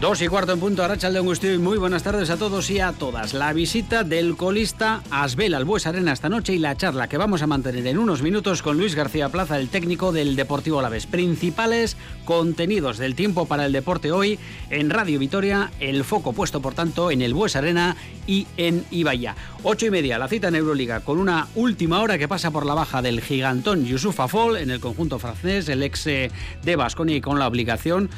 Dos 0.00 0.22
y 0.22 0.28
cuarto 0.28 0.54
en 0.54 0.60
punto, 0.60 0.82
Arracha 0.82 1.10
de 1.10 1.20
y 1.20 1.58
muy 1.58 1.76
buenas 1.76 2.02
tardes 2.02 2.30
a 2.30 2.38
todos 2.38 2.70
y 2.70 2.80
a 2.80 2.92
todas. 2.92 3.34
La 3.34 3.52
visita 3.52 4.02
del 4.02 4.34
colista 4.34 5.02
Asbel 5.10 5.52
al 5.52 5.66
Bues 5.66 5.86
Arena 5.86 6.14
esta 6.14 6.30
noche 6.30 6.54
y 6.54 6.58
la 6.58 6.74
charla 6.74 7.06
que 7.06 7.18
vamos 7.18 7.42
a 7.42 7.46
mantener 7.46 7.86
en 7.86 7.98
unos 7.98 8.22
minutos 8.22 8.62
con 8.62 8.78
Luis 8.78 8.94
García 8.94 9.28
Plaza, 9.28 9.58
el 9.58 9.68
técnico 9.68 10.10
del 10.10 10.36
Deportivo 10.36 10.78
Alavés. 10.78 11.04
Principales 11.04 11.98
contenidos 12.24 12.96
del 12.96 13.14
tiempo 13.14 13.44
para 13.44 13.66
el 13.66 13.72
deporte 13.72 14.10
hoy 14.10 14.38
en 14.70 14.88
Radio 14.88 15.18
Vitoria, 15.18 15.70
el 15.80 16.02
foco 16.02 16.32
puesto 16.32 16.62
por 16.62 16.72
tanto 16.72 17.10
en 17.10 17.20
el 17.20 17.34
Bues 17.34 17.54
Arena 17.54 17.94
y 18.26 18.46
en 18.56 18.86
Ibaya. 18.90 19.36
Ocho 19.64 19.84
y 19.84 19.90
media, 19.90 20.18
la 20.18 20.28
cita 20.28 20.48
en 20.48 20.54
Euroliga 20.54 21.00
con 21.00 21.18
una 21.18 21.48
última 21.56 22.00
hora 22.00 22.16
que 22.16 22.26
pasa 22.26 22.50
por 22.50 22.64
la 22.64 22.72
baja 22.72 23.02
del 23.02 23.20
gigantón 23.20 23.84
Yusuf 23.84 24.18
Afol 24.18 24.56
en 24.56 24.70
el 24.70 24.80
conjunto 24.80 25.18
francés, 25.18 25.68
el 25.68 25.82
ex 25.82 26.06
eh, 26.06 26.30
de 26.62 26.76
Basconia 26.76 27.16
y 27.16 27.20
con 27.20 27.38
la 27.38 27.46
obligación 27.46 28.08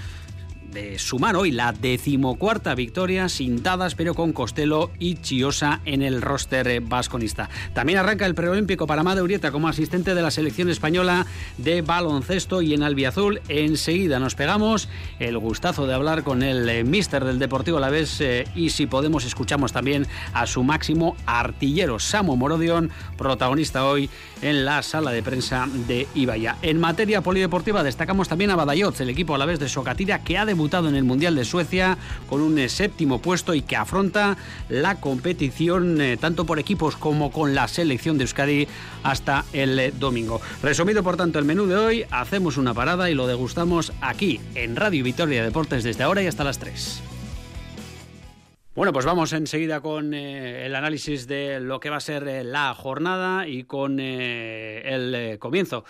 de 0.72 0.98
sumar 0.98 1.36
hoy 1.36 1.50
la 1.50 1.72
decimocuarta 1.72 2.74
victoria 2.74 3.28
sin 3.28 3.62
dadas 3.62 3.94
pero 3.94 4.14
con 4.14 4.32
Costello 4.32 4.90
y 4.98 5.16
Chiosa 5.16 5.80
en 5.84 6.02
el 6.02 6.22
roster 6.22 6.80
vasconista. 6.80 7.50
También 7.74 7.98
arranca 7.98 8.26
el 8.26 8.34
preolímpico 8.34 8.86
para 8.86 9.02
Amado 9.02 9.22
Urieta 9.22 9.52
como 9.52 9.68
asistente 9.68 10.14
de 10.14 10.22
la 10.22 10.30
selección 10.30 10.70
española 10.70 11.26
de 11.58 11.82
baloncesto 11.82 12.62
y 12.62 12.74
en 12.74 12.82
albiazul 12.82 13.40
enseguida 13.48 14.18
nos 14.18 14.34
pegamos 14.34 14.88
el 15.18 15.38
gustazo 15.38 15.86
de 15.86 15.94
hablar 15.94 16.22
con 16.22 16.42
el 16.42 16.68
eh, 16.68 16.84
mister 16.84 17.24
del 17.24 17.38
Deportivo 17.38 17.78
la 17.78 17.90
vez 17.90 18.20
eh, 18.20 18.44
y 18.54 18.70
si 18.70 18.86
podemos 18.86 19.24
escuchamos 19.24 19.72
también 19.72 20.06
a 20.32 20.46
su 20.46 20.64
máximo 20.64 21.16
artillero 21.26 21.98
Samo 21.98 22.36
Morodion, 22.36 22.90
protagonista 23.18 23.84
hoy 23.84 24.08
en 24.40 24.64
la 24.64 24.82
sala 24.82 25.10
de 25.12 25.22
prensa 25.22 25.68
de 25.86 26.08
Ibaya. 26.14 26.56
En 26.62 26.80
materia 26.80 27.20
polideportiva 27.20 27.82
destacamos 27.82 28.28
también 28.28 28.50
a 28.50 28.56
Badajoz, 28.56 29.00
el 29.00 29.10
equipo 29.10 29.34
a 29.34 29.38
la 29.38 29.46
vez 29.46 29.58
de 29.58 29.68
Socatira 29.68 30.24
que 30.24 30.38
ha 30.38 30.44
en 30.62 30.94
el 30.94 31.02
Mundial 31.02 31.34
de 31.34 31.44
Suecia 31.44 31.98
con 32.28 32.40
un 32.40 32.56
eh, 32.56 32.68
séptimo 32.68 33.20
puesto 33.20 33.52
y 33.52 33.62
que 33.62 33.74
afronta 33.74 34.36
la 34.68 35.00
competición 35.00 36.00
eh, 36.00 36.16
tanto 36.16 36.46
por 36.46 36.60
equipos 36.60 36.96
como 36.96 37.32
con 37.32 37.54
la 37.54 37.66
selección 37.66 38.16
de 38.16 38.24
Euskadi 38.24 38.68
hasta 39.02 39.44
el 39.52 39.78
eh, 39.78 39.92
domingo. 39.98 40.40
Resumido 40.62 41.02
por 41.02 41.16
tanto 41.16 41.40
el 41.40 41.44
menú 41.44 41.66
de 41.66 41.76
hoy, 41.76 42.04
hacemos 42.12 42.58
una 42.58 42.74
parada 42.74 43.10
y 43.10 43.14
lo 43.14 43.26
degustamos 43.26 43.92
aquí 44.00 44.40
en 44.54 44.76
Radio 44.76 45.02
Victoria 45.02 45.42
Deportes 45.42 45.82
desde 45.82 46.04
ahora 46.04 46.22
y 46.22 46.28
hasta 46.28 46.44
las 46.44 46.60
3. 46.60 47.02
Bueno, 48.76 48.92
pues 48.92 49.04
vamos 49.04 49.32
enseguida 49.32 49.80
con 49.80 50.14
el 50.14 50.74
análisis 50.74 51.26
de 51.26 51.60
lo 51.60 51.78
que 51.80 51.90
va 51.90 51.96
a 51.96 52.00
ser 52.00 52.46
la 52.46 52.72
jornada 52.72 53.46
y 53.46 53.64
con 53.64 54.00
el 54.00 55.38
comienzo 55.38 55.84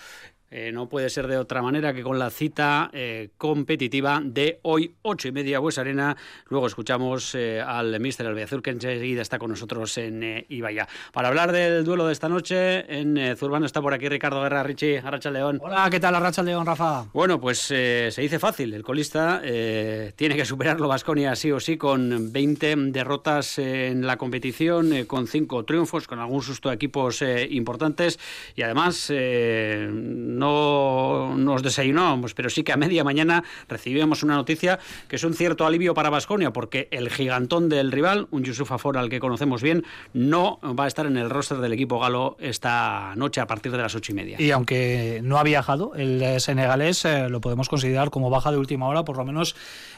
eh, 0.55 0.71
no 0.71 0.87
puede 0.87 1.09
ser 1.09 1.29
de 1.29 1.39
otra 1.39 1.63
manera 1.63 1.95
que 1.95 2.03
con 2.03 2.19
la 2.19 2.29
cita 2.29 2.91
eh, 2.93 3.31
competitiva 3.39 4.21
de 4.23 4.59
hoy, 4.61 4.95
ocho 5.01 5.29
y 5.29 5.33
media, 5.33 5.61
Bues 5.61 5.79
Arena. 5.79 6.15
Luego 6.51 6.67
escuchamos 6.67 7.35
eh, 7.35 7.63
al 7.63 7.99
Mister 8.01 8.27
Albiazur, 8.27 8.61
que 8.61 8.69
enseguida 8.69 9.23
está 9.23 9.39
con 9.39 9.49
nosotros 9.49 9.97
en 9.97 10.45
Ibaya. 10.51 10.87
Para 11.15 11.29
hablar 11.29 11.53
del 11.53 11.85
duelo 11.85 12.07
de 12.07 12.13
esta 12.13 12.29
noche, 12.29 13.01
en 13.01 13.35
Zurbano 13.39 13.65
está 13.65 13.81
por 13.81 13.95
aquí 13.95 14.11
Ricardo 14.11 14.43
Guerra, 14.43 14.63
Richie, 14.63 14.99
Arracha 14.99 15.31
León. 15.31 15.59
Hola, 15.63 15.89
¿qué 15.91 15.99
tal 15.99 16.15
Arracha 16.17 16.43
León, 16.43 16.67
Rafa? 16.67 17.07
Bueno, 17.15 17.41
pues 17.41 17.59
se 17.59 18.13
dice 18.19 18.39
fácil. 18.39 18.75
El 18.75 18.83
colista 18.83 19.41
tiene 19.43 20.37
que 20.37 20.45
superarlo 20.45 20.87
Vasconia 20.87 21.35
sí 21.35 21.51
o 21.51 21.61
sí, 21.61 21.79
con 21.79 22.31
20 22.31 22.77
derrotas 22.91 23.59
en 23.59 24.07
la 24.07 24.19
competición, 24.19 25.07
con 25.07 25.27
cinco 25.27 25.65
triunfos, 25.65 26.07
con 26.07 26.19
algún 26.19 26.43
susto 26.43 26.69
de 26.69 26.75
equipos 26.75 27.25
importantes 27.49 28.19
y 28.55 28.63
además 28.63 29.11
no 29.11 30.42
nos 30.43 31.63
desayunábamos, 31.63 32.35
pero 32.35 32.51
sí 32.51 32.63
que 32.63 32.73
a 32.73 32.77
media 32.77 33.05
mañana 33.05 33.45
recibíamos 33.69 34.23
una 34.23 34.35
noticia 34.35 34.79
que 35.09 35.17
es 35.17 35.25
un 35.25 35.35
cierto 35.35 35.67
alivio 35.67 35.95
para 35.95 36.11
Vasconia, 36.11 36.53
porque 36.53 36.89
el 36.91 37.11
gigantón 37.11 37.69
del 37.69 37.93
rival, 37.93 38.27
un 38.31 38.45
Yusuf 38.45 38.73
Afora 38.73 39.01
al 39.01 39.09
que 39.09 39.21
conocemos 39.21 39.63
bien, 39.63 39.85
no 40.13 40.59
va 40.63 40.85
a 40.85 40.89
estar 40.89 41.07
en 41.07 41.17
el 41.17 41.31
roster 41.31 41.59
del 41.59 41.73
equipo 41.73 41.99
galo 41.99 42.37
esta 42.41 43.15
noche 43.17 43.41
a 43.41 43.47
partir 43.47 43.73
de 43.73 43.79
las 43.79 43.95
ocho 43.95 44.13
y 44.13 44.15
media. 44.15 44.37
Y 44.41 44.51
aunque 44.51 45.21
no 45.23 45.39
ha 45.39 45.43
viajado, 45.43 45.95
el 45.95 46.41
senegalés 46.41 47.05
eh, 47.05 47.29
lo 47.29 47.41
podemos 47.41 47.69
considerar 47.69 48.11
como 48.11 48.31
baja 48.31 48.51
de 48.51 48.59
última 48.59 48.89
hora, 48.89 49.05
por 49.05 49.17
lo 49.17 49.25
menos 49.25 49.55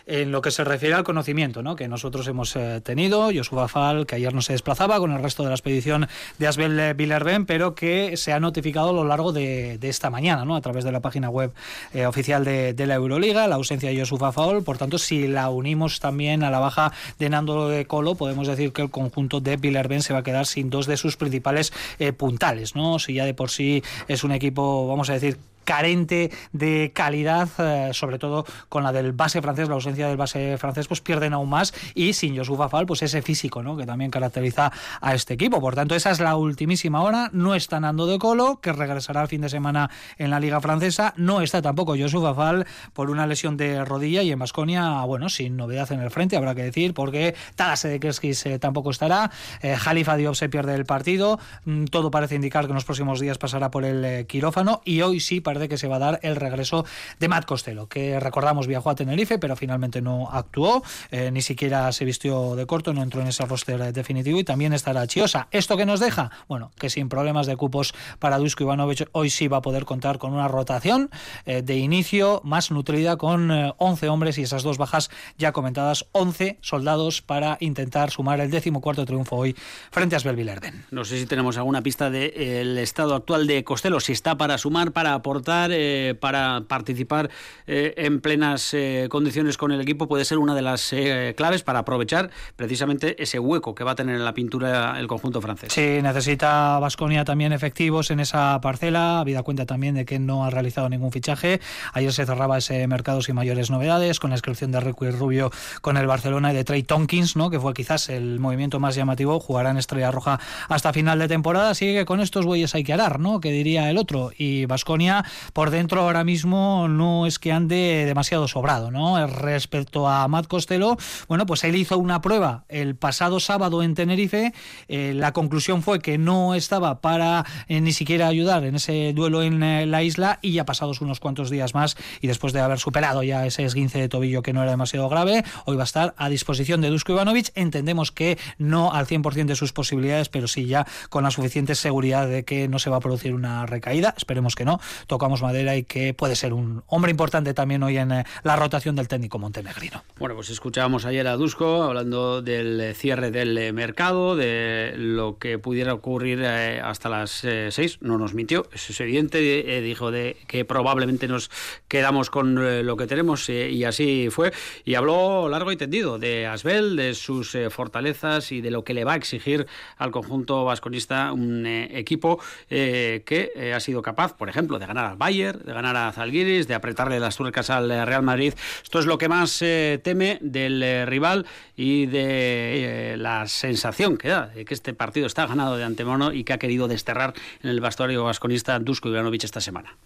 en 0.06 0.32
lo 0.32 0.42
que 0.42 0.50
se 0.50 0.64
refiere 0.64 0.94
al 0.94 1.04
conocimiento 1.04 1.62
¿no? 1.62 1.76
que 1.76 1.88
nosotros 1.88 2.26
hemos 2.28 2.54
eh, 2.56 2.80
tenido. 2.82 3.30
Yusuf 3.30 3.58
Afal, 3.58 4.06
que 4.06 4.16
ayer 4.16 4.34
no 4.34 4.42
se 4.42 4.52
desplazaba 4.52 4.98
con 4.98 5.12
el 5.12 5.22
resto 5.22 5.42
de 5.42 5.48
la 5.48 5.54
expedición 5.54 6.08
de 6.38 6.46
Asbel 6.46 6.94
Villerben, 6.94 7.46
pero 7.46 7.74
que 7.74 8.16
se 8.16 8.32
ha 8.32 8.40
notificado 8.40 8.90
a 8.90 8.92
lo 8.92 9.04
largo 9.04 9.32
de 9.32 9.78
esta 9.82 10.10
mañana 10.10 10.33
a 10.34 10.60
través 10.60 10.84
de 10.84 10.92
la 10.92 11.00
página 11.00 11.30
web 11.30 11.52
eh, 11.92 12.06
oficial 12.06 12.44
de, 12.44 12.74
la 12.86 12.94
Euroliga, 12.94 13.46
la 13.46 13.54
ausencia 13.54 13.90
de 13.90 13.98
Josufa 13.98 14.32
Faol. 14.32 14.62
Por 14.62 14.78
tanto, 14.78 14.98
si 14.98 15.28
la 15.28 15.48
unimos 15.50 16.00
también 16.00 16.42
a 16.42 16.50
la 16.50 16.58
baja 16.58 16.92
de 17.18 17.28
Nando 17.28 17.68
de 17.68 17.86
Colo, 17.86 18.14
podemos 18.14 18.46
decir 18.46 18.72
que 18.72 18.82
el 18.82 18.90
conjunto 18.90 19.40
de 19.40 19.56
Villarben 19.56 20.02
se 20.02 20.12
va 20.12 20.20
a 20.20 20.22
quedar 20.22 20.46
sin 20.46 20.70
dos 20.70 20.86
de 20.86 20.96
sus 20.96 21.16
principales 21.16 21.72
eh, 21.98 22.12
puntales. 22.12 22.74
¿no? 22.74 22.98
Si 22.98 23.14
ya 23.14 23.24
de 23.24 23.34
por 23.34 23.50
sí 23.50 23.82
es 24.08 24.24
un 24.24 24.32
equipo, 24.32 24.86
vamos 24.86 25.10
a 25.10 25.14
decir, 25.14 25.38
carente 25.64 26.30
de 26.52 26.92
calidad, 26.94 27.48
eh, 27.58 27.90
sobre 27.92 28.18
todo 28.18 28.44
con 28.68 28.84
la 28.84 28.92
del 28.92 29.12
base 29.12 29.42
francés, 29.42 29.68
la 29.68 29.74
ausencia 29.74 30.08
del 30.08 30.16
base 30.16 30.56
francés, 30.58 30.86
pues 30.88 31.00
pierden 31.00 31.32
aún 31.32 31.48
más 31.48 31.74
y 31.94 32.12
sin 32.12 32.36
Josu 32.36 32.56
Fafal, 32.56 32.86
pues 32.86 33.02
ese 33.02 33.22
físico, 33.22 33.62
¿no? 33.62 33.76
Que 33.76 33.86
también 33.86 34.10
caracteriza 34.10 34.72
a 35.00 35.14
este 35.14 35.34
equipo. 35.34 35.60
Por 35.60 35.74
tanto, 35.74 35.94
esa 35.94 36.10
es 36.10 36.20
la 36.20 36.36
ultimísima 36.36 37.02
hora. 37.02 37.30
No 37.32 37.54
está 37.54 37.80
Nando 37.80 38.06
de 38.06 38.18
Colo, 38.18 38.60
que 38.60 38.72
regresará 38.72 39.22
el 39.22 39.28
fin 39.28 39.40
de 39.40 39.48
semana 39.48 39.90
en 40.18 40.30
la 40.30 40.40
Liga 40.40 40.60
Francesa. 40.60 41.14
No 41.16 41.40
está 41.40 41.62
tampoco 41.62 41.96
Josu 41.98 42.22
Fafal 42.22 42.66
por 42.92 43.10
una 43.10 43.26
lesión 43.26 43.56
de 43.56 43.84
rodilla 43.84 44.22
y 44.22 44.30
en 44.30 44.38
Basconia, 44.38 45.02
bueno, 45.02 45.28
sin 45.28 45.56
novedad 45.56 45.90
en 45.92 46.00
el 46.00 46.10
frente, 46.10 46.36
habrá 46.36 46.54
que 46.54 46.62
decir, 46.62 46.94
porque 46.94 47.34
Tadas 47.56 47.82
de 47.82 48.00
Kerskis 48.00 48.46
eh, 48.46 48.58
tampoco 48.58 48.90
estará. 48.90 49.30
Eh, 49.62 49.76
Jalifa 49.76 50.16
Diop 50.16 50.34
se 50.34 50.48
pierde 50.48 50.74
el 50.74 50.84
partido. 50.84 51.38
Mm, 51.64 51.84
todo 51.86 52.10
parece 52.10 52.34
indicar 52.34 52.64
que 52.64 52.70
en 52.70 52.76
los 52.76 52.84
próximos 52.84 53.20
días 53.20 53.38
pasará 53.38 53.70
por 53.70 53.84
el 53.84 54.26
quirófano 54.26 54.80
y 54.84 55.02
hoy 55.02 55.20
sí 55.20 55.40
de 55.58 55.68
que 55.68 55.78
se 55.78 55.88
va 55.88 55.96
a 55.96 55.98
dar 55.98 56.20
el 56.22 56.36
regreso 56.36 56.84
de 57.18 57.28
Matt 57.28 57.46
Costello, 57.46 57.88
que 57.88 58.20
recordamos 58.20 58.66
viajó 58.66 58.90
a 58.90 58.94
Tenerife, 58.94 59.38
pero 59.38 59.56
finalmente 59.56 60.00
no 60.00 60.28
actuó, 60.30 60.82
eh, 61.10 61.30
ni 61.30 61.42
siquiera 61.42 61.90
se 61.92 62.04
vistió 62.04 62.56
de 62.56 62.66
corto, 62.66 62.92
no 62.92 63.02
entró 63.02 63.20
en 63.20 63.28
ese 63.28 63.44
roster 63.44 63.92
definitivo 63.92 64.38
y 64.38 64.44
también 64.44 64.72
estará 64.72 65.06
Chiosa. 65.06 65.48
¿Esto 65.50 65.76
que 65.76 65.86
nos 65.86 66.00
deja? 66.00 66.30
Bueno, 66.48 66.70
que 66.78 66.90
sin 66.90 67.08
problemas 67.08 67.46
de 67.46 67.56
cupos 67.56 67.94
para 68.18 68.38
Dusko 68.38 68.64
Ivanovic 68.64 69.08
hoy 69.12 69.30
sí 69.30 69.48
va 69.48 69.58
a 69.58 69.62
poder 69.62 69.84
contar 69.84 70.18
con 70.18 70.32
una 70.32 70.48
rotación 70.48 71.10
eh, 71.46 71.62
de 71.62 71.76
inicio 71.76 72.40
más 72.44 72.70
nutrida 72.70 73.16
con 73.16 73.50
11 73.50 74.06
eh, 74.06 74.08
hombres 74.08 74.38
y 74.38 74.42
esas 74.42 74.62
dos 74.62 74.78
bajas 74.78 75.10
ya 75.38 75.52
comentadas, 75.52 76.06
11 76.12 76.58
soldados 76.60 77.22
para 77.22 77.56
intentar 77.60 78.10
sumar 78.10 78.40
el 78.40 78.50
décimo-cuarto 78.50 79.04
triunfo 79.04 79.36
hoy 79.36 79.56
frente 79.90 80.16
a 80.16 80.20
Svelvilerden. 80.20 80.86
No 80.90 81.04
sé 81.04 81.18
si 81.18 81.26
tenemos 81.26 81.56
alguna 81.56 81.82
pista 81.82 82.10
del 82.10 82.78
estado 82.78 83.14
actual 83.14 83.46
de 83.46 83.64
Costello, 83.64 84.00
si 84.00 84.12
está 84.12 84.36
para 84.36 84.58
sumar, 84.58 84.92
para 84.92 85.14
aportar 85.14 85.43
eh, 85.46 86.14
para 86.18 86.62
participar 86.66 87.30
eh, 87.66 87.94
en 87.96 88.20
plenas 88.20 88.72
eh, 88.72 89.06
condiciones 89.10 89.56
con 89.56 89.72
el 89.72 89.80
equipo 89.80 90.08
puede 90.08 90.24
ser 90.24 90.38
una 90.38 90.54
de 90.54 90.62
las 90.62 90.94
claves 91.36 91.62
para 91.62 91.80
aprovechar 91.80 92.30
precisamente 92.56 93.22
ese 93.22 93.38
hueco 93.38 93.74
que 93.74 93.84
va 93.84 93.92
a 93.92 93.94
tener 93.94 94.16
en 94.16 94.24
la 94.24 94.34
pintura 94.34 94.98
el 94.98 95.06
conjunto 95.06 95.40
francés. 95.40 95.72
Sí, 95.72 96.00
necesita 96.02 96.78
Vasconia 96.78 97.24
también 97.24 97.52
efectivos 97.52 98.10
en 98.10 98.20
esa 98.20 98.60
parcela, 98.60 99.20
habida 99.20 99.42
cuenta 99.42 99.66
también 99.66 99.94
de 99.94 100.04
que 100.04 100.18
no 100.18 100.44
ha 100.44 100.50
realizado 100.50 100.88
ningún 100.88 101.12
fichaje. 101.12 101.60
Ayer 101.92 102.12
se 102.12 102.26
cerraba 102.26 102.58
ese 102.58 102.86
mercado 102.86 103.22
sin 103.22 103.34
mayores 103.34 103.70
novedades, 103.70 104.20
con 104.20 104.30
la 104.30 104.36
inscripción 104.36 104.72
de 104.72 104.80
Rico 104.80 105.04
y 105.04 105.10
Rubio 105.10 105.50
con 105.80 105.96
el 105.96 106.06
Barcelona 106.06 106.52
y 106.52 106.56
de 106.56 106.64
Trey 106.64 106.82
Tonkins, 106.82 107.36
¿no? 107.36 107.50
que 107.50 107.60
fue 107.60 107.74
quizás 107.74 108.08
el 108.08 108.40
movimiento 108.40 108.80
más 108.80 108.94
llamativo, 108.94 109.40
jugará 109.40 109.70
en 109.70 109.76
Estrella 109.76 110.10
Roja 110.10 110.40
hasta 110.68 110.92
final 110.92 111.18
de 111.18 111.28
temporada, 111.28 111.70
así 111.70 111.86
que 111.86 112.04
con 112.04 112.20
estos 112.20 112.46
bueyes 112.46 112.74
hay 112.74 112.84
que 112.84 112.92
arar, 112.92 113.20
¿no? 113.20 113.40
que 113.40 113.50
diría 113.50 113.90
el 113.90 113.98
otro. 113.98 114.30
Y 114.36 114.66
Vasconia 114.66 115.24
por 115.52 115.70
dentro 115.70 116.02
ahora 116.02 116.24
mismo 116.24 116.88
no 116.88 117.26
es 117.26 117.38
que 117.38 117.52
ande 117.52 118.04
demasiado 118.06 118.48
sobrado, 118.48 118.90
¿no? 118.90 119.26
Respecto 119.26 120.08
a 120.08 120.26
Matt 120.28 120.46
Costello, 120.46 120.96
bueno, 121.28 121.46
pues 121.46 121.64
él 121.64 121.76
hizo 121.76 121.98
una 121.98 122.20
prueba 122.20 122.64
el 122.68 122.96
pasado 122.96 123.40
sábado 123.40 123.82
en 123.82 123.94
Tenerife, 123.94 124.52
eh, 124.88 125.12
la 125.14 125.32
conclusión 125.32 125.82
fue 125.82 126.00
que 126.00 126.18
no 126.18 126.54
estaba 126.54 127.00
para 127.00 127.44
eh, 127.68 127.80
ni 127.80 127.92
siquiera 127.92 128.28
ayudar 128.28 128.64
en 128.64 128.76
ese 128.76 129.12
duelo 129.14 129.42
en 129.42 129.62
eh, 129.62 129.86
la 129.86 130.02
isla 130.02 130.38
y 130.42 130.52
ya 130.52 130.64
pasados 130.64 131.00
unos 131.00 131.20
cuantos 131.20 131.50
días 131.50 131.74
más 131.74 131.96
y 132.20 132.26
después 132.26 132.52
de 132.52 132.60
haber 132.60 132.78
superado 132.78 133.22
ya 133.22 133.46
ese 133.46 133.64
esguince 133.64 133.98
de 133.98 134.08
tobillo 134.08 134.42
que 134.42 134.52
no 134.52 134.62
era 134.62 134.70
demasiado 134.70 135.08
grave, 135.08 135.44
hoy 135.64 135.76
va 135.76 135.82
a 135.82 135.84
estar 135.84 136.14
a 136.16 136.28
disposición 136.28 136.80
de 136.80 136.90
Dusko 136.90 137.12
Ivanovic, 137.12 137.52
entendemos 137.54 138.12
que 138.12 138.38
no 138.58 138.92
al 138.92 139.06
100% 139.06 139.46
de 139.46 139.56
sus 139.56 139.72
posibilidades, 139.72 140.28
pero 140.28 140.48
sí 140.48 140.66
ya 140.66 140.86
con 141.10 141.24
la 141.24 141.30
suficiente 141.30 141.74
seguridad 141.74 142.28
de 142.28 142.44
que 142.44 142.68
no 142.68 142.78
se 142.78 142.90
va 142.90 142.96
a 142.96 143.00
producir 143.00 143.34
una 143.34 143.66
recaída, 143.66 144.14
esperemos 144.16 144.54
que 144.54 144.64
no, 144.64 144.80
tocamos 145.24 145.40
madera 145.40 145.74
y 145.74 145.84
que 145.84 146.12
puede 146.12 146.36
ser 146.36 146.52
un 146.52 146.82
hombre 146.86 147.10
importante 147.10 147.54
también 147.54 147.82
hoy 147.82 147.96
en 147.96 148.12
eh, 148.12 148.24
la 148.42 148.56
rotación 148.56 148.94
del 148.94 149.08
técnico 149.08 149.38
montenegrino. 149.38 150.04
Bueno, 150.18 150.34
pues 150.34 150.50
escuchábamos 150.50 151.06
ayer 151.06 151.26
a 151.26 151.36
Dusko 151.36 151.82
hablando 151.82 152.42
del 152.42 152.94
cierre 152.94 153.30
del 153.30 153.72
mercado, 153.72 154.36
de 154.36 154.92
lo 154.98 155.38
que 155.38 155.58
pudiera 155.58 155.94
ocurrir 155.94 156.44
hasta 156.44 157.08
las 157.08 157.42
seis. 157.70 157.96
No 158.02 158.18
nos 158.18 158.34
mintió, 158.34 158.66
es 158.70 159.00
evidente, 159.00 159.38
dijo 159.80 160.10
de 160.10 160.36
que 160.46 160.66
probablemente 160.66 161.26
nos 161.26 161.50
quedamos 161.88 162.28
con 162.28 162.84
lo 162.84 162.96
que 162.98 163.06
tenemos 163.06 163.48
y 163.48 163.82
así 163.84 164.28
fue. 164.30 164.52
Y 164.84 164.94
habló 164.94 165.48
largo 165.48 165.72
y 165.72 165.76
tendido 165.78 166.18
de 166.18 166.46
Asbel, 166.46 166.96
de 166.96 167.14
sus 167.14 167.56
fortalezas 167.70 168.52
y 168.52 168.60
de 168.60 168.70
lo 168.70 168.84
que 168.84 168.92
le 168.92 169.04
va 169.04 169.14
a 169.14 169.16
exigir 169.16 169.66
al 169.96 170.10
conjunto 170.10 170.66
vasconista 170.66 171.32
un 171.32 171.66
equipo 171.66 172.40
que 172.68 173.72
ha 173.74 173.80
sido 173.80 174.02
capaz, 174.02 174.34
por 174.34 174.50
ejemplo, 174.50 174.78
de 174.78 174.86
ganar 174.86 175.13
al 175.14 175.18
Bayern, 175.18 175.60
de 175.64 175.72
ganar 175.72 175.96
a 175.96 176.12
Zalgiris, 176.12 176.66
de 176.66 176.74
apretarle 176.74 177.20
las 177.20 177.36
tuercas 177.36 177.70
al 177.70 177.88
Real 177.88 178.22
Madrid. 178.22 178.52
Esto 178.82 178.98
es 178.98 179.06
lo 179.06 179.16
que 179.16 179.28
más 179.28 179.62
eh, 179.62 180.00
teme 180.02 180.38
del 180.40 180.82
eh, 180.82 181.06
rival 181.06 181.46
y 181.76 182.06
de 182.06 183.12
eh, 183.12 183.16
la 183.16 183.46
sensación 183.46 184.16
que 184.16 184.28
da 184.28 184.48
de 184.48 184.64
que 184.64 184.74
este 184.74 184.92
partido 184.92 185.26
está 185.26 185.46
ganado 185.46 185.76
de 185.76 185.84
antemano 185.84 186.32
y 186.32 186.44
que 186.44 186.52
ha 186.52 186.58
querido 186.58 186.88
desterrar 186.88 187.34
en 187.62 187.70
el 187.70 187.80
vestuario 187.80 188.24
vasconista 188.24 188.78
Dusko 188.78 189.08
Ivanovic 189.08 189.44
esta 189.44 189.60
semana. 189.60 189.96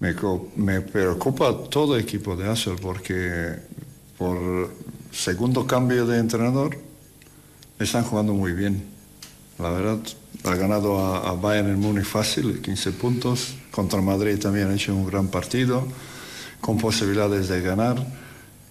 Me, 0.00 0.14
me 0.56 0.80
preocupa 0.82 1.68
todo 1.70 1.96
equipo 1.96 2.36
de 2.36 2.48
Asel 2.48 2.76
porque 2.80 3.56
por 4.18 4.70
segundo 5.12 5.66
cambio 5.66 6.06
de 6.06 6.18
entrenador 6.18 6.76
están 7.78 8.04
jugando 8.04 8.34
muy 8.34 8.52
bien. 8.52 8.93
La 9.58 9.70
verdad, 9.70 9.98
ha 10.44 10.54
ganado 10.56 10.98
a, 10.98 11.32
Bayern 11.34 11.70
en 11.70 11.78
Múnich 11.78 12.04
fácil, 12.04 12.60
15 12.60 12.92
puntos. 12.92 13.54
Contra 13.70 14.00
Madrid 14.00 14.38
también 14.38 14.68
ha 14.68 14.74
hecho 14.74 14.94
un 14.94 15.06
gran 15.06 15.28
partido, 15.28 15.86
con 16.60 16.78
posibilidades 16.78 17.48
de 17.48 17.60
ganar. 17.60 18.04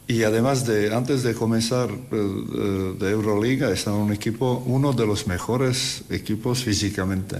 Y 0.07 0.23
además 0.23 0.65
de, 0.65 0.93
antes 0.93 1.23
de 1.23 1.33
comenzar 1.33 1.89
eh, 1.89 1.95
eh, 2.11 2.95
de 2.99 3.11
Euroliga, 3.11 3.71
está 3.71 3.93
un 3.93 4.11
equipo, 4.11 4.61
uno 4.65 4.91
de 4.91 5.07
los 5.07 5.27
mejores 5.27 6.03
equipos 6.09 6.63
físicamente. 6.63 7.37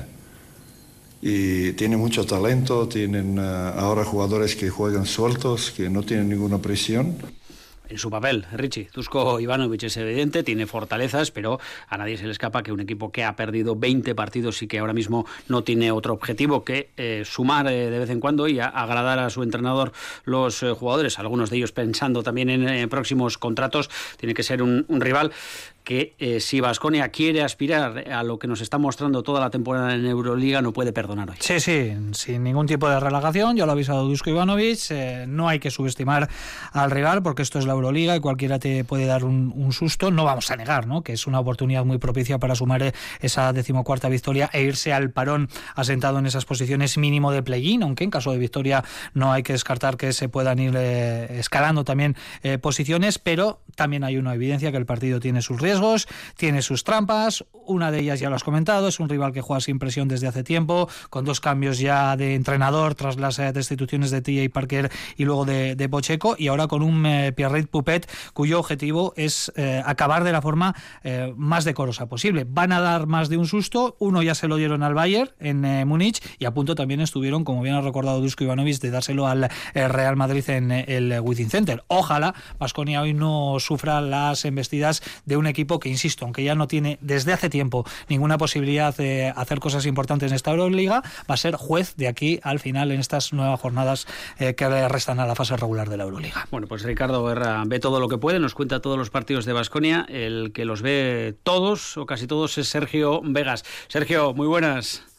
Y 1.21 1.73
tiene 1.73 1.97
mucho 1.97 2.25
talento, 2.25 2.87
tienen 2.87 3.37
eh, 3.37 3.41
ahora 3.41 4.05
jugadores 4.05 4.55
que 4.55 4.69
juegan 4.69 5.05
sueltos, 5.05 5.71
que 5.71 5.89
no 5.89 6.03
tienen 6.03 6.29
ninguna 6.29 6.59
presión 6.59 7.17
en 7.93 7.99
su 7.99 8.09
papel, 8.09 8.45
Richie. 8.51 8.89
Dusko 8.91 9.39
Ivanovic 9.39 9.83
es 9.83 9.97
evidente, 9.97 10.43
tiene 10.43 10.65
fortalezas, 10.65 11.29
pero 11.29 11.59
a 11.87 11.97
nadie 11.97 12.17
se 12.17 12.25
le 12.25 12.31
escapa 12.31 12.63
que 12.63 12.71
un 12.71 12.79
equipo 12.79 13.11
que 13.11 13.23
ha 13.23 13.35
perdido 13.35 13.75
20 13.75 14.15
partidos 14.15 14.61
y 14.63 14.67
que 14.67 14.79
ahora 14.79 14.93
mismo 14.93 15.27
no 15.47 15.63
tiene 15.63 15.91
otro 15.91 16.13
objetivo 16.13 16.63
que 16.63 16.89
eh, 16.97 17.21
sumar 17.23 17.67
eh, 17.67 17.91
de 17.91 17.99
vez 17.99 18.09
en 18.09 18.19
cuando 18.19 18.47
y 18.47 18.59
agradar 18.59 19.19
a 19.19 19.29
su 19.29 19.43
entrenador 19.43 19.93
los 20.25 20.63
eh, 20.63 20.71
jugadores, 20.71 21.19
algunos 21.19 21.51
de 21.51 21.57
ellos 21.57 21.71
pensando 21.71 22.23
también 22.23 22.49
en 22.49 22.89
próximos 22.89 23.37
contratos, 23.37 23.91
tiene 24.17 24.33
que 24.33 24.43
ser 24.43 24.63
un 24.63 24.85
rival 24.89 25.31
que 25.83 26.15
eh, 26.17 26.39
si 26.39 26.61
Vasconia 26.61 27.09
quiere 27.09 27.43
aspirar 27.43 28.11
a 28.11 28.23
lo 28.23 28.39
que 28.39 28.47
nos 28.47 28.61
está 28.61 28.77
mostrando 28.77 29.21
toda 29.23 29.41
la 29.41 29.49
temporada 29.49 29.93
en 29.93 30.05
Euroliga, 30.05 30.61
no 30.61 30.71
puede 30.71 30.93
perdonar 30.93 31.29
hoy. 31.29 31.37
Sí, 31.39 31.59
sí, 31.59 31.91
sin 32.13 32.43
ningún 32.43 32.67
tipo 32.67 32.89
de 32.89 32.99
relajación, 32.99 33.57
ya 33.57 33.65
lo 33.65 33.71
ha 33.71 33.73
avisado 33.73 34.07
Dusko 34.07 34.29
Ivanovic, 34.29 34.79
eh, 34.91 35.25
no 35.27 35.49
hay 35.49 35.59
que 35.59 35.71
subestimar 35.71 36.29
al 36.71 36.91
rival 36.91 37.21
porque 37.21 37.41
esto 37.41 37.59
es 37.59 37.65
la 37.65 37.73
Euroliga 37.73 38.15
y 38.15 38.19
cualquiera 38.19 38.59
te 38.59 38.83
puede 38.83 39.05
dar 39.05 39.25
un, 39.25 39.53
susto, 39.73 40.11
no 40.11 40.23
vamos 40.23 40.51
a 40.51 40.55
negar, 40.55 40.87
¿no? 40.87 41.01
que 41.01 41.13
es 41.13 41.25
una 41.25 41.39
oportunidad 41.39 41.83
muy 41.83 41.97
propicia 41.97 42.37
para 42.37 42.55
sumar 42.55 42.83
eh, 42.83 42.93
esa 43.19 43.51
decimocuarta 43.53 44.07
victoria 44.07 44.49
e 44.53 44.61
irse 44.61 44.93
al 44.93 45.09
parón 45.09 45.49
asentado 45.75 46.19
en 46.19 46.25
esas 46.25 46.45
posiciones 46.45 46.97
mínimo 46.97 47.31
de 47.31 47.43
play-in, 47.43 47.83
aunque 47.83 48.03
en 48.03 48.11
caso 48.11 48.31
de 48.31 48.37
victoria 48.37 48.83
no 49.13 49.33
hay 49.33 49.43
que 49.43 49.53
descartar 49.53 49.97
que 49.97 50.13
se 50.13 50.29
puedan 50.29 50.59
ir 50.59 50.75
escalando 50.75 51.83
también 51.83 52.15
posiciones, 52.61 53.19
pero 53.19 53.61
también 53.75 54.03
hay 54.03 54.17
una 54.17 54.33
evidencia 54.35 54.71
que 54.71 54.77
el 54.77 54.85
partido 54.85 55.19
tiene 55.19 55.41
sus 55.41 55.59
riesgos 55.59 55.72
tiene 56.37 56.61
sus 56.61 56.83
trampas, 56.83 57.45
una 57.65 57.91
de 57.91 57.99
ellas 57.99 58.19
ya 58.19 58.29
lo 58.29 58.35
has 58.35 58.43
comentado, 58.43 58.87
es 58.87 58.99
un 58.99 59.09
rival 59.09 59.31
que 59.31 59.41
juega 59.41 59.61
sin 59.61 59.79
presión 59.79 60.07
desde 60.07 60.27
hace 60.27 60.43
tiempo, 60.43 60.89
con 61.09 61.25
dos 61.25 61.39
cambios 61.39 61.79
ya 61.79 62.15
de 62.17 62.35
entrenador 62.35 62.95
tras 62.95 63.17
las 63.17 63.39
eh, 63.39 63.51
destituciones 63.53 64.11
de 64.11 64.21
TJ 64.21 64.51
Parker 64.51 64.91
y 65.17 65.25
luego 65.25 65.45
de, 65.45 65.89
Pocheco, 65.89 66.35
y 66.37 66.47
ahora 66.47 66.67
con 66.67 66.81
un 66.81 67.05
eh, 67.05 67.31
Pierre 67.33 67.63
Pupet 67.67 68.09
cuyo 68.33 68.59
objetivo 68.59 69.13
es 69.15 69.51
eh, 69.55 69.81
acabar 69.85 70.23
de 70.23 70.31
la 70.31 70.41
forma 70.41 70.75
más 71.35 71.65
decorosa 71.65 72.07
posible. 72.07 72.45
Van 72.47 72.71
a 72.71 72.79
dar 72.79 73.07
más 73.07 73.29
de 73.29 73.37
un 73.37 73.45
susto, 73.45 73.95
uno 73.99 74.21
ya 74.21 74.35
se 74.35 74.47
lo 74.47 74.55
dieron 74.55 74.83
al 74.83 74.93
Bayern 74.93 75.31
en 75.39 75.87
Múnich 75.87 76.21
y 76.39 76.45
a 76.45 76.53
punto 76.53 76.75
también 76.75 77.01
estuvieron, 77.01 77.43
como 77.43 77.61
bien 77.61 77.75
ha 77.75 77.81
recordado 77.81 78.21
Dusko 78.21 78.43
Ivanovic, 78.43 78.79
de 78.79 78.91
dárselo 78.91 79.27
al 79.27 79.49
Real 79.73 80.15
Madrid 80.15 80.49
en 80.49 80.71
el 80.71 81.19
Within 81.21 81.49
Center. 81.49 81.83
Ojalá 81.87 82.33
Vasconia 82.59 83.01
hoy 83.01 83.13
no 83.13 83.57
sufra 83.59 84.01
las 84.01 84.45
embestidas 84.45 85.01
de 85.25 85.37
un 85.37 85.47
equipo 85.47 85.62
que, 85.79 85.89
insisto, 85.89 86.25
aunque 86.25 86.43
ya 86.43 86.55
no 86.55 86.67
tiene 86.67 86.97
desde 87.01 87.33
hace 87.33 87.49
tiempo 87.49 87.85
ninguna 88.09 88.37
posibilidad 88.37 88.95
de 88.95 89.33
hacer 89.35 89.59
cosas 89.59 89.85
importantes 89.85 90.31
en 90.31 90.35
esta 90.35 90.51
Euroliga, 90.51 91.01
va 91.29 91.33
a 91.33 91.37
ser 91.37 91.55
juez 91.55 91.95
de 91.95 92.07
aquí 92.07 92.39
al 92.43 92.59
final 92.59 92.91
en 92.91 92.99
estas 92.99 93.33
nuevas 93.33 93.59
jornadas 93.59 94.07
eh, 94.39 94.55
que 94.55 94.87
restan 94.87 95.19
a 95.19 95.25
la 95.25 95.35
fase 95.35 95.55
regular 95.57 95.89
de 95.89 95.97
la 95.97 96.03
Euroliga. 96.03 96.47
Bueno, 96.51 96.67
pues 96.67 96.83
Ricardo 96.83 97.25
Guerra 97.25 97.63
ve 97.65 97.79
todo 97.79 97.99
lo 97.99 98.09
que 98.09 98.17
puede, 98.17 98.39
nos 98.39 98.53
cuenta 98.53 98.81
todos 98.81 98.97
los 98.97 99.09
partidos 99.09 99.45
de 99.45 99.53
Basconia. 99.53 100.05
El 100.09 100.51
que 100.53 100.65
los 100.65 100.81
ve 100.81 101.35
todos 101.43 101.97
o 101.97 102.05
casi 102.05 102.27
todos 102.27 102.57
es 102.57 102.67
Sergio 102.67 103.21
Vegas. 103.23 103.63
Sergio, 103.87 104.33
muy 104.33 104.47
buenas. 104.47 105.12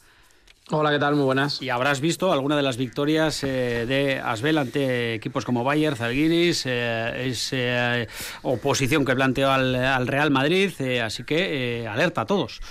Hola, 0.71 0.89
¿qué 0.89 0.97
tal? 0.97 1.13
Muy 1.13 1.25
buenas. 1.25 1.61
Y 1.61 1.69
habrás 1.69 2.01
visto 2.01 2.33
alguna 2.33 2.55
de 2.55 2.63
las 2.63 2.75
victorias 2.75 3.43
eh, 3.43 3.85
de 3.87 4.19
Asbel 4.19 4.57
ante 4.57 5.13
equipos 5.13 5.45
como 5.45 5.63
Bayern, 5.63 5.95
Zalgiris, 5.95 6.63
eh, 6.65 7.27
esa 7.27 7.99
eh, 7.99 8.07
oposición 8.41 9.05
que 9.05 9.13
planteó 9.13 9.51
al, 9.51 10.07
Real 10.07 10.31
Madrid, 10.31 10.71
así 11.03 11.23
que 11.23 11.87
alerta 11.87 12.21
a 12.21 12.25
todos. 12.25 12.61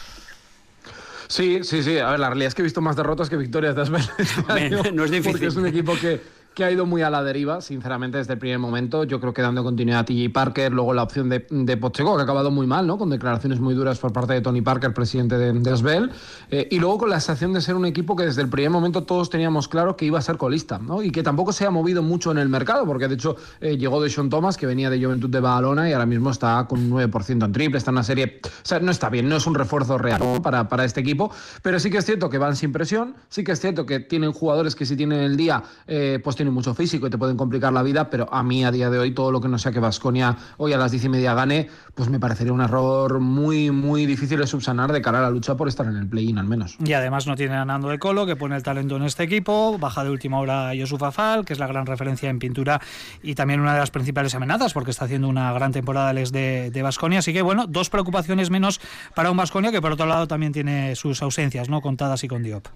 Sí, 1.28 1.60
sí, 1.62 1.84
sí. 1.84 1.98
A 1.98 2.10
ver, 2.10 2.18
la 2.18 2.30
realidad 2.30 2.48
es 2.48 2.54
que 2.56 2.62
he 2.62 2.64
visto 2.64 2.80
más 2.80 2.96
derrotas 2.96 3.30
que 3.30 3.36
victorias 3.36 3.76
de 3.76 3.82
Asbel. 3.82 4.02
Este 4.18 4.90
no 4.90 5.04
es 5.04 5.12
difícil. 5.12 5.30
Porque 5.30 5.46
es 5.46 5.56
un 5.56 5.66
equipo 5.66 5.94
que 5.94 6.20
que 6.54 6.64
ha 6.64 6.70
ido 6.70 6.86
muy 6.86 7.02
a 7.02 7.10
la 7.10 7.22
deriva, 7.22 7.60
sinceramente, 7.60 8.18
desde 8.18 8.34
el 8.34 8.38
primer 8.38 8.58
momento. 8.58 9.04
Yo 9.04 9.20
creo 9.20 9.34
que 9.34 9.42
dando 9.42 9.62
continuidad 9.62 10.00
a 10.00 10.04
TJ 10.04 10.32
Parker, 10.32 10.72
luego 10.72 10.94
la 10.94 11.02
opción 11.02 11.28
de, 11.28 11.46
de 11.50 11.78
que 11.78 12.02
ha 12.02 12.22
acabado 12.22 12.50
muy 12.50 12.66
mal, 12.66 12.86
¿no? 12.86 12.96
Con 12.96 13.10
declaraciones 13.10 13.60
muy 13.60 13.74
duras 13.74 13.98
por 13.98 14.12
parte 14.12 14.32
de 14.34 14.40
Tony 14.40 14.62
Parker, 14.62 14.94
presidente 14.94 15.36
de, 15.36 15.52
de 15.52 15.76
Svel. 15.76 16.10
Eh, 16.50 16.68
y 16.70 16.78
luego 16.78 16.98
con 16.98 17.10
la 17.10 17.20
sensación 17.20 17.52
de 17.52 17.60
ser 17.60 17.74
un 17.74 17.86
equipo 17.86 18.16
que 18.16 18.24
desde 18.24 18.42
el 18.42 18.48
primer 18.48 18.70
momento 18.70 19.02
todos 19.02 19.30
teníamos 19.30 19.68
claro 19.68 19.96
que 19.96 20.04
iba 20.04 20.18
a 20.18 20.22
ser 20.22 20.36
colista, 20.36 20.78
¿no? 20.78 21.02
Y 21.02 21.10
que 21.10 21.22
tampoco 21.22 21.52
se 21.52 21.66
ha 21.66 21.70
movido 21.70 22.02
mucho 22.02 22.30
en 22.30 22.38
el 22.38 22.48
mercado, 22.48 22.86
porque 22.86 23.08
de 23.08 23.14
hecho 23.14 23.36
eh, 23.60 23.76
llegó 23.76 24.00
de 24.02 24.14
Thomas, 24.30 24.56
que 24.56 24.66
venía 24.66 24.90
de 24.90 25.02
Juventud 25.02 25.28
de 25.28 25.40
Badalona 25.40 25.88
y 25.88 25.92
ahora 25.92 26.06
mismo 26.06 26.30
está 26.30 26.66
con 26.68 26.78
un 26.80 26.90
9% 26.90 27.44
en 27.44 27.52
triple, 27.52 27.78
está 27.78 27.90
en 27.90 27.96
una 27.96 28.04
serie. 28.04 28.40
O 28.44 28.48
sea, 28.62 28.78
no 28.80 28.90
está 28.90 29.10
bien, 29.10 29.28
no 29.28 29.36
es 29.36 29.46
un 29.46 29.54
refuerzo 29.54 29.98
real 29.98 30.20
para, 30.42 30.68
para 30.68 30.84
este 30.84 31.00
equipo, 31.00 31.30
pero 31.62 31.80
sí 31.80 31.90
que 31.90 31.98
es 31.98 32.04
cierto 32.04 32.30
que 32.30 32.38
van 32.38 32.56
sin 32.56 32.72
presión, 32.72 33.16
sí 33.28 33.42
que 33.44 33.52
es 33.52 33.60
cierto 33.60 33.86
que 33.86 34.00
tienen 34.00 34.32
jugadores 34.32 34.74
que 34.74 34.86
si 34.86 34.96
tienen 34.96 35.20
el 35.20 35.36
día, 35.36 35.62
eh, 35.86 36.20
pues 36.22 36.36
tienen 36.44 36.54
mucho 36.54 36.74
físico 36.74 37.06
y 37.06 37.10
te 37.10 37.16
pueden 37.16 37.38
complicar 37.38 37.72
la 37.72 37.82
vida, 37.82 38.10
pero 38.10 38.28
a 38.30 38.42
mí 38.42 38.66
a 38.66 38.70
día 38.70 38.90
de 38.90 38.98
hoy 38.98 39.12
todo 39.12 39.32
lo 39.32 39.40
que 39.40 39.48
no 39.48 39.56
sea 39.58 39.72
que 39.72 39.80
Vasconia 39.80 40.36
hoy 40.58 40.74
a 40.74 40.76
las 40.76 40.90
diez 40.90 41.02
y 41.04 41.08
media 41.08 41.32
gane, 41.32 41.70
pues 41.94 42.10
me 42.10 42.20
parecería 42.20 42.52
un 42.52 42.60
error 42.60 43.18
muy, 43.18 43.70
muy 43.70 44.04
difícil 44.04 44.38
de 44.38 44.46
subsanar 44.46 44.92
de 44.92 45.00
cara 45.00 45.20
a 45.20 45.22
la 45.22 45.30
lucha 45.30 45.56
por 45.56 45.68
estar 45.68 45.86
en 45.86 45.96
el 45.96 46.06
play-in 46.06 46.36
al 46.36 46.44
menos. 46.44 46.76
Y 46.84 46.92
además 46.92 47.26
no 47.26 47.34
tiene 47.34 47.54
a 47.54 47.64
Nando 47.64 47.88
de 47.88 47.98
Colo, 47.98 48.26
que 48.26 48.36
pone 48.36 48.56
el 48.56 48.62
talento 48.62 48.96
en 48.96 49.04
este 49.04 49.22
equipo, 49.22 49.78
baja 49.78 50.04
de 50.04 50.10
última 50.10 50.38
hora 50.38 50.74
Yosuf 50.74 51.02
Afal, 51.02 51.46
que 51.46 51.54
es 51.54 51.58
la 51.58 51.66
gran 51.66 51.86
referencia 51.86 52.28
en 52.28 52.38
pintura 52.38 52.78
y 53.22 53.34
también 53.34 53.60
una 53.60 53.72
de 53.72 53.80
las 53.80 53.90
principales 53.90 54.34
amenazas, 54.34 54.74
porque 54.74 54.90
está 54.90 55.06
haciendo 55.06 55.28
una 55.28 55.50
gran 55.54 55.72
temporada 55.72 56.10
el 56.10 56.18
ex 56.18 56.30
de 56.30 56.80
Vasconia. 56.82 57.20
Así 57.20 57.32
que 57.32 57.40
bueno, 57.40 57.66
dos 57.66 57.88
preocupaciones 57.88 58.50
menos 58.50 58.82
para 59.14 59.30
un 59.30 59.38
Vasconia 59.38 59.72
que 59.72 59.80
por 59.80 59.92
otro 59.92 60.04
lado 60.04 60.28
también 60.28 60.52
tiene 60.52 60.94
sus 60.94 61.22
ausencias, 61.22 61.70
¿no? 61.70 61.80
Contadas 61.80 62.22
y 62.22 62.28
con 62.28 62.42
Diop. 62.42 62.66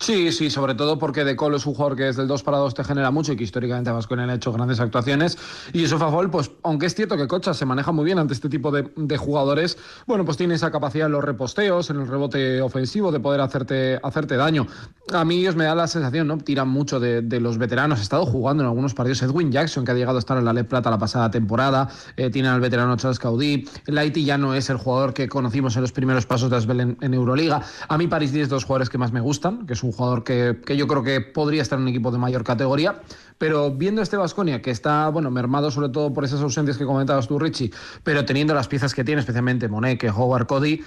Sí, 0.00 0.32
sí, 0.32 0.48
sobre 0.48 0.74
todo 0.74 0.98
porque 0.98 1.24
De 1.24 1.36
Colo 1.36 1.58
es 1.58 1.66
un 1.66 1.74
jugador 1.74 1.94
que 1.94 2.04
desde 2.04 2.22
el 2.22 2.28
2 2.28 2.42
para 2.42 2.56
2 2.56 2.72
te 2.72 2.84
genera 2.84 3.10
mucho 3.10 3.34
y 3.34 3.36
que 3.36 3.44
históricamente 3.44 3.90
él 3.90 4.30
ha 4.30 4.34
hecho 4.34 4.50
grandes 4.50 4.80
actuaciones. 4.80 5.36
Y 5.74 5.84
eso 5.84 5.98
Fafol, 5.98 6.30
pues 6.30 6.50
aunque 6.62 6.86
es 6.86 6.94
cierto 6.94 7.18
que 7.18 7.28
Cocha 7.28 7.52
se 7.52 7.66
maneja 7.66 7.92
muy 7.92 8.06
bien 8.06 8.18
ante 8.18 8.32
este 8.32 8.48
tipo 8.48 8.70
de, 8.70 9.16
jugadores, 9.18 9.76
bueno, 10.06 10.24
pues 10.24 10.38
tiene 10.38 10.54
esa 10.54 10.70
capacidad 10.70 11.04
en 11.04 11.12
los 11.12 11.22
reposteos, 11.22 11.90
en 11.90 12.00
el 12.00 12.08
rebote 12.08 12.62
ofensivo, 12.62 13.12
de 13.12 13.20
poder 13.20 13.42
hacerte, 13.42 14.00
hacerte 14.02 14.38
daño. 14.38 14.66
A 15.12 15.22
mí 15.26 15.40
ellos 15.40 15.54
me 15.54 15.64
da 15.64 15.74
la 15.74 15.86
sensación, 15.86 16.28
¿no? 16.28 16.38
Tiran 16.38 16.70
mucho 16.70 16.98
de, 16.98 17.20
los 17.38 17.58
veteranos. 17.58 17.98
He 17.98 18.02
estado 18.02 18.24
jugando 18.24 18.62
en 18.62 18.68
algunos 18.68 18.94
partidos. 18.94 19.20
Edwin 19.20 19.52
Jackson, 19.52 19.84
que 19.84 19.90
ha 19.90 19.94
llegado 19.94 20.16
a 20.16 20.20
estar 20.20 20.38
en 20.38 20.46
la 20.46 20.54
Le 20.54 20.64
Plata 20.64 20.90
la 20.90 20.98
pasada 20.98 21.30
temporada, 21.30 21.90
eh, 22.16 22.30
tiene 22.30 22.48
al 22.48 22.60
veterano 22.60 22.96
Charles 22.96 23.18
Caudí. 23.18 23.68
Lighty 23.84 24.24
ya 24.24 24.38
no 24.38 24.54
es 24.54 24.70
el 24.70 24.78
jugador 24.78 25.12
que 25.12 25.28
conocimos 25.28 25.76
en 25.76 25.82
los 25.82 25.92
primeros 25.92 26.24
pasos 26.24 26.48
de 26.48 26.56
Asbel 26.56 26.96
en, 26.98 27.14
Euroliga. 27.14 27.60
A 27.86 27.98
mí 27.98 28.06
Paris 28.06 28.32
10 28.32 28.44
es 28.44 28.48
dos 28.48 28.64
jugadores 28.64 28.88
que 28.88 28.96
más 28.96 29.12
me 29.12 29.20
gustan, 29.20 29.66
que 29.66 29.74
es 29.74 29.82
un 29.82 29.89
un 29.90 29.96
jugador 29.96 30.24
que, 30.24 30.76
yo 30.76 30.86
creo 30.86 31.02
que 31.02 31.20
podría 31.20 31.62
estar 31.62 31.78
en 31.78 31.82
un 31.82 31.88
equipo 31.88 32.10
de 32.10 32.18
mayor 32.18 32.44
categoría. 32.44 33.00
Pero 33.38 33.70
viendo 33.70 34.02
este 34.02 34.16
Vasconia, 34.16 34.60
que 34.60 34.70
está 34.70 35.08
bueno, 35.08 35.30
mermado 35.30 35.70
sobre 35.70 35.88
todo 35.88 36.12
por 36.12 36.24
esas 36.24 36.40
ausencias 36.42 36.76
que 36.76 36.84
comentabas 36.84 37.26
tú, 37.26 37.38
Richie, 37.38 37.70
pero 38.04 38.24
teniendo 38.24 38.54
las 38.54 38.68
piezas 38.68 38.94
que 38.94 39.02
tiene, 39.02 39.20
especialmente 39.20 39.66
Monet, 39.68 40.04
Howard, 40.14 40.46
Cody, 40.46 40.82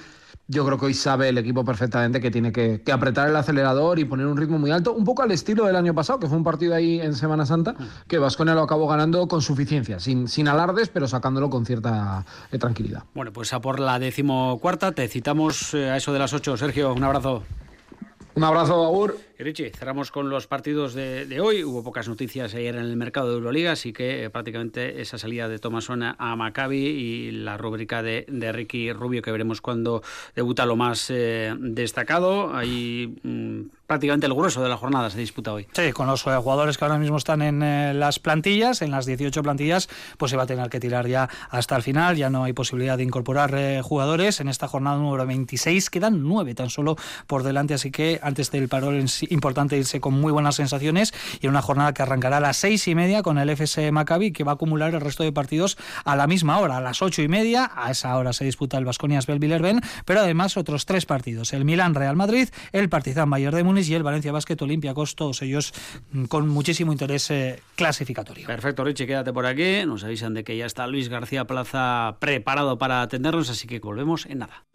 yo 0.48 0.65
creo 0.65 0.77
que 0.77 0.86
hoy 0.86 0.93
sabe 0.93 1.29
el 1.29 1.38
equipo 1.38 1.63
perfectamente 1.63 2.19
que 2.19 2.29
tiene 2.29 2.51
que, 2.51 2.81
apretar 2.91 3.29
el 3.29 3.36
acelerador 3.36 3.98
y 4.00 4.05
poner 4.05 4.27
un 4.27 4.38
ritmo 4.38 4.60
muy 4.60 4.72
alto, 4.72 4.93
un 4.93 5.03
poco 5.03 5.24
al 5.24 5.31
estilo 5.31 5.65
del 5.65 5.75
año 5.75 5.93
pasado, 5.95 6.19
que 6.19 6.27
fue 6.27 6.38
un 6.38 6.43
partido 6.43 6.75
ahí 6.75 7.00
en 7.00 7.15
Semana 7.15 7.45
Santa, 7.45 7.75
que 8.07 8.19
Vasconia 8.19 8.53
lo 8.53 8.62
acabó 8.62 8.88
ganando 8.88 9.27
con 9.27 9.41
suficiencia, 9.41 10.00
sin, 10.00 10.27
sin 10.27 10.48
alardes, 10.48 10.89
pero 10.89 11.07
sacándolo 11.07 11.50
con 11.50 11.65
cierta 11.65 12.25
eh, 12.51 12.60
tranquilidad. 12.60 13.03
Bueno, 13.15 13.31
pues 13.31 13.53
a 13.53 13.62
por 13.62 13.79
la 13.79 14.00
decimocuarta, 14.00 14.91
te 14.91 15.07
citamos 15.07 15.74
eh, 15.74 15.89
a 15.89 15.98
eso 15.98 16.13
de 16.13 16.19
las 16.19 16.33
ocho. 16.33 16.57
Sergio, 16.57 16.93
un 16.93 17.03
abrazo. 17.03 17.43
Un 18.36 18.44
abrazo, 18.44 18.84
Agur. 18.84 19.20
Richie, 19.38 19.70
cerramos 19.70 20.10
con 20.10 20.30
los 20.30 20.48
partidos 20.48 20.96
de, 20.96 21.40
hoy. 21.40 21.63
Hubo 21.63 21.84
pocas 21.84 22.08
noticias 22.08 22.56
ayer 22.56 22.75
en 22.75 22.82
el 22.82 22.96
mercado 22.96 23.30
de 23.30 23.36
Euroliga, 23.36 23.74
así 23.74 23.94
que 23.94 24.24
eh, 24.24 24.30
prácticamente 24.32 25.02
esa 25.02 25.20
salida 25.20 25.48
de 25.48 25.60
Tomasona 25.60 26.16
a 26.18 26.36
Maccabi 26.36 26.78
y 26.78 27.32
la 27.32 27.58
rúbrica 27.58 28.02
de, 28.02 28.25
Ricky 28.52 28.92
Rubio, 28.92 29.22
que 29.22 29.32
veremos 29.32 29.62
cuando 29.62 30.02
debuta 30.36 30.66
lo 30.66 30.75
más 30.75 31.12
eh, 31.12 31.54
destacado. 31.60 32.54
Mm, 32.54 33.66
prácticamente 33.88 34.28
el 34.28 34.34
grueso 34.34 34.62
de 34.62 34.70
la 34.70 34.78
jornada 34.78 35.10
se 35.10 35.18
disputa 35.18 35.54
hoy. 35.54 35.68
Sí, 35.74 35.92
con 35.92 36.08
los 36.08 36.25
eh, 36.25 36.36
jugadores 36.38 36.78
que 36.78 36.86
ahora 36.86 36.98
mismo 36.98 37.18
están 37.18 37.42
en 37.42 38.00
las 38.00 38.20
plantillas, 38.20 38.82
en 38.82 38.92
las 38.92 39.06
18 39.06 39.44
plantillas, 39.44 39.90
pues 40.18 40.32
se 40.32 40.38
va 40.38 40.44
a 40.44 40.48
tener 40.48 40.70
que 40.70 40.80
tirar 40.80 41.08
ya 41.08 41.30
hasta 41.50 41.75
el 41.75 41.84
final. 41.84 42.16
Ya 42.16 42.30
no 42.30 42.44
hay 42.44 42.54
posibilidad 42.54 42.98
de 42.98 43.04
incorporar 43.04 43.54
jugadores. 43.82 44.40
En 44.40 44.48
esta 44.48 44.68
jornada 44.68 44.98
número 44.98 45.25
26 45.25 45.90
quedan 45.90 46.24
9 46.24 46.56
tan 46.56 46.70
solo 46.70 46.96
por 47.28 47.44
delante, 47.44 47.74
así 47.74 47.92
que 47.92 48.20
antes 48.24 48.52
del 48.52 48.68
parol 48.68 48.96
en 48.96 49.08
sí 49.08 49.28
importante 49.30 49.78
irse 49.78 50.00
con 50.00 50.13
muy 50.13 50.32
buenas 50.32 50.56
sensaciones 50.56 51.13
y 51.42 51.46
en 51.46 51.52
una 51.52 51.62
jornada 51.62 51.94
que 51.94 52.02
arrancará 52.02 52.38
a 52.38 52.40
las 52.40 52.58
seis 52.58 52.88
y 52.88 52.96
media 52.96 53.22
con 53.24 53.38
el 53.38 53.50
FS 53.50 53.92
Maccabi 53.92 54.32
que 54.32 54.44
va 54.44 54.54
a 54.54 54.56
acumular 54.56 54.94
el 54.94 55.02
resto 55.02 55.24
de 55.24 55.32
partidos 55.32 55.78
a 56.06 56.16
la 56.16 56.28
misma 56.28 56.60
hora, 56.60 56.78
a 56.78 56.82
las 56.82 57.02
ocho 57.02 57.22
y 57.22 57.28
media. 57.28 57.72
A 57.75 57.92
esa 57.92 58.16
hora 58.18 58.34
se 58.34 58.46
disputa 58.46 58.78
el 58.78 58.86
Vasconia 58.86 59.20
Villerben, 59.28 59.82
pero 60.06 60.22
además 60.22 60.58
otros 60.58 60.86
tres 60.86 61.06
partidos: 61.06 61.54
el 61.54 61.66
Milán 61.66 61.96
Real 61.96 62.16
Madrid, 62.16 62.50
el 62.72 62.90
Partizan 62.90 63.30
Bayern 63.30 63.58
de 63.58 63.63
Múnich 63.63 63.73
y 63.82 63.94
el 63.94 64.03
Valencia 64.03 64.32
Basket 64.32 64.62
Olympiacos, 64.62 65.15
todos 65.15 65.42
ellos 65.42 65.74
mm, 66.12 66.25
con 66.25 66.48
muchísimo 66.48 66.92
interés 66.92 67.30
eh, 67.32 67.60
clasificatorio. 67.75 68.48
Perfecto, 68.48 68.84
Richie, 68.84 69.08
quédate 69.08 69.34
por 69.34 69.46
aquí. 69.46 69.86
Nos 69.86 70.03
avisan 70.03 70.34
de 70.34 70.44
que 70.44 70.56
ya 70.58 70.65
está 70.65 70.88
Luis 70.88 71.10
García 71.10 71.46
Plaza 71.46 72.18
preparado 72.20 72.77
para 72.77 73.01
atendernos, 73.01 73.50
así 73.50 73.68
que 73.68 73.80
volvemos 73.80 74.25
en 74.25 74.39
nada. 74.39 74.65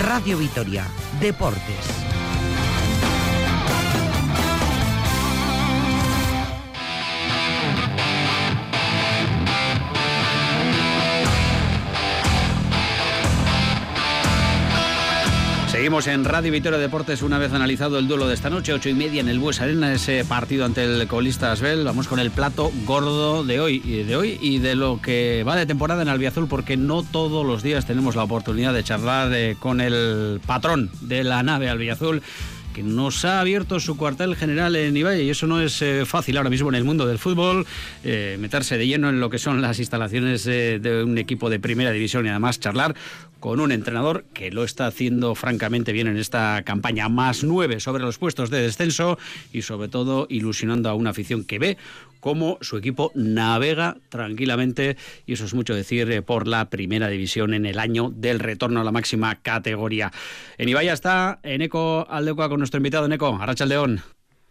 Radio 0.00 0.38
Vitoria, 0.38 0.86
Deportes. 1.20 2.07
Seguimos 15.88 16.06
en 16.08 16.26
Radio 16.26 16.52
Victoria 16.52 16.78
Deportes 16.78 17.22
una 17.22 17.38
vez 17.38 17.50
analizado 17.54 17.98
el 17.98 18.06
duelo 18.06 18.28
de 18.28 18.34
esta 18.34 18.50
noche, 18.50 18.74
ocho 18.74 18.90
y 18.90 18.92
media 18.92 19.22
en 19.22 19.28
el 19.30 19.38
Bues 19.38 19.62
Arena, 19.62 19.90
ese 19.90 20.22
partido 20.22 20.66
ante 20.66 20.84
el 20.84 21.08
colista 21.08 21.50
Asbel. 21.50 21.82
Vamos 21.82 22.08
con 22.08 22.18
el 22.18 22.30
plato 22.30 22.70
gordo 22.84 23.42
de 23.42 23.58
hoy, 23.58 23.80
y 23.82 24.02
de 24.02 24.14
hoy 24.14 24.38
y 24.42 24.58
de 24.58 24.74
lo 24.74 25.00
que 25.00 25.44
va 25.48 25.56
de 25.56 25.64
temporada 25.64 26.02
en 26.02 26.08
Albiazul, 26.08 26.46
porque 26.46 26.76
no 26.76 27.04
todos 27.04 27.46
los 27.46 27.62
días 27.62 27.86
tenemos 27.86 28.16
la 28.16 28.24
oportunidad 28.24 28.74
de 28.74 28.84
charlar 28.84 29.32
eh, 29.32 29.56
con 29.58 29.80
el 29.80 30.42
patrón 30.46 30.90
de 31.00 31.24
la 31.24 31.42
nave 31.42 31.70
Albiazul 31.70 32.20
que 32.74 32.82
nos 32.82 33.24
ha 33.24 33.40
abierto 33.40 33.80
su 33.80 33.96
cuartel 33.96 34.36
general 34.36 34.76
en 34.76 34.96
Iballe 34.96 35.24
y 35.24 35.30
eso 35.30 35.46
no 35.46 35.60
es 35.60 35.80
eh, 35.80 36.04
fácil 36.04 36.36
ahora 36.36 36.50
mismo 36.50 36.68
en 36.68 36.74
el 36.74 36.84
mundo 36.84 37.06
del 37.06 37.18
fútbol, 37.18 37.66
eh, 38.04 38.36
meterse 38.38 38.76
de 38.76 38.86
lleno 38.86 39.08
en 39.08 39.20
lo 39.20 39.30
que 39.30 39.38
son 39.38 39.62
las 39.62 39.78
instalaciones 39.80 40.44
de 40.44 41.02
un 41.04 41.16
equipo 41.16 41.48
de 41.48 41.58
primera 41.58 41.90
división 41.90 42.26
y 42.26 42.28
además 42.28 42.60
charlar 42.60 42.94
con 43.40 43.60
un 43.60 43.72
entrenador 43.72 44.24
que 44.32 44.50
lo 44.50 44.64
está 44.64 44.86
haciendo 44.86 45.34
francamente 45.34 45.92
bien 45.92 46.06
en 46.06 46.16
esta 46.16 46.62
campaña, 46.64 47.08
más 47.08 47.44
nueve 47.44 47.80
sobre 47.80 48.02
los 48.02 48.18
puestos 48.18 48.50
de 48.50 48.60
descenso 48.62 49.18
y 49.52 49.62
sobre 49.62 49.88
todo 49.88 50.26
ilusionando 50.28 50.88
a 50.88 50.94
una 50.94 51.10
afición 51.10 51.44
que 51.44 51.58
ve 51.58 51.76
cómo 52.20 52.58
su 52.60 52.76
equipo 52.76 53.12
navega 53.14 53.96
tranquilamente, 54.08 54.96
y 55.26 55.34
eso 55.34 55.44
es 55.44 55.54
mucho 55.54 55.74
decir, 55.74 56.10
eh, 56.10 56.22
por 56.22 56.48
la 56.48 56.68
primera 56.68 57.08
división 57.08 57.54
en 57.54 57.66
el 57.66 57.78
año 57.78 58.12
del 58.14 58.40
retorno 58.40 58.80
a 58.80 58.84
la 58.84 58.92
máxima 58.92 59.36
categoría. 59.36 60.12
En 60.58 60.68
Ibaya 60.68 60.92
está 60.92 61.38
Eneco 61.42 62.06
Aldecoa 62.10 62.48
con 62.48 62.58
nuestro 62.58 62.78
invitado 62.78 63.06
Eneco, 63.06 63.38
León. 63.66 64.02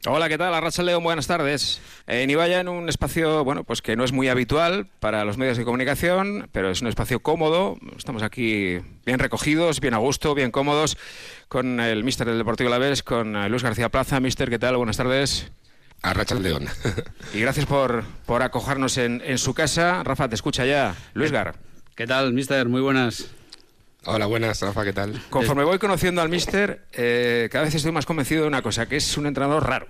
Hola, 0.06 0.30
¿qué 0.30 0.38
tal? 0.38 0.54
Arracha 0.54 0.84
León, 0.84 1.04
buenas 1.04 1.26
tardes. 1.26 1.82
En 2.06 2.30
Ibaya, 2.30 2.60
en 2.60 2.70
un 2.70 2.88
espacio, 2.88 3.44
bueno, 3.44 3.64
pues 3.64 3.82
que 3.82 3.96
no 3.96 4.04
es 4.04 4.12
muy 4.14 4.30
habitual 4.30 4.88
para 5.00 5.26
los 5.26 5.38
medios 5.38 5.58
de 5.58 5.66
comunicación, 5.66 6.50
pero 6.52 6.70
es 6.70 6.82
un 6.82 6.88
espacio 6.88 7.20
cómodo. 7.20 7.78
Estamos 7.98 8.22
aquí 8.22 8.78
bien 9.06 9.20
recogidos, 9.20 9.82
bien 9.82 9.96
a 9.96 9.98
gusto, 9.98 10.36
bien 10.36 10.52
cómodos, 10.52 10.98
con 11.50 11.80
el 11.80 12.04
míster 12.04 12.28
del 12.28 12.38
Deportivo 12.38 12.70
Laves, 12.70 13.02
con 13.02 13.36
eh, 13.36 13.50
Luis 13.50 13.64
García 13.64 13.90
Plaza. 13.90 14.20
Míster, 14.20 14.50
¿qué 14.50 14.60
tal? 14.60 14.78
Buenas 14.78 14.98
tardes. 14.98 15.52
Arracha 16.04 16.36
León. 16.36 16.68
y 17.34 17.42
gracias 17.42 17.66
por, 17.66 18.04
por 18.28 18.44
acogernos 18.44 18.98
en, 18.98 19.22
en, 19.26 19.40
su 19.40 19.56
casa. 19.56 20.04
Rafa, 20.04 20.30
te 20.30 20.36
escucha 20.36 20.66
ya. 20.66 20.96
Luis 21.16 21.32
Gar. 21.32 21.56
¿Qué 21.96 22.06
tal, 22.06 22.34
míster? 22.34 22.70
Muy 22.70 22.82
buenas. 22.82 23.30
Hola, 24.06 24.26
buenas, 24.26 24.62
Rafa, 24.62 24.84
¿qué 24.86 24.94
tal? 24.94 25.22
Conforme 25.30 25.64
voy 25.64 25.80
conociendo 25.80 26.22
al 26.22 26.30
mister, 26.30 26.86
eh, 26.94 27.50
cada 27.52 27.66
vez 27.66 27.76
estoy 27.76 27.92
más 27.92 28.06
convencido 28.06 28.44
de 28.44 28.48
una 28.48 28.62
cosa, 28.62 28.88
que 28.88 28.96
es 28.98 29.18
un 29.18 29.26
entrenador 29.28 29.68
raro. 29.68 29.88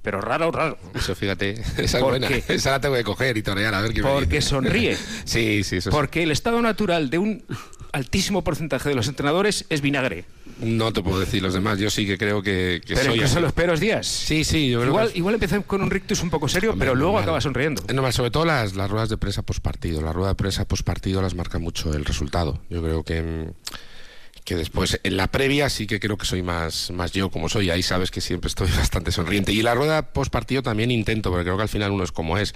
Pero 0.00 0.20
raro, 0.20 0.50
raro. 0.50 0.78
Eso, 0.94 1.14
fíjate, 1.14 1.50
esa 1.76 1.98
es 1.98 2.02
buena. 2.02 2.28
Esa 2.28 2.70
la 2.70 2.80
tengo 2.80 2.94
que 2.94 3.04
coger 3.04 3.36
y 3.36 3.42
torear 3.42 3.74
a 3.74 3.82
ver 3.82 3.92
qué 3.92 4.02
Porque 4.02 4.40
sonríe. 4.40 4.96
sí, 5.24 5.64
sí, 5.64 5.76
eso 5.76 5.90
Porque 5.90 6.22
el 6.22 6.30
estado 6.30 6.62
natural 6.62 7.10
de 7.10 7.18
un 7.18 7.44
altísimo 7.92 8.44
porcentaje 8.44 8.88
de 8.88 8.94
los 8.94 9.08
entrenadores 9.08 9.66
es 9.68 9.80
vinagre. 9.80 10.24
No 10.60 10.92
te 10.92 11.02
puedo 11.02 11.20
decir 11.20 11.42
los 11.42 11.54
demás, 11.54 11.78
yo 11.78 11.88
sí 11.90 12.06
que 12.06 12.18
creo 12.18 12.42
que, 12.42 12.80
que 12.84 12.94
pero 12.94 13.14
soy 13.14 13.28
son 13.28 13.42
los 13.42 13.52
peores 13.52 13.80
días. 13.80 14.06
Sí, 14.06 14.44
sí, 14.44 14.70
yo 14.70 14.80
creo 14.80 14.90
igual, 14.90 15.10
igual 15.14 15.34
empecé 15.34 15.62
con 15.62 15.82
un 15.82 15.90
rictus 15.90 16.22
un 16.22 16.30
poco 16.30 16.48
serio, 16.48 16.74
pero 16.78 16.94
luego 16.94 17.18
acaba 17.18 17.40
sonriendo. 17.40 17.82
No, 17.92 18.10
sobre 18.12 18.30
todo 18.30 18.44
las, 18.44 18.74
las 18.74 18.90
ruedas 18.90 19.08
de 19.08 19.16
prensa 19.16 19.42
postpartido. 19.42 20.00
La 20.00 20.12
rueda 20.12 20.30
de 20.30 20.34
prensa 20.34 20.64
postpartido 20.66 21.22
las 21.22 21.34
marca 21.34 21.58
mucho 21.58 21.92
el 21.94 22.04
resultado. 22.04 22.60
Yo 22.70 22.82
creo 22.82 23.04
que 23.04 23.22
mm, 23.22 23.52
que 24.48 24.56
después 24.56 24.98
en 25.02 25.18
la 25.18 25.26
previa 25.26 25.68
sí 25.68 25.86
que 25.86 26.00
creo 26.00 26.16
que 26.16 26.24
soy 26.24 26.40
más, 26.40 26.90
más 26.90 27.12
yo 27.12 27.30
como 27.30 27.50
soy, 27.50 27.68
ahí 27.68 27.82
sabes 27.82 28.10
que 28.10 28.22
siempre 28.22 28.48
estoy 28.48 28.66
bastante 28.78 29.12
sonriente. 29.12 29.52
Y 29.52 29.60
la 29.60 29.74
rueda 29.74 30.14
post 30.14 30.32
partido 30.32 30.62
también 30.62 30.90
intento, 30.90 31.28
porque 31.28 31.44
creo 31.44 31.58
que 31.58 31.64
al 31.64 31.68
final 31.68 31.90
uno 31.90 32.02
es 32.02 32.12
como 32.12 32.38
es, 32.38 32.54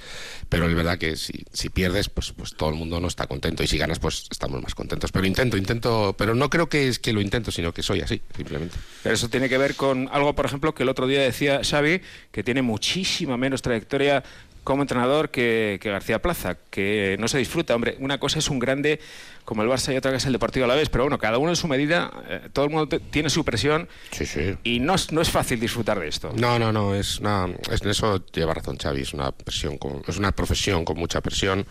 pero 0.48 0.66
es 0.66 0.74
verdad 0.74 0.96
que 0.96 1.16
si, 1.16 1.44
si 1.52 1.68
pierdes, 1.68 2.08
pues, 2.08 2.32
pues 2.32 2.54
todo 2.54 2.70
el 2.70 2.76
mundo 2.76 2.98
no 2.98 3.08
está 3.08 3.26
contento, 3.26 3.62
y 3.62 3.66
si 3.66 3.76
ganas, 3.76 3.98
pues 3.98 4.24
estamos 4.30 4.62
más 4.62 4.74
contentos. 4.74 5.12
Pero 5.12 5.26
intento, 5.26 5.58
intento, 5.58 6.14
pero 6.16 6.34
no 6.34 6.48
creo 6.48 6.70
que 6.70 6.88
es 6.88 6.98
que 6.98 7.12
lo 7.12 7.20
intento, 7.20 7.50
sino 7.50 7.74
que 7.74 7.82
soy 7.82 8.00
así, 8.00 8.22
simplemente. 8.34 8.74
Pero 9.02 9.14
eso 9.14 9.28
tiene 9.28 9.50
que 9.50 9.58
ver 9.58 9.74
con 9.74 10.08
algo, 10.12 10.34
por 10.34 10.46
ejemplo, 10.46 10.74
que 10.74 10.84
el 10.84 10.88
otro 10.88 11.06
día 11.06 11.20
decía 11.20 11.60
Xavi, 11.62 12.00
que 12.30 12.42
tiene 12.42 12.62
muchísima 12.62 13.36
menos 13.36 13.60
trayectoria 13.60 14.24
como 14.64 14.82
entrenador 14.82 15.30
que, 15.30 15.78
García 15.82 16.20
Plaza, 16.20 16.56
que 16.70 17.16
no 17.18 17.28
se 17.28 17.38
disfruta. 17.38 17.74
Hombre, 17.74 17.96
una 18.00 18.18
cosa 18.18 18.38
es 18.38 18.48
un 18.48 18.58
grande 18.58 19.00
como 19.44 19.62
el 19.62 19.68
Barça 19.68 19.92
y 19.92 19.96
otra 19.96 20.10
cosa 20.12 20.18
es 20.18 20.26
el 20.26 20.32
Deportivo 20.32 20.64
a 20.64 20.68
la 20.68 20.74
vez, 20.74 20.88
pero 20.88 21.04
bueno, 21.04 21.18
cada 21.18 21.38
uno 21.38 21.50
en 21.50 21.56
su 21.56 21.66
medida, 21.66 22.12
eh, 22.28 22.48
todo 22.52 22.64
el 22.66 22.70
mundo 22.70 23.00
tiene 23.10 23.28
su 23.28 23.44
presión 23.44 23.88
sí, 24.12 24.24
sí. 24.24 24.56
y 24.62 24.78
no, 24.78 24.94
no 25.10 25.20
es 25.20 25.30
fácil 25.30 25.58
disfrutar 25.58 25.98
de 25.98 26.08
esto. 26.08 26.32
No, 26.36 26.58
no, 26.58 26.72
no, 26.72 26.94
es 26.94 27.18
una, 27.18 27.48
es, 27.70 27.82
en 27.82 27.90
eso 27.90 28.24
lleva 28.32 28.54
razón 28.54 28.76
Xavi, 28.76 29.02
es 29.02 29.14
una, 29.14 29.32
presión 29.32 29.78
es 30.06 30.16
una 30.16 30.32
profesión 30.32 30.84
con 30.84 30.96
mucha 30.96 31.20
presión 31.20 31.66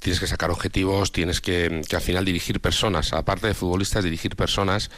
tienes 0.00 0.20
que 0.20 0.28
sacar 0.28 0.50
objetivos, 0.50 1.10
tienes 1.10 1.40
que, 1.40 1.82
que, 1.88 1.96
al 1.96 2.02
final 2.02 2.24
dirigir 2.24 2.60
personas, 2.60 3.12
aparte 3.12 3.48
de 3.48 3.54
futbolistas, 3.54 4.04
dirigir 4.04 4.36
personas 4.36 4.90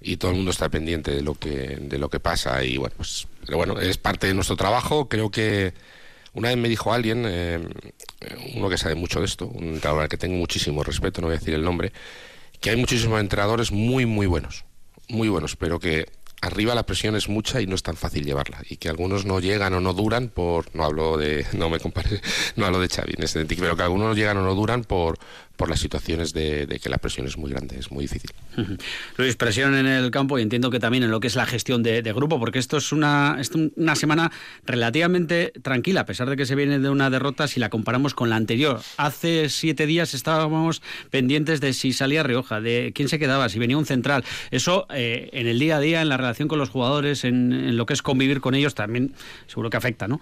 y 0.00 0.16
todo 0.16 0.32
el 0.32 0.36
mundo 0.36 0.50
está 0.50 0.68
pendiente 0.68 1.12
de 1.12 1.22
lo 1.22 1.34
que, 1.34 1.78
de 1.80 1.98
lo 1.98 2.08
que 2.08 2.18
pasa 2.18 2.64
y 2.64 2.76
bueno, 2.76 2.94
pues 2.96 3.28
pero 3.48 3.56
bueno, 3.56 3.80
es 3.80 3.96
parte 3.96 4.26
de 4.26 4.34
nuestro 4.34 4.56
trabajo, 4.56 5.08
creo 5.08 5.30
que 5.30 5.72
una 6.34 6.48
vez 6.48 6.58
me 6.58 6.68
dijo 6.68 6.92
alguien, 6.92 7.24
eh, 7.26 7.60
uno 8.54 8.68
que 8.68 8.78
sabe 8.78 8.94
mucho 8.94 9.20
de 9.20 9.26
esto, 9.26 9.46
un 9.46 9.74
entrenador 9.74 10.02
al 10.02 10.08
que 10.08 10.16
tengo 10.16 10.36
muchísimo 10.36 10.82
respeto, 10.82 11.20
no 11.20 11.28
voy 11.28 11.36
a 11.36 11.38
decir 11.38 11.54
el 11.54 11.64
nombre, 11.64 11.92
que 12.60 12.70
hay 12.70 12.76
muchísimos 12.76 13.20
entrenadores 13.20 13.72
muy, 13.72 14.06
muy 14.06 14.26
buenos, 14.26 14.64
muy 15.08 15.28
buenos, 15.28 15.56
pero 15.56 15.78
que 15.78 16.06
arriba 16.40 16.74
la 16.74 16.84
presión 16.84 17.16
es 17.16 17.28
mucha 17.28 17.60
y 17.60 17.66
no 17.66 17.74
es 17.74 17.82
tan 17.82 17.96
fácil 17.96 18.24
llevarla 18.24 18.62
y 18.68 18.76
que 18.76 18.88
algunos 18.88 19.24
no 19.24 19.40
llegan 19.40 19.74
o 19.74 19.80
no 19.80 19.92
duran 19.92 20.28
por 20.28 20.74
no 20.74 20.84
hablo 20.84 21.16
de 21.16 21.46
no 21.52 21.68
me 21.68 21.80
compare 21.80 22.20
no 22.56 22.66
hablo 22.66 22.80
de 22.80 22.88
Xavi 22.88 23.14
en 23.16 23.26
sentido 23.26 23.62
pero 23.62 23.76
que 23.76 23.82
algunos 23.82 24.16
llegan 24.16 24.36
o 24.36 24.42
no 24.42 24.54
duran 24.54 24.84
por 24.84 25.18
por 25.58 25.68
las 25.68 25.80
situaciones 25.80 26.32
de, 26.32 26.78
que 26.80 26.88
la 26.88 26.98
presión 26.98 27.26
es 27.26 27.36
muy 27.36 27.50
grande, 27.50 27.78
es 27.78 27.90
muy 27.90 28.04
difícil. 28.04 28.30
Luis, 29.16 29.34
presión 29.34 29.74
en 29.74 29.86
el 29.86 30.12
campo 30.12 30.38
y 30.38 30.42
entiendo 30.42 30.70
que 30.70 30.78
también 30.78 31.02
en 31.02 31.10
lo 31.10 31.18
que 31.18 31.26
es 31.26 31.34
la 31.34 31.46
gestión 31.46 31.82
de, 31.82 32.00
grupo, 32.14 32.38
porque 32.38 32.60
esto 32.60 32.76
es 32.76 32.92
una, 32.92 33.36
una 33.74 33.96
semana 33.96 34.30
relativamente 34.64 35.52
tranquila, 35.60 36.02
a 36.02 36.06
pesar 36.06 36.30
de 36.30 36.36
que 36.36 36.46
se 36.46 36.54
viene 36.54 36.78
de 36.78 36.88
una 36.88 37.10
derrota 37.10 37.48
si 37.48 37.58
la 37.58 37.70
comparamos 37.70 38.14
con 38.14 38.30
la 38.30 38.36
anterior. 38.36 38.80
Hace 38.98 39.48
siete 39.48 39.86
días 39.86 40.14
estábamos 40.14 40.80
pendientes 41.10 41.60
de 41.60 41.72
si 41.72 41.92
salía 41.92 42.22
Rioja, 42.22 42.60
de 42.60 42.92
quién 42.94 43.08
se 43.08 43.18
quedaba, 43.18 43.48
si 43.48 43.58
venía 43.58 43.76
un 43.76 43.86
central. 43.86 44.24
Eso 44.52 44.86
eh, 44.94 45.28
en 45.32 45.48
el 45.48 45.58
día 45.58 45.78
a 45.78 45.80
día, 45.80 46.02
en 46.02 46.08
la 46.08 46.16
relación 46.16 46.46
con 46.46 46.60
los 46.60 46.70
jugadores, 46.70 47.24
en 47.24 47.76
lo 47.76 47.84
que 47.84 47.94
es 47.94 48.02
convivir 48.02 48.40
con 48.40 48.54
ellos, 48.54 48.76
también 48.76 49.12
seguro 49.48 49.70
que 49.70 49.76
afecta, 49.76 50.06
¿no? 50.06 50.20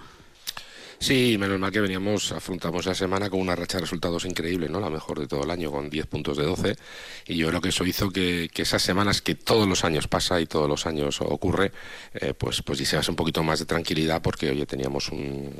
Sí, 0.99 1.37
menos 1.39 1.59
mal 1.59 1.71
que 1.71 1.81
veníamos, 1.81 2.33
afrontamos 2.33 2.87
la 2.87 2.95
semana 2.95 3.29
con 3.29 3.41
una 3.41 3.55
racha 3.55 3.77
de 3.77 3.83
resultados 3.83 4.25
increíble, 4.25 4.69
¿no? 4.69 4.81
La 4.81 4.89
mejor 4.89 5.21
de 5.21 5.27
todo 5.27 5.45
el 5.45 5.51
año, 5.51 5.71
con 5.71 5.91
10 5.91 6.07
puntos 6.07 6.39
de 6.39 6.45
12. 6.45 6.77
Y 7.27 7.37
yo 7.37 7.49
creo 7.49 7.61
que 7.61 7.69
eso 7.69 7.85
hizo 7.85 8.11
que, 8.11 8.51
esas 8.55 8.83
semanas 8.83 9.21
que 9.21 9.35
todos 9.35 9.69
los 9.69 9.85
años 9.85 10.09
pasa 10.09 10.41
y 10.41 10.47
todos 10.47 10.69
los 10.69 10.87
años 10.87 11.21
ocurre, 11.21 11.73
eh, 12.15 12.33
pues, 12.33 12.63
pues 12.63 12.79
desease 12.79 13.11
un 13.11 13.17
poquito 13.17 13.43
más 13.43 13.59
de 13.59 13.67
tranquilidad 13.67 14.23
porque 14.23 14.51
oye, 14.51 14.65
teníamos 14.65 15.11
un, 15.11 15.55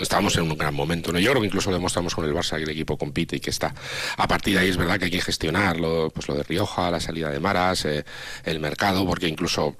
estábamos 0.00 0.36
en 0.36 0.42
un 0.50 0.58
gran 0.58 0.74
momento, 0.74 1.12
¿no? 1.12 1.20
Yo 1.20 1.30
creo 1.30 1.42
que 1.42 1.46
incluso 1.46 1.70
demostramos 1.70 2.14
con 2.14 2.24
el 2.24 2.34
Barça 2.34 2.56
que 2.56 2.64
el 2.64 2.70
equipo 2.70 2.98
compite 2.98 3.36
y 3.36 3.40
que 3.40 3.50
está. 3.50 3.74
A 4.16 4.26
partir 4.26 4.54
de 4.54 4.60
ahí 4.60 4.68
es 4.68 4.76
verdad 4.76 4.98
que 4.98 5.06
hay 5.06 5.10
que 5.10 5.20
gestionar 5.20 5.78
lo, 5.78 6.10
pues 6.10 6.28
lo 6.28 6.34
de 6.34 6.42
Rioja, 6.42 6.90
la 6.90 7.00
salida 7.00 7.30
de 7.30 7.38
Maras, 7.38 7.84
eh, 7.84 8.04
el 8.44 8.58
mercado, 8.58 9.06
porque 9.06 9.28
incluso 9.28 9.76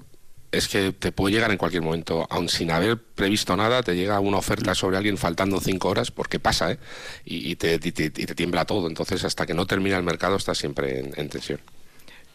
es 0.53 0.67
que 0.67 0.93
te 0.93 1.11
puede 1.11 1.33
llegar 1.33 1.51
en 1.51 1.57
cualquier 1.57 1.81
momento, 1.81 2.27
aun 2.29 2.47
sin 2.47 2.71
haber 2.71 2.97
previsto 2.97 3.57
nada, 3.57 3.81
te 3.81 3.95
llega 3.95 4.19
una 4.19 4.37
oferta 4.37 4.75
sobre 4.75 4.97
alguien 4.97 5.17
faltando 5.17 5.59
cinco 5.59 5.89
horas, 5.89 6.11
porque 6.11 6.39
pasa, 6.39 6.71
¿eh? 6.71 6.79
Y, 7.25 7.55
te, 7.55 7.79
tiembla 7.79 8.65
todo. 8.65 8.87
Entonces, 8.87 9.23
hasta 9.23 9.45
que 9.45 9.53
no 9.53 9.65
termina 9.65 9.97
el 9.97 10.03
mercado, 10.03 10.35
estás 10.35 10.59
siempre 10.59 10.99
en 10.99 11.29
tensión. 11.29 11.59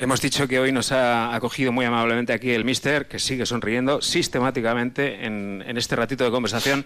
Hemos 0.00 0.20
dicho 0.20 0.46
que 0.46 0.60
hoy 0.60 0.70
nos 0.70 0.92
ha 0.92 1.34
acogido 1.34 1.72
muy 1.72 1.84
amablemente 1.84 2.32
aquí 2.32 2.52
el 2.52 2.64
mister, 2.64 3.08
que 3.08 3.18
sigue 3.18 3.44
sonriendo 3.46 4.00
sistemáticamente 4.00 5.26
en, 5.26 5.64
este 5.76 5.96
ratito 5.96 6.22
de 6.22 6.30
conversación. 6.30 6.84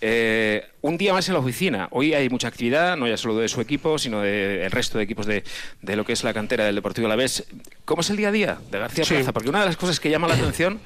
Eh, 0.00 0.66
un 0.80 0.96
día 0.96 1.12
más 1.12 1.28
en 1.28 1.34
la 1.34 1.40
oficina. 1.40 1.88
Hoy 1.90 2.14
hay 2.14 2.30
mucha 2.30 2.48
actividad, 2.48 2.96
no 2.96 3.06
ya 3.06 3.18
solo 3.18 3.36
de 3.36 3.48
su 3.48 3.60
equipo, 3.60 3.98
sino 3.98 4.22
del 4.22 4.70
resto 4.70 4.96
de 4.96 5.04
equipos 5.04 5.26
de, 5.26 5.42
lo 5.82 6.06
que 6.06 6.14
es 6.14 6.24
la 6.24 6.32
cantera 6.32 6.64
del 6.64 6.76
Deportivo 6.76 7.06
Alavés. 7.06 7.44
¿Cómo 7.84 8.00
es 8.00 8.08
el 8.08 8.16
día 8.16 8.28
a 8.28 8.32
día 8.32 8.58
de 8.70 8.78
García 8.78 9.04
Plaza? 9.04 9.32
Porque 9.34 9.50
una 9.50 9.60
de 9.60 9.66
las 9.66 9.76
cosas 9.76 10.00
que 10.00 10.08
llama 10.08 10.26
la 10.26 10.34
atención 10.34 10.80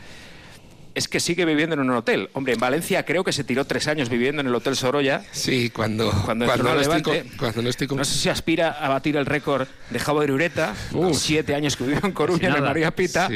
es 0.95 1.09
que 1.09 1.21
sigue 1.21 1.45
viviendo 1.45 1.75
en 1.75 1.81
un 1.81 1.91
hotel. 1.91 2.29
Hombre, 2.33 2.55
en 2.55 2.61
Valencia 2.61 3.05
creo 3.05 3.25
que 3.25 3.33
se 3.33 3.45
tiró 3.45 3.65
tres 3.65 3.89
años 3.89 4.09
viviendo 4.09 4.41
en 4.41 4.49
el 4.49 4.55
Hotel 4.55 4.77
Sorolla. 4.77 5.25
Sí, 5.33 5.71
cuando, 5.71 6.11
cuando, 6.25 6.47
no, 6.47 6.81
estoy 6.81 7.03
con, 7.03 7.17
cuando 7.39 7.63
no 7.63 7.69
estoy 7.69 7.87
No 7.89 8.05
sé 8.05 8.15
si 8.15 8.29
aspira 8.29 8.71
a 8.71 8.89
batir 8.89 9.17
el 9.17 9.27
récord 9.27 9.67
de 9.91 9.99
Javo 9.99 10.21
de 10.21 10.33
Ureta, 10.33 10.75
siete 11.13 11.55
años 11.55 11.77
que 11.77 11.85
vivió 11.85 12.01
en 12.05 12.13
Coruña, 12.13 12.55
en 12.57 12.65
María 12.65 12.95
Pita. 12.95 13.29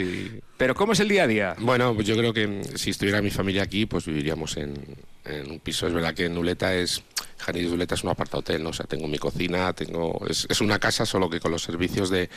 Pero 0.56 0.74
¿cómo 0.74 0.92
es 0.92 1.00
el 1.00 1.08
día 1.08 1.24
a 1.24 1.26
día? 1.26 1.56
Bueno, 1.58 1.94
pues 1.94 2.06
yo 2.06 2.16
creo 2.16 2.32
que 2.32 2.62
si 2.76 2.90
estuviera 2.90 3.20
mi 3.20 3.30
familia 3.30 3.62
aquí, 3.62 3.86
pues 3.86 4.06
viviríamos 4.06 4.56
en, 4.56 4.74
un 5.48 5.60
piso. 5.60 5.86
Es 5.86 5.92
verdad 5.92 6.14
que 6.14 6.26
en 6.26 6.36
Uleta 6.36 6.74
es... 6.74 7.02
Janis 7.38 7.70
Uleta 7.70 7.94
es 7.94 8.02
un 8.02 8.10
aparta 8.10 8.38
hotel, 8.38 8.62
¿no? 8.62 8.70
O 8.70 8.72
sea, 8.72 8.86
tengo 8.86 9.06
mi 9.08 9.18
cocina, 9.18 9.72
tengo... 9.72 10.20
es 10.28 10.60
una 10.60 10.78
casa, 10.78 11.04
solo 11.04 11.28
que 11.28 11.40
con 11.40 11.50
los 11.50 11.62
servicios 11.62 12.10
de 12.10 12.30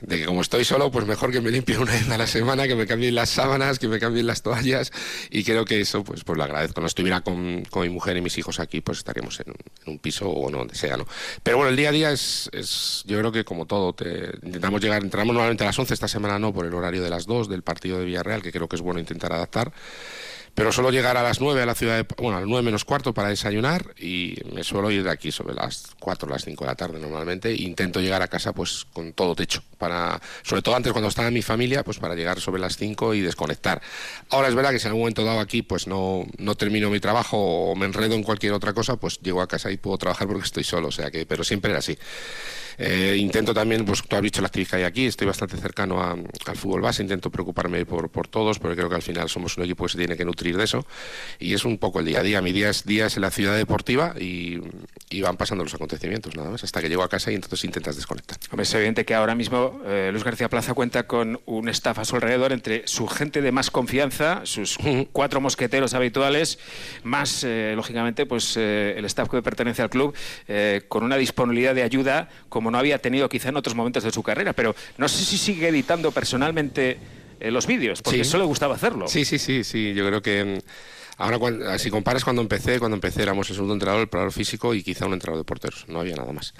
de 0.00 0.18
que 0.18 0.26
como 0.26 0.42
estoy 0.42 0.64
solo, 0.64 0.90
pues 0.90 1.06
mejor 1.06 1.32
que 1.32 1.40
me 1.40 1.50
limpie 1.50 1.78
una 1.78 1.92
vez 1.92 2.08
a 2.10 2.18
la 2.18 2.26
semana, 2.26 2.66
que 2.68 2.74
me 2.74 2.86
cambien 2.86 3.14
las 3.14 3.30
sábanas, 3.30 3.78
que 3.78 3.88
me 3.88 3.98
cambien 3.98 4.26
las 4.26 4.42
toallas 4.42 4.92
y 5.30 5.42
creo 5.44 5.64
que 5.64 5.80
eso 5.80 6.04
pues, 6.04 6.22
pues 6.24 6.36
lo 6.36 6.44
agradezco. 6.44 6.80
No 6.80 6.86
estuviera 6.86 7.22
con, 7.22 7.64
con 7.70 7.82
mi 7.82 7.88
mujer 7.88 8.16
y 8.16 8.20
mis 8.20 8.36
hijos 8.38 8.60
aquí, 8.60 8.80
pues 8.80 8.98
estaríamos 8.98 9.40
en, 9.40 9.54
un 9.86 9.98
piso 9.98 10.28
o 10.28 10.50
no, 10.50 10.58
donde 10.58 10.74
sea, 10.74 10.96
¿no? 10.96 11.06
Pero 11.42 11.56
bueno, 11.56 11.70
el 11.70 11.76
día 11.76 11.88
a 11.88 11.92
día 11.92 12.12
es, 12.12 12.50
es 12.52 13.04
yo 13.06 13.18
creo 13.18 13.32
que 13.32 13.44
como 13.44 13.66
todo, 13.66 13.92
te, 13.92 14.30
intentamos 14.42 14.80
llegar, 14.80 15.02
entramos 15.02 15.34
normalmente 15.34 15.64
a 15.64 15.68
las 15.68 15.78
11, 15.78 15.94
esta 15.94 16.08
semana 16.08 16.38
no, 16.38 16.52
por 16.52 16.66
el 16.66 16.74
horario 16.74 17.02
de 17.02 17.10
las 17.10 17.26
2 17.26 17.48
del 17.48 17.62
partido 17.62 17.98
de 17.98 18.04
Villarreal, 18.04 18.42
que 18.42 18.52
creo 18.52 18.68
que 18.68 18.76
es 18.76 18.82
bueno 18.82 19.00
intentar 19.00 19.32
adaptar 19.32 19.72
pero 20.56 20.72
suelo 20.72 20.90
llegar 20.90 21.18
a 21.18 21.22
las 21.22 21.38
9 21.38 21.62
a 21.62 21.66
la 21.66 21.74
ciudad 21.74 21.98
de, 21.98 22.06
bueno, 22.16 22.38
a 22.38 22.40
las 22.40 22.48
9 22.48 22.64
menos 22.64 22.86
cuarto 22.86 23.12
para 23.12 23.28
desayunar 23.28 23.94
y 23.98 24.38
me 24.54 24.64
suelo 24.64 24.90
ir 24.90 25.04
de 25.04 25.10
aquí 25.10 25.30
sobre 25.30 25.54
las 25.54 25.88
4 26.00 26.26
o 26.26 26.30
las 26.32 26.46
5 26.46 26.64
de 26.64 26.70
la 26.70 26.74
tarde 26.74 26.98
normalmente 26.98 27.50
e 27.50 27.62
intento 27.62 28.00
llegar 28.00 28.22
a 28.22 28.28
casa 28.28 28.54
pues 28.54 28.86
con 28.90 29.12
todo 29.12 29.34
techo 29.34 29.62
para 29.76 30.18
sobre 30.42 30.62
todo 30.62 30.74
antes 30.74 30.92
cuando 30.92 31.08
estaba 31.08 31.30
mi 31.30 31.42
familia 31.42 31.84
pues 31.84 31.98
para 31.98 32.14
llegar 32.14 32.40
sobre 32.40 32.58
las 32.58 32.78
5 32.78 33.12
y 33.12 33.20
desconectar. 33.20 33.82
Ahora 34.30 34.48
es 34.48 34.54
verdad 34.54 34.70
que 34.70 34.78
si 34.78 34.86
en 34.86 34.92
algún 34.92 35.02
momento 35.02 35.24
dado 35.24 35.40
aquí 35.40 35.60
pues 35.60 35.86
no 35.86 36.24
no 36.38 36.54
termino 36.54 36.88
mi 36.88 37.00
trabajo 37.00 37.36
o 37.36 37.76
me 37.76 37.84
enredo 37.84 38.14
en 38.14 38.22
cualquier 38.22 38.54
otra 38.54 38.72
cosa, 38.72 38.96
pues 38.96 39.20
llego 39.20 39.42
a 39.42 39.46
casa 39.46 39.70
y 39.70 39.76
puedo 39.76 39.98
trabajar 39.98 40.26
porque 40.26 40.44
estoy 40.44 40.64
solo, 40.64 40.88
o 40.88 40.92
sea 40.92 41.10
que 41.10 41.26
pero 41.26 41.44
siempre 41.44 41.72
era 41.72 41.80
así. 41.80 41.98
Eh, 42.78 43.16
intento 43.18 43.54
también, 43.54 43.84
pues 43.84 44.02
tú 44.02 44.16
has 44.16 44.22
visto 44.22 44.40
la 44.40 44.48
actividad 44.48 44.70
que 44.70 44.76
hay 44.76 44.82
aquí, 44.82 45.06
estoy 45.06 45.26
bastante 45.26 45.56
cercano 45.56 46.02
al 46.02 46.56
fútbol 46.56 46.82
base, 46.82 47.02
intento 47.02 47.30
preocuparme 47.30 47.86
por, 47.86 48.10
por 48.10 48.28
todos, 48.28 48.58
porque 48.58 48.76
creo 48.76 48.88
que 48.88 48.96
al 48.96 49.02
final 49.02 49.28
somos 49.28 49.56
un 49.56 49.64
equipo 49.64 49.84
que 49.84 49.92
se 49.92 49.98
tiene 49.98 50.16
que 50.16 50.24
nutrir 50.24 50.45
de 50.54 50.64
eso. 50.64 50.86
Y 51.38 51.54
es 51.54 51.64
un 51.64 51.78
poco 51.78 52.00
el 52.00 52.06
día 52.06 52.20
a 52.20 52.22
día. 52.22 52.42
Mi 52.42 52.52
día 52.52 52.68
es, 52.68 52.84
día 52.84 53.08
en 53.14 53.22
la 53.22 53.30
ciudad 53.30 53.56
deportiva 53.56 54.14
y, 54.18 54.60
van 55.22 55.36
pasando 55.38 55.64
los 55.64 55.74
acontecimientos, 55.74 56.36
nada 56.36 56.50
más, 56.50 56.62
hasta 56.62 56.80
que 56.82 56.88
llego 56.88 57.02
a 57.02 57.08
casa 57.08 57.32
y 57.32 57.34
entonces 57.34 57.64
intentas 57.64 57.96
desconectar. 57.96 58.38
Hombre, 58.50 58.64
es 58.64 58.74
evidente 58.74 59.04
que 59.04 59.14
ahora 59.14 59.34
mismo 59.34 59.80
eh, 59.86 60.10
Luis 60.12 60.22
García 60.22 60.48
Plaza 60.48 60.74
cuenta 60.74 61.06
con 61.06 61.40
un 61.46 61.68
staff 61.70 61.98
a 61.98 62.04
su 62.04 62.16
alrededor 62.16 62.52
entre 62.52 62.86
su 62.86 63.08
gente 63.08 63.40
de 63.40 63.50
más 63.50 63.70
confianza, 63.70 64.42
sus 64.44 64.78
cuatro 65.12 65.40
mosqueteros 65.40 65.94
habituales, 65.94 66.58
más, 67.02 67.42
eh, 67.44 67.72
lógicamente, 67.74 68.26
pues 68.26 68.56
el 68.56 69.04
staff 69.06 69.28
que 69.30 69.42
pertenece 69.42 69.82
al 69.82 69.90
club, 69.90 70.14
con 70.88 71.02
una 71.02 71.16
disponibilidad 71.16 71.74
de 71.74 71.82
ayuda 71.82 72.28
como 72.48 72.66
como 72.66 72.72
no 72.72 72.78
había 72.78 72.98
tenido 72.98 73.28
quizá 73.28 73.50
en 73.50 73.56
otros 73.56 73.76
momentos 73.76 74.02
de 74.02 74.10
su 74.10 74.24
carrera. 74.24 74.52
Pero 74.52 74.74
no 74.98 75.06
sé 75.08 75.24
si 75.24 75.38
sigue 75.38 75.68
editando 75.68 76.10
personalmente 76.10 76.98
eh, 77.40 77.50
los 77.50 77.66
vídeos, 77.66 78.02
porque 78.02 78.20
eso 78.20 78.38
le 78.38 78.44
gustaba 78.44 78.74
hacerlo. 78.74 79.08
Sí, 79.08 79.24
sí, 79.24 79.38
sí, 79.38 79.64
sí. 79.64 79.94
Yo 79.94 80.06
creo 80.06 80.22
que 80.22 80.44
mm, 80.44 80.58
ahora, 81.18 81.78
si 81.78 81.90
comparas 81.90 82.24
cuando 82.24 82.42
empecé, 82.42 82.78
cuando 82.78 82.94
empecé 82.94 83.22
éramos 83.22 83.48
el 83.50 83.56
segundo 83.56 83.74
entrenador, 83.74 84.02
el 84.02 84.08
preparador 84.08 84.32
físico 84.32 84.74
y 84.74 84.82
quizá 84.82 85.06
un 85.06 85.12
entrenador 85.12 85.44
de 85.44 85.46
porteros. 85.46 85.84
No 85.88 86.00
había 86.00 86.16
nada 86.16 86.32
más. 86.32 86.54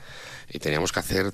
Y 0.49 0.59
teníamos 0.59 0.93
que 0.93 1.01
hacer, 1.01 1.33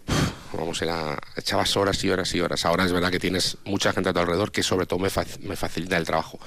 vamos, 0.53 0.81
era, 0.81 1.19
echabas 1.37 1.77
horas 1.77 2.03
y 2.05 2.11
horas 2.11 2.35
y 2.35 2.41
horas. 2.41 2.65
Ahora 2.65 2.85
es 2.85 2.93
verdad 2.93 3.11
que 3.11 3.21
tienes 3.21 3.59
mucha 3.65 3.93
gente 3.93 4.09
a 4.09 4.13
tu 4.13 4.21
alrededor 4.21 4.53
que 4.53 4.63
sobre 4.63 4.87
todo 4.87 4.99
me, 4.99 5.09
me 5.41 5.57
facilita 5.57 5.97
el 5.97 6.05
trabajo. 6.05 6.39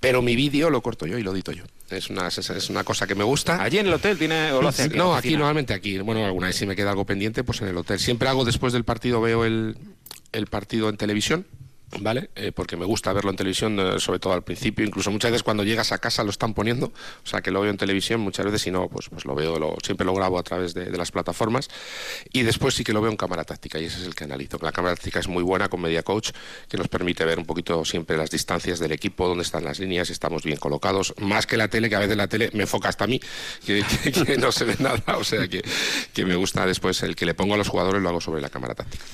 Pero 0.00 0.20
mi 0.20 0.36
vídeo 0.36 0.68
lo 0.68 0.82
corto 0.82 1.06
yo 1.06 1.16
y 1.16 1.22
lo 1.22 1.32
edito 1.32 1.52
yo. 1.52 1.64
Es 1.88 2.10
una, 2.10 2.28
es 2.28 2.68
una 2.68 2.84
cosa 2.84 3.06
que 3.06 3.14
me 3.14 3.24
gusta. 3.24 3.62
¿Allí 3.62 3.78
en 3.78 3.86
el 3.86 3.94
hotel 3.94 4.18
tiene 4.18 4.52
o 4.52 4.60
lo 4.60 4.68
hace 4.68 4.82
aquí, 4.84 4.96
No, 4.98 5.14
aquí 5.14 5.34
normalmente 5.34 5.72
aquí. 5.72 5.98
Bueno, 5.98 6.26
alguna 6.26 6.48
vez 6.48 6.56
si 6.56 6.66
me 6.66 6.76
queda 6.76 6.90
algo 6.90 7.06
pendiente, 7.06 7.42
pues 7.42 7.62
en 7.62 7.68
el 7.68 7.76
hotel. 7.76 7.98
Siempre 7.98 8.28
hago 8.28 8.44
después 8.44 8.74
del 8.74 8.84
partido, 8.84 9.22
veo 9.22 9.46
el, 9.46 9.78
el 10.32 10.46
partido 10.46 10.90
en 10.90 10.98
televisión 10.98 11.46
¿vale? 12.00 12.30
Eh, 12.34 12.52
porque 12.52 12.76
me 12.76 12.84
gusta 12.84 13.12
verlo 13.12 13.30
en 13.30 13.36
televisión, 13.36 13.78
eh, 13.78 14.00
sobre 14.00 14.18
todo 14.18 14.32
al 14.32 14.42
principio, 14.42 14.84
incluso 14.84 15.10
muchas 15.10 15.30
veces 15.30 15.42
cuando 15.42 15.64
llegas 15.64 15.92
a 15.92 15.98
casa 15.98 16.24
lo 16.24 16.30
están 16.30 16.54
poniendo, 16.54 16.86
o 16.86 17.26
sea 17.26 17.40
que 17.40 17.50
lo 17.50 17.60
veo 17.60 17.70
en 17.70 17.76
televisión 17.76 18.20
muchas 18.20 18.46
veces 18.46 18.66
y 18.66 18.70
no, 18.70 18.88
pues, 18.88 19.08
pues 19.08 19.24
lo 19.24 19.34
veo, 19.34 19.58
lo, 19.58 19.76
siempre 19.82 20.04
lo 20.04 20.14
grabo 20.14 20.38
a 20.38 20.42
través 20.42 20.74
de, 20.74 20.90
las 20.94 21.10
plataformas 21.10 21.68
y 22.32 22.42
después 22.42 22.74
sí 22.74 22.84
que 22.84 22.92
lo 22.92 23.00
veo 23.00 23.10
en 23.10 23.16
cámara 23.16 23.44
táctica 23.44 23.80
y 23.80 23.86
ese 23.86 24.00
es 24.00 24.06
el 24.06 24.14
que 24.14 24.24
analizo. 24.24 24.58
La 24.62 24.72
cámara 24.72 24.94
táctica 24.94 25.18
es 25.18 25.28
muy 25.28 25.42
buena 25.42 25.68
con 25.68 25.80
Media 25.80 26.02
Coach, 26.02 26.30
que 26.68 26.76
nos 26.76 26.88
permite 26.88 27.24
ver 27.24 27.38
un 27.38 27.46
poquito 27.46 27.84
siempre 27.84 28.16
las 28.16 28.30
distancias 28.30 28.78
del 28.78 28.92
equipo, 28.92 29.26
dónde 29.26 29.42
están 29.42 29.64
las 29.64 29.78
líneas, 29.78 30.08
si 30.08 30.12
estamos 30.12 30.42
bien 30.44 30.58
colocados, 30.58 31.14
más 31.18 31.46
que 31.46 31.56
la 31.56 31.68
tele, 31.68 31.88
que 31.88 31.96
a 31.96 32.00
veces 32.00 32.16
la 32.16 32.28
tele 32.28 32.50
me 32.52 32.62
enfoca 32.62 32.88
hasta 32.88 33.04
a 33.04 33.06
mí, 33.06 33.20
que, 33.66 33.84
que 34.26 34.36
no 34.38 34.52
se 34.52 34.64
ve 34.64 34.76
nada, 34.78 35.02
o 35.16 35.24
sea 35.24 35.48
que, 35.48 35.62
que 36.12 36.24
me 36.24 36.36
gusta 36.36 36.66
después 36.66 37.02
el 37.02 37.16
que 37.16 37.26
le 37.26 37.34
pongo 37.34 37.54
a 37.54 37.56
los 37.56 37.68
jugadores 37.68 38.02
lo 38.02 38.08
hago 38.08 38.20
sobre 38.20 38.40
la 38.40 38.50
cámara 38.50 38.74
táctica. 38.74 39.04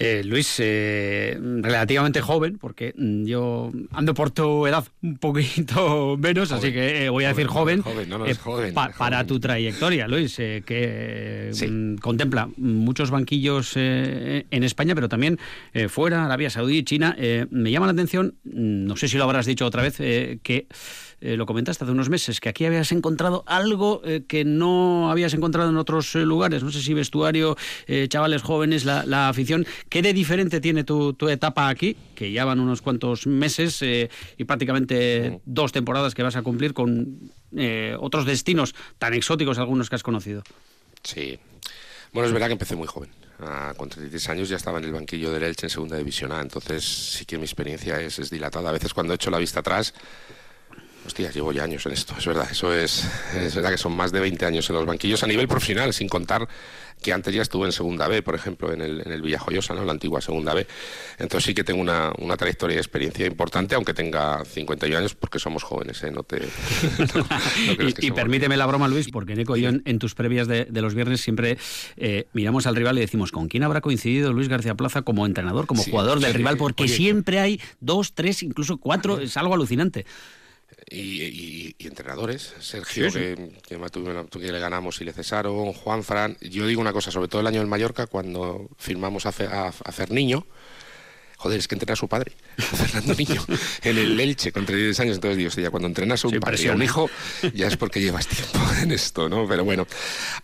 Eh, 0.00 0.22
Luis, 0.24 0.56
eh, 0.60 1.36
relativamente 1.40 2.20
joven, 2.20 2.56
porque 2.58 2.94
mm, 2.96 3.24
yo 3.24 3.72
ando 3.90 4.14
por 4.14 4.30
tu 4.30 4.64
edad 4.68 4.84
un 5.02 5.18
poquito 5.18 6.16
menos, 6.20 6.52
así 6.52 6.72
que 6.72 7.06
eh, 7.06 7.08
voy 7.08 7.24
a 7.24 7.28
decir 7.28 7.48
joven, 7.48 7.82
para 8.96 9.26
tu 9.26 9.40
trayectoria, 9.40 10.06
Luis, 10.06 10.36
que 10.36 11.50
mm, 11.68 11.96
contempla 11.96 12.48
muchos 12.58 13.10
banquillos 13.10 13.72
en 13.76 14.62
España, 14.62 14.94
pero 14.94 15.08
también 15.08 15.38
fuera, 15.88 16.24
Arabia 16.24 16.50
Saudí, 16.50 16.84
China. 16.84 17.16
me 17.50 17.72
llama 17.72 17.86
la 17.86 17.92
atención, 17.92 18.36
mm, 18.44 18.84
no 18.86 18.96
sé 18.96 19.08
si 19.08 19.16
lo 19.16 19.24
habrás 19.24 19.46
dicho 19.46 19.66
otra 19.66 19.82
vez, 19.82 19.96
que 19.96 20.68
eh, 21.20 21.36
lo 21.36 21.46
comentaste 21.46 21.84
hace 21.84 21.92
unos 21.92 22.08
meses, 22.08 22.40
que 22.40 22.48
aquí 22.48 22.64
habías 22.64 22.92
encontrado 22.92 23.42
algo 23.46 24.02
eh, 24.04 24.22
que 24.28 24.44
no 24.44 25.10
habías 25.10 25.34
encontrado 25.34 25.70
en 25.70 25.76
otros 25.76 26.14
eh, 26.14 26.20
lugares. 26.20 26.62
No 26.62 26.70
sé 26.70 26.80
si 26.80 26.94
vestuario, 26.94 27.56
chavales 28.08 28.42
jóvenes, 28.42 28.84
la, 28.84 29.28
afición. 29.28 29.66
¿Qué 29.88 30.02
de 30.02 30.12
diferente 30.12 30.60
tiene 30.60 30.84
tu, 30.84 31.16
etapa 31.28 31.68
aquí? 31.68 31.96
Que 32.14 32.30
ya 32.30 32.44
van 32.44 32.60
unos 32.60 32.82
cuantos 32.82 33.26
meses 33.26 33.82
y 33.82 34.44
prácticamente 34.44 35.40
dos 35.44 35.72
temporadas 35.72 36.14
que 36.14 36.22
vas 36.22 36.36
a 36.36 36.42
cumplir 36.42 36.74
con 36.74 37.30
otros 37.98 38.24
destinos 38.24 38.74
tan 38.98 39.14
exóticos 39.14 39.58
algunos 39.58 39.88
que 39.88 39.96
has 39.96 40.02
conocido. 40.02 40.42
Sí. 41.02 41.38
Bueno, 42.12 42.26
es 42.26 42.32
verdad 42.32 42.46
que 42.46 42.52
empecé 42.52 42.76
muy 42.76 42.86
joven. 42.86 43.10
Ah, 43.40 43.72
con 43.76 43.88
33 43.88 44.28
años 44.30 44.48
ya 44.48 44.56
estaba 44.56 44.78
en 44.78 44.84
el 44.84 44.92
banquillo 44.92 45.30
del 45.30 45.44
Elche 45.44 45.66
en 45.66 45.70
segunda 45.70 45.96
división 45.96 46.32
A, 46.32 46.40
entonces 46.40 46.84
sí 46.84 47.24
que 47.24 47.38
mi 47.38 47.44
experiencia 47.44 48.00
es, 48.00 48.18
es 48.18 48.30
dilatada. 48.30 48.70
A 48.70 48.72
veces 48.72 48.92
cuando 48.92 49.12
he 49.12 49.16
hecho 49.16 49.30
la 49.30 49.38
vista 49.38 49.60
atrás 49.60 49.94
Hostia, 51.08 51.30
llevo 51.30 51.52
ya 51.52 51.64
años 51.64 51.86
en 51.86 51.92
esto, 51.92 52.14
es 52.18 52.26
verdad. 52.26 52.46
Eso 52.50 52.70
es, 52.74 53.08
es 53.34 53.54
verdad 53.54 53.70
que 53.70 53.78
son 53.78 53.96
más 53.96 54.12
de 54.12 54.20
20 54.20 54.44
años 54.44 54.68
en 54.68 54.76
los 54.76 54.84
banquillos 54.84 55.22
a 55.22 55.26
nivel 55.26 55.48
profesional, 55.48 55.94
sin 55.94 56.06
contar 56.06 56.46
que 57.00 57.12
antes 57.12 57.34
ya 57.34 57.40
estuve 57.40 57.64
en 57.64 57.72
Segunda 57.72 58.08
B, 58.08 58.22
por 58.22 58.34
ejemplo, 58.34 58.72
en 58.72 58.82
el, 58.82 59.00
en 59.00 59.10
el 59.10 59.22
Villajoyosa, 59.22 59.72
¿no? 59.72 59.84
la 59.84 59.92
antigua 59.92 60.20
Segunda 60.20 60.52
B. 60.52 60.66
Entonces 61.18 61.46
sí 61.46 61.54
que 61.54 61.64
tengo 61.64 61.80
una, 61.80 62.12
una 62.18 62.36
trayectoria 62.36 62.74
de 62.74 62.80
experiencia 62.80 63.26
importante, 63.26 63.74
aunque 63.74 63.94
tenga 63.94 64.44
51 64.44 64.98
años, 64.98 65.14
porque 65.14 65.38
somos 65.38 65.62
jóvenes, 65.62 66.02
¿eh? 66.02 66.10
No 66.10 66.24
te... 66.24 66.42
y, 68.00 68.10
permíteme 68.10 68.58
la 68.58 68.66
broma, 68.66 68.86
Luis, 68.86 69.08
porque 69.10 69.34
Nico 69.34 69.56
y 69.56 69.62
yo 69.62 69.70
en, 69.70 69.98
tus 69.98 70.14
previas 70.14 70.46
de, 70.46 70.66
los 70.70 70.94
viernes 70.94 71.20
siempre 71.22 71.56
eh, 71.96 72.26
miramos 72.34 72.66
al 72.66 72.76
rival 72.76 72.98
y 72.98 73.00
decimos, 73.00 73.32
¿con 73.32 73.48
quién 73.48 73.62
habrá 73.62 73.80
coincidido 73.80 74.34
Luis 74.34 74.48
García 74.48 74.74
Plaza 74.74 75.02
como 75.02 75.24
entrenador, 75.24 75.66
como 75.66 75.82
jugador 75.84 76.20
del 76.20 76.34
rival? 76.34 76.58
Porque 76.58 76.86
siempre 76.86 77.38
hay 77.38 77.60
dos, 77.80 78.12
tres, 78.14 78.42
incluso 78.42 78.78
cuatro, 78.78 79.20
es 79.20 79.36
algo 79.36 79.54
alucinante. 79.54 80.04
Y, 80.90 81.74
entrenadores. 81.78 82.54
Sergio, 82.60 83.12
Que, 83.12 83.50
que, 83.66 84.52
le 84.52 84.58
ganamos 84.58 85.00
y 85.00 85.04
le 85.04 85.12
cesaron, 85.12 85.72
Juan 85.72 86.04
Fran. 86.04 86.36
Yo 86.40 86.66
digo 86.66 86.80
una 86.80 86.92
cosa, 86.92 87.10
sobre 87.10 87.28
todo 87.28 87.40
el 87.40 87.46
año 87.46 87.60
del 87.60 87.68
Mallorca, 87.68 88.06
cuando 88.06 88.68
firmamos 88.78 89.26
a, 89.26 89.30
a, 89.30 89.68
a 89.68 90.06
Niño 90.10 90.46
joder, 91.38 91.60
es 91.60 91.68
que 91.68 91.76
entrena 91.76 91.92
a 91.92 91.96
su 91.96 92.08
padre, 92.08 92.32
Fernando 92.58 93.14
Niño, 93.14 93.44
en 93.82 93.96
el 93.96 94.18
Elche 94.20 94.52
con 94.52 94.66
32 94.66 95.00
años. 95.00 95.14
Entonces 95.16 95.38
digo, 95.38 95.50
ya 95.50 95.70
cuando 95.70 95.86
entrenas 95.88 96.24
a 96.24 96.28
un 96.28 96.40
padre 96.40 96.62
y 96.62 96.66
a 96.66 96.72
un 96.72 96.82
hijo, 96.82 97.08
ya 97.54 97.68
es 97.68 97.76
porque 97.76 98.00
llevas 98.00 98.26
tiempo 98.26 98.58
en 98.82 98.90
esto, 98.90 99.28
¿no? 99.28 99.46
Pero 99.48 99.64
bueno, 99.64 99.86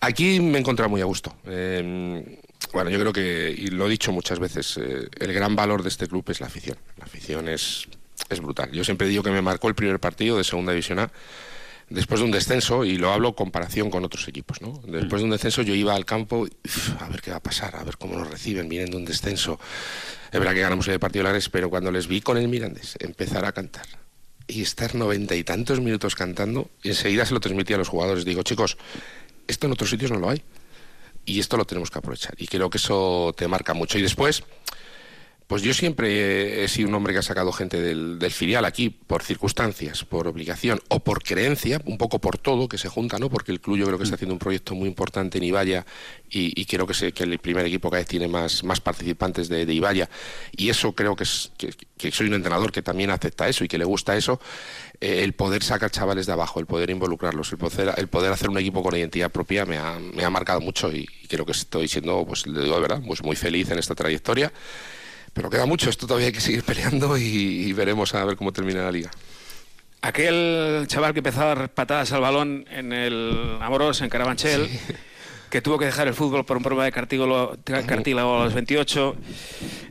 aquí 0.00 0.40
me 0.40 0.58
he 0.58 0.60
encontrado 0.60 0.88
muy 0.88 1.00
a 1.00 1.04
gusto. 1.04 1.36
Em, 1.46 2.24
bueno, 2.72 2.90
yo 2.90 2.98
creo 3.00 3.12
que, 3.12 3.54
y 3.56 3.66
lo 3.68 3.86
he 3.86 3.90
dicho 3.90 4.12
muchas 4.12 4.38
veces, 4.38 4.78
eh, 4.78 5.08
el 5.18 5.32
gran 5.32 5.56
valor 5.56 5.82
de 5.82 5.88
este 5.88 6.06
club 6.06 6.24
es 6.28 6.40
la 6.40 6.46
afición. 6.46 6.78
La 6.96 7.04
afición 7.04 7.48
es, 7.48 7.88
es 8.28 8.40
brutal. 8.40 8.70
Yo 8.72 8.84
siempre 8.84 9.08
digo 9.08 9.22
que 9.22 9.30
me 9.30 9.42
marcó 9.42 9.68
el 9.68 9.74
primer 9.74 9.98
partido 10.00 10.38
de 10.38 10.44
Segunda 10.44 10.72
División 10.72 10.98
A 10.98 11.10
después 11.90 12.20
de 12.20 12.24
un 12.24 12.32
descenso, 12.32 12.84
y 12.84 12.96
lo 12.96 13.12
hablo 13.12 13.28
en 13.28 13.34
comparación 13.34 13.90
con 13.90 14.04
otros 14.04 14.26
equipos, 14.26 14.62
¿no? 14.62 14.80
Después 14.86 15.20
de 15.20 15.24
un 15.24 15.30
descenso 15.30 15.62
yo 15.62 15.74
iba 15.74 15.94
al 15.94 16.04
campo, 16.06 16.46
a 16.98 17.08
ver 17.08 17.20
qué 17.20 17.30
va 17.30 17.36
a 17.36 17.42
pasar, 17.42 17.76
a 17.76 17.84
ver 17.84 17.98
cómo 17.98 18.18
nos 18.18 18.30
reciben, 18.30 18.68
vienen 18.68 18.94
un 18.94 19.04
descenso. 19.04 19.60
Es 20.32 20.38
verdad 20.38 20.54
que 20.54 20.60
ganamos 20.60 20.88
el 20.88 20.98
partido 20.98 21.24
de 21.24 21.30
Lares, 21.30 21.50
pero 21.50 21.68
cuando 21.68 21.92
les 21.92 22.06
vi 22.06 22.20
con 22.22 22.38
el 22.38 22.48
Mirandés 22.48 22.96
empezar 23.00 23.44
a 23.44 23.52
cantar 23.52 23.86
y 24.46 24.62
estar 24.62 24.94
noventa 24.94 25.34
y 25.36 25.44
tantos 25.44 25.80
minutos 25.80 26.14
cantando, 26.14 26.70
enseguida 26.82 27.26
se 27.26 27.34
lo 27.34 27.40
transmití 27.40 27.74
a 27.74 27.78
los 27.78 27.88
jugadores. 27.88 28.24
Digo, 28.24 28.42
chicos, 28.42 28.78
esto 29.46 29.66
en 29.66 29.72
otros 29.72 29.90
sitios 29.90 30.10
no 30.10 30.18
lo 30.18 30.30
hay. 30.30 30.42
Y 31.26 31.40
esto 31.40 31.56
lo 31.56 31.64
tenemos 31.64 31.90
que 31.90 31.98
aprovechar. 31.98 32.34
Y 32.36 32.46
creo 32.46 32.68
que 32.68 32.76
eso 32.76 33.34
te 33.36 33.48
marca 33.48 33.72
mucho. 33.72 33.98
Y 33.98 34.02
después, 34.02 34.42
pues 35.46 35.62
yo 35.62 35.74
siempre 35.74 36.64
he 36.64 36.68
sido 36.68 36.88
un 36.88 36.94
hombre 36.94 37.12
que 37.12 37.18
ha 37.18 37.22
sacado 37.22 37.52
gente 37.52 37.80
del, 37.80 38.18
filial 38.30 38.64
aquí 38.64 38.88
por 38.88 39.22
circunstancias, 39.22 40.04
por 40.04 40.26
obligación 40.26 40.80
o 40.88 41.00
por 41.00 41.22
creencia, 41.22 41.80
un 41.84 41.98
poco 41.98 42.18
por 42.18 42.38
todo 42.38 42.66
que 42.66 42.78
se 42.78 42.88
junta, 42.88 43.18
¿no? 43.18 43.28
Porque 43.28 43.52
el 43.52 43.60
club 43.60 43.76
yo 43.76 43.84
creo 43.84 43.98
que 43.98 44.04
está 44.04 44.16
haciendo 44.16 44.32
un 44.32 44.38
proyecto 44.38 44.74
muy 44.74 44.88
importante 44.88 45.38
en 45.38 45.44
Ibaya 45.44 45.84
y, 46.30 46.64
creo 46.64 46.86
que, 46.86 47.12
que 47.12 47.22
el 47.24 47.38
primer 47.38 47.66
equipo 47.66 47.90
cada 47.90 48.00
vez 48.00 48.08
tiene 48.08 48.26
más, 48.26 48.64
más 48.64 48.80
participantes 48.80 49.48
de, 49.48 49.66
de 49.66 49.74
Ibaya 49.74 50.08
y 50.56 50.70
eso 50.70 50.92
creo 50.92 51.14
que, 51.14 51.24
es, 51.24 51.52
que, 51.58 52.10
soy 52.10 52.28
un 52.28 52.34
entrenador 52.34 52.72
que 52.72 52.82
también 52.82 53.10
acepta 53.10 53.46
eso 53.46 53.64
y 53.64 53.68
que 53.68 53.78
le 53.78 53.84
gusta 53.84 54.16
eso, 54.16 54.40
eh, 55.00 55.22
el 55.22 55.34
poder 55.34 55.62
sacar 55.62 55.90
chavales 55.90 56.26
de 56.26 56.32
abajo, 56.32 56.58
el 56.58 56.66
poder 56.66 56.88
involucrarlos, 56.88 57.52
el 57.52 57.58
poder, 57.58 57.94
el 57.98 58.08
poder 58.08 58.32
hacer 58.32 58.48
un 58.48 58.58
equipo 58.58 58.82
con 58.82 58.96
identidad 58.96 59.30
propia 59.30 59.66
me 59.66 59.76
ha, 59.76 59.98
me 59.98 60.24
ha 60.24 60.30
marcado 60.30 60.60
mucho 60.60 60.90
y, 60.90 61.06
creo 61.28 61.44
que 61.44 61.52
estoy 61.52 61.88
siendo, 61.88 62.24
pues 62.26 62.46
le 62.46 62.62
digo 62.62 62.76
de 62.76 62.80
verdad, 62.80 63.02
pues 63.06 63.22
muy 63.22 63.36
feliz 63.36 63.70
en 63.70 63.78
esta 63.78 63.94
trayectoria. 63.94 64.52
Pero 65.34 65.50
queda 65.50 65.66
mucho, 65.66 65.90
esto 65.90 66.06
todavía 66.06 66.28
hay 66.28 66.32
que 66.32 66.40
seguir 66.40 66.62
peleando 66.62 67.18
y, 67.18 67.72
veremos 67.72 68.14
a 68.14 68.24
ver 68.24 68.36
cómo 68.36 68.52
termina 68.52 68.82
la 68.82 68.92
liga. 68.92 69.10
Aquel 70.00 70.84
chaval 70.86 71.12
que 71.12 71.18
empezaba 71.18 71.52
a 71.52 71.54
dar 71.54 71.68
patadas 71.70 72.12
al 72.12 72.20
balón 72.20 72.64
en 72.70 72.92
el 72.92 73.58
Amoros, 73.60 74.00
en 74.00 74.10
Carabanchel, 74.10 74.68
que 75.50 75.60
tuvo 75.60 75.78
que 75.78 75.86
dejar 75.86 76.06
el 76.06 76.14
fútbol 76.14 76.44
por 76.44 76.56
un 76.56 76.62
problema 76.62 76.84
de 76.84 76.92
cartílago, 76.92 77.56
cartílago 77.64 78.40
a 78.40 78.44
los 78.44 78.54
28 78.54 79.16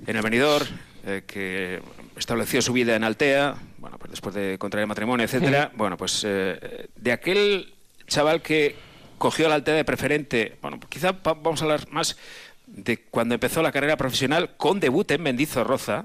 en 0.07 0.15
el 0.15 0.21
venidor, 0.21 0.63
eh, 1.05 1.23
que 1.27 1.81
estableció 2.15 2.61
su 2.61 2.71
vida 2.71 2.95
en 2.95 3.03
Altea, 3.03 3.55
bueno, 3.79 3.97
pues 3.97 4.11
después 4.11 4.33
de 4.35 4.57
contraer 4.57 4.87
matrimonio, 4.87 5.25
etcétera. 5.25 5.71
Bueno, 5.75 5.97
pues 5.97 6.23
eh, 6.25 6.87
de 6.95 7.11
aquel 7.11 7.73
chaval 8.07 8.41
que 8.41 8.77
cogió 9.17 9.49
la 9.49 9.55
Altea 9.55 9.75
de 9.75 9.83
preferente, 9.83 10.57
bueno, 10.61 10.79
quizá 10.87 11.11
vamos 11.23 11.61
a 11.61 11.65
hablar 11.65 11.89
más 11.89 12.15
de 12.73 12.97
cuando 12.97 13.35
empezó 13.35 13.61
la 13.61 13.71
carrera 13.71 13.97
profesional 13.97 14.55
con 14.57 14.79
debut 14.79 15.09
en 15.11 15.21
Mendizorroza, 15.21 16.03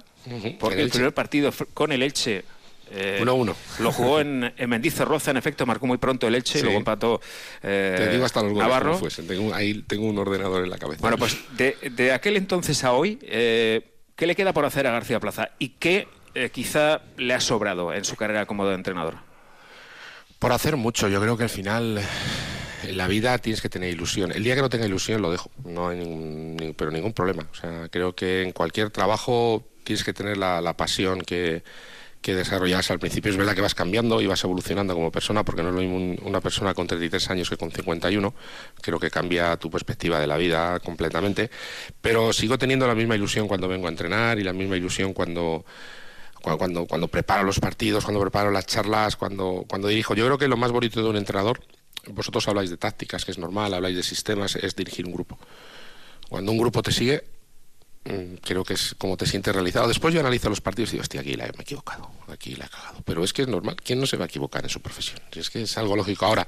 porque 0.61 0.83
el, 0.83 0.91
primer 0.91 1.15
partido 1.15 1.51
con 1.73 1.93
el 1.93 2.03
Elche 2.03 2.45
eh, 2.91 3.19
uno 3.21 3.35
uno. 3.35 3.57
Lo 3.81 3.93
jugó 3.93 4.21
en, 4.21 4.53
en, 4.57 4.71
Mendizorroza, 4.71 5.31
en 5.31 5.37
efecto, 5.37 5.67
marcó 5.67 5.87
muy 5.87 5.99
pronto 5.99 6.27
el 6.27 6.35
Elche, 6.35 6.59
y 6.59 6.63
luego 6.63 6.79
empató 6.79 7.21
eh, 7.63 7.95
Te 7.97 8.11
digo 8.11 8.25
hasta 8.25 8.43
los 8.43 8.53
goles 8.53 9.17
Tengo, 9.27 9.55
ahí 9.55 9.83
tengo 9.83 10.07
un 10.07 10.19
ordenador 10.19 10.65
en 10.65 10.71
la 10.71 10.79
cabeza. 10.79 11.01
Bueno, 11.01 11.19
pues 11.19 11.39
de, 11.57 12.13
aquel 12.13 12.37
entonces 12.37 12.85
a 12.85 12.93
hoy, 12.93 13.19
eh, 13.23 13.83
¿qué 14.17 14.27
le 14.27 14.35
queda 14.35 14.53
por 14.53 14.65
hacer 14.65 14.87
a 14.87 14.93
García 14.93 15.21
Plaza? 15.21 15.51
¿Y 15.59 15.71
qué 15.71 16.09
eh, 16.35 16.51
quizá 16.51 17.03
le 17.17 17.35
ha 17.35 17.41
sobrado 17.41 17.93
en 17.93 18.05
su 18.05 18.17
carrera 18.17 18.47
como 18.47 18.71
entrenador? 18.71 19.17
Por 20.39 20.53
hacer 20.53 20.77
mucho, 20.77 21.09
yo 21.09 21.21
creo 21.21 21.37
que 21.37 21.45
al 21.45 21.51
final 21.51 22.01
en 22.85 22.97
la 22.97 23.09
vida 23.09 23.39
tienes 23.39 23.61
que 23.61 23.69
tener 23.69 23.91
ilusión. 23.91 24.33
El 24.33 24.45
día 24.45 24.55
que 24.55 24.63
no 24.63 24.69
tenga 24.69 24.87
ilusión 24.87 25.23
lo 25.23 25.31
dejo, 25.31 25.51
no 25.65 25.89
hay 25.89 25.99
ningún, 25.99 26.75
pero 26.77 26.91
ningún 26.91 27.13
problema. 27.13 27.49
O 27.51 27.55
sea, 27.55 27.89
creo 27.91 28.15
que 28.15 28.43
en 28.43 28.53
cualquier 28.53 28.91
trabajo 28.91 29.67
tienes 29.85 30.05
que 30.05 30.13
tener 30.13 30.37
la, 30.37 30.75
pasión 30.77 31.21
que, 31.23 31.63
que 32.21 32.35
desarrollas 32.35 32.91
al 32.91 32.99
principio. 32.99 33.31
Es 33.31 33.37
verdad 33.37 33.55
que 33.55 33.61
vas 33.61 33.75
cambiando 33.75 34.21
y 34.21 34.27
vas 34.27 34.43
evolucionando 34.45 34.95
como 34.95 35.11
persona, 35.11 35.45
porque 35.45 35.63
no 35.63 35.71
es 35.71 35.75
lo 35.75 35.81
mismo 35.81 36.29
una 36.29 36.41
persona 36.41 36.75
con 36.75 36.87
33 36.87 37.31
años 37.31 37.51
que 37.51 37.57
con 37.57 37.71
51. 37.71 38.35
Creo 38.81 39.01
que 39.01 39.11
cambia 39.11 39.57
tu 39.57 39.71
perspectiva 39.71 40.21
de 40.21 40.27
la 40.27 40.37
vida 40.37 40.79
completamente. 40.81 41.51
Pero 42.01 42.33
sigo 42.33 42.59
teniendo 42.59 42.87
la 42.87 42.95
misma 42.95 43.17
ilusión 43.17 43.49
cuando 43.49 43.69
vengo 43.69 43.87
a 43.87 43.91
entrenar 43.91 44.39
y 44.39 44.45
la 44.45 44.53
misma 44.53 44.77
ilusión 44.77 45.13
cuando 45.13 45.65
cuando, 46.57 46.87
cuando, 46.87 47.09
preparo 47.09 47.43
los 47.43 47.61
partidos, 47.61 48.05
cuando 48.05 48.21
preparo 48.21 48.51
las 48.51 48.65
charlas, 48.65 49.17
cuando, 49.17 49.65
cuando 49.69 49.89
dirijo. 49.89 50.15
Yo 50.15 50.25
creo 50.25 50.39
que 50.39 50.49
lo 50.49 50.57
más 50.57 50.71
bonito 50.71 51.03
de 51.03 51.09
un 51.09 51.17
entrenador 51.17 51.61
vosotros 52.07 52.47
habláis 52.49 52.71
de 52.71 52.77
tácticas, 52.77 53.25
que 53.25 53.33
es 53.33 53.39
normal, 53.39 53.75
habláis 53.75 53.97
de 53.97 54.03
sistemas, 54.03 54.57
es 54.57 54.77
dirigir 54.77 55.07
un 55.07 55.13
grupo. 55.13 55.39
Cuando 56.29 56.53
un 56.53 56.59
grupo 56.59 56.83
te 56.83 56.93
sigue, 56.93 57.25
mm, 58.05 58.35
creo 58.43 58.65
que 58.65 58.75
es 58.75 58.95
como 58.99 59.17
te 59.17 59.27
sientes 59.27 59.55
realizado. 59.55 59.89
Después 59.89 60.15
yo 60.15 60.21
analizo 60.21 60.49
los 60.49 60.61
partidos 60.61 60.91
y 60.91 60.93
digo, 60.93 61.03
hostia, 61.03 61.21
aquí 61.21 61.35
la 61.35 61.47
he, 61.47 61.49
equivocado, 61.49 62.11
aquí 62.29 62.55
la 62.55 62.67
he 62.67 62.69
cagado. 62.69 63.01
Pero 63.05 63.25
es 63.25 63.33
que 63.33 63.43
es 63.43 63.49
normal, 63.49 63.77
¿quién 63.83 64.01
no 64.01 64.07
se 64.07 64.17
va 64.17 64.25
a 64.25 64.29
equivocar 64.29 64.63
en 64.65 64.71
su 64.71 64.81
profesión? 64.81 65.21
Es 65.33 65.51
que 65.51 65.63
es 65.63 65.79
algo 65.79 65.97
lógico. 65.97 66.27
Ahora, 66.27 66.47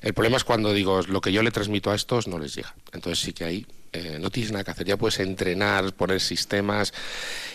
el 0.00 0.14
problema 0.14 0.36
es 0.36 0.44
cuando 0.44 0.72
digo, 0.72 1.02
lo 1.02 1.20
que 1.20 1.32
yo 1.32 1.42
le 1.42 1.50
transmito 1.50 1.90
a 1.90 1.94
estos 1.94 2.26
no 2.26 2.38
les 2.38 2.54
llega. 2.54 2.74
Entonces 2.92 3.24
sí 3.24 3.32
que 3.32 3.44
ahí 3.44 3.66
eh, 3.92 4.18
no 4.20 4.30
tienes 4.30 4.52
nada 4.52 4.64
que 4.64 4.70
hacer, 4.70 4.86
ya 4.86 4.96
puedes 4.96 5.18
entrenar, 5.20 5.92
poner 5.94 6.20
sistemas, 6.20 6.92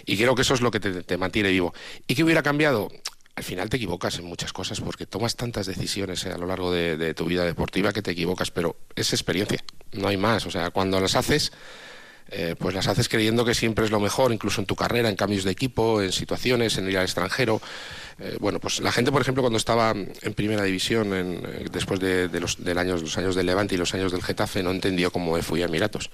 y 0.05 0.17
creo 0.17 0.35
que 0.35 0.41
eso 0.41 0.53
es 0.53 0.61
lo 0.61 0.71
que 0.71 0.79
te 0.79 1.17
mantiene 1.17 1.49
vivo. 1.49 1.73
¿Y 2.07 2.15
qué 2.15 2.23
hubiera 2.23 2.41
cambiado? 2.41 2.89
Al 3.35 3.43
final 3.43 3.69
te 3.69 3.77
equivocas 3.77 4.19
en 4.19 4.25
muchas 4.25 4.53
cosas 4.53 4.79
porque 4.79 5.05
tomas 5.05 5.35
tantas 5.35 5.65
decisiones 5.65 6.25
eh, 6.25 6.31
a 6.31 6.37
lo 6.37 6.45
largo 6.45 6.71
de, 6.71 7.13
tu 7.13 7.25
vida 7.25 7.43
deportiva 7.43 7.91
que 7.91 8.01
te 8.01 8.11
equivocas, 8.11 8.51
pero 8.51 8.75
es 8.95 9.11
experiencia, 9.13 9.63
no 9.93 10.07
hay 10.07 10.17
más. 10.17 10.45
O 10.45 10.51
sea, 10.51 10.69
cuando 10.69 10.99
las 10.99 11.15
haces, 11.15 11.51
eh, 12.29 12.55
pues 12.57 12.75
las 12.75 12.87
haces 12.87 13.09
creyendo 13.09 13.43
que 13.43 13.55
siempre 13.55 13.85
es 13.85 13.91
lo 13.91 13.99
mejor, 13.99 14.31
incluso 14.31 14.61
en 14.61 14.67
tu 14.67 14.75
carrera, 14.75 15.09
en 15.09 15.15
cambios 15.15 15.43
de 15.43 15.51
equipo, 15.51 16.01
en 16.01 16.11
situaciones, 16.11 16.77
en 16.77 16.89
ir 16.89 16.97
al 16.97 17.05
extranjero. 17.05 17.59
Eh, 18.19 18.37
bueno, 18.39 18.59
pues 18.59 18.79
la 18.81 18.91
gente, 18.91 19.11
por 19.11 19.21
ejemplo, 19.21 19.41
cuando 19.41 19.57
estaba 19.57 19.91
en 19.91 20.33
primera 20.35 20.63
división, 20.63 21.41
después 21.71 21.99
de, 21.99 22.29
los, 22.39 22.59
años, 22.77 23.01
los 23.01 23.17
años 23.17 23.35
del 23.35 23.47
Levante 23.47 23.73
y 23.73 23.79
los 23.79 23.95
años 23.95 24.11
del 24.11 24.21
Getafe, 24.21 24.61
no 24.61 24.69
entendió 24.69 25.11
cómo 25.11 25.41
fui 25.41 25.63
a 25.63 25.65
Emiratos. 25.65 26.11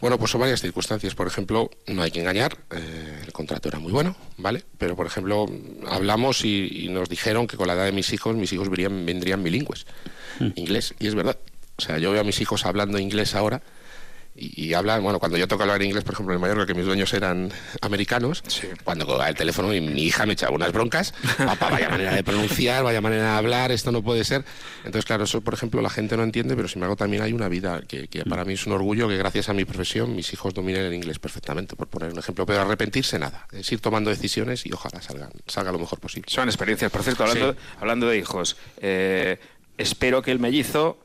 Bueno, 0.00 0.18
pues 0.18 0.30
son 0.30 0.40
varias 0.40 0.60
circunstancias. 0.60 1.14
Por 1.14 1.26
ejemplo, 1.26 1.70
no 1.86 2.02
hay 2.02 2.10
que 2.10 2.20
engañar, 2.20 2.56
eh, 2.70 3.22
el 3.26 3.32
contrato 3.32 3.68
era 3.68 3.78
muy 3.78 3.92
bueno, 3.92 4.16
¿vale? 4.38 4.64
Pero, 4.78 4.96
por 4.96 5.06
ejemplo, 5.06 5.46
hablamos 5.88 6.44
y, 6.44 6.88
nos 6.90 7.08
dijeron 7.08 7.46
que 7.46 7.56
con 7.56 7.66
la 7.66 7.74
edad 7.74 7.84
de 7.84 7.92
mis 7.92 8.12
hijos, 8.12 8.34
mis 8.34 8.52
hijos 8.52 8.68
vendrían, 8.68 9.04
vendrían 9.04 9.42
bilingües, 9.42 9.86
mm. 10.38 10.48
inglés, 10.56 10.94
y 10.98 11.06
es 11.06 11.14
verdad. 11.14 11.36
O 11.76 11.82
sea, 11.82 11.98
yo 11.98 12.12
veo 12.12 12.20
a 12.20 12.24
mis 12.24 12.40
hijos 12.40 12.66
hablando 12.66 12.98
inglés 12.98 13.34
ahora 13.34 13.62
y, 14.40 14.72
hablan, 14.72 15.02
bueno, 15.02 15.18
cuando 15.18 15.36
yo 15.36 15.46
toco 15.46 15.64
hablar 15.64 15.82
inglés, 15.82 16.02
por 16.02 16.14
ejemplo, 16.14 16.34
en 16.34 16.40
Mallorca, 16.40 16.64
que 16.64 16.74
mis 16.74 16.86
dueños 16.86 17.12
eran 17.12 17.52
americanos, 17.82 18.42
cuando 18.84 19.04
colgaba 19.04 19.28
el 19.28 19.34
teléfono 19.34 19.74
y 19.74 19.82
mi 19.82 20.04
hija 20.04 20.24
me 20.24 20.32
echaba 20.32 20.54
unas 20.54 20.72
broncas, 20.72 21.12
papá, 21.38 21.68
vaya 21.70 21.90
manera 21.90 22.14
de 22.14 22.24
pronunciar, 22.24 22.82
vaya 22.82 23.02
manera 23.02 23.32
de 23.32 23.38
hablar, 23.38 23.70
esto 23.70 23.92
no 23.92 24.02
puede 24.02 24.24
ser. 24.24 24.44
Entonces, 24.78 25.04
claro, 25.04 25.24
eso, 25.24 25.42
por 25.42 25.52
ejemplo, 25.52 25.82
la 25.82 25.90
gente 25.90 26.16
no 26.16 26.22
entiende, 26.22 26.56
pero 26.56 26.68
sin 26.68 26.78
embargo 26.78 26.96
también 26.96 27.22
hay 27.22 27.34
una 27.34 27.48
vida 27.48 27.82
que, 27.86 28.08
para 28.28 28.44
mí 28.44 28.54
es 28.54 28.66
un 28.66 28.72
orgullo 28.72 29.08
que 29.08 29.18
gracias 29.18 29.50
a 29.50 29.52
mi 29.52 29.66
profesión 29.66 30.16
mis 30.16 30.32
hijos 30.32 30.54
dominen 30.54 30.86
el 30.86 30.94
inglés 30.94 31.18
perfectamente, 31.18 31.76
por 31.76 31.88
poner 31.88 32.12
un 32.12 32.18
ejemplo. 32.18 32.46
Pero 32.46 32.62
arrepentirse 32.62 33.18
nada, 33.18 33.46
es 33.52 33.70
ir 33.70 33.80
tomando 33.80 34.08
decisiones 34.08 34.64
y 34.64 34.72
ojalá 34.72 35.02
salgan, 35.02 35.30
salga 35.46 35.70
lo 35.70 35.78
mejor 35.78 36.00
posible. 36.00 36.30
Son 36.30 36.48
experiencias, 36.48 36.90
por 36.90 37.02
cierto, 37.02 37.24
hablando, 37.24 37.56
hablando 37.78 38.08
de 38.08 38.18
hijos. 38.18 38.56
Eh, 38.80 39.38
espero 39.76 40.22
que 40.22 40.30
el 40.30 40.38
mellizo 40.38 40.98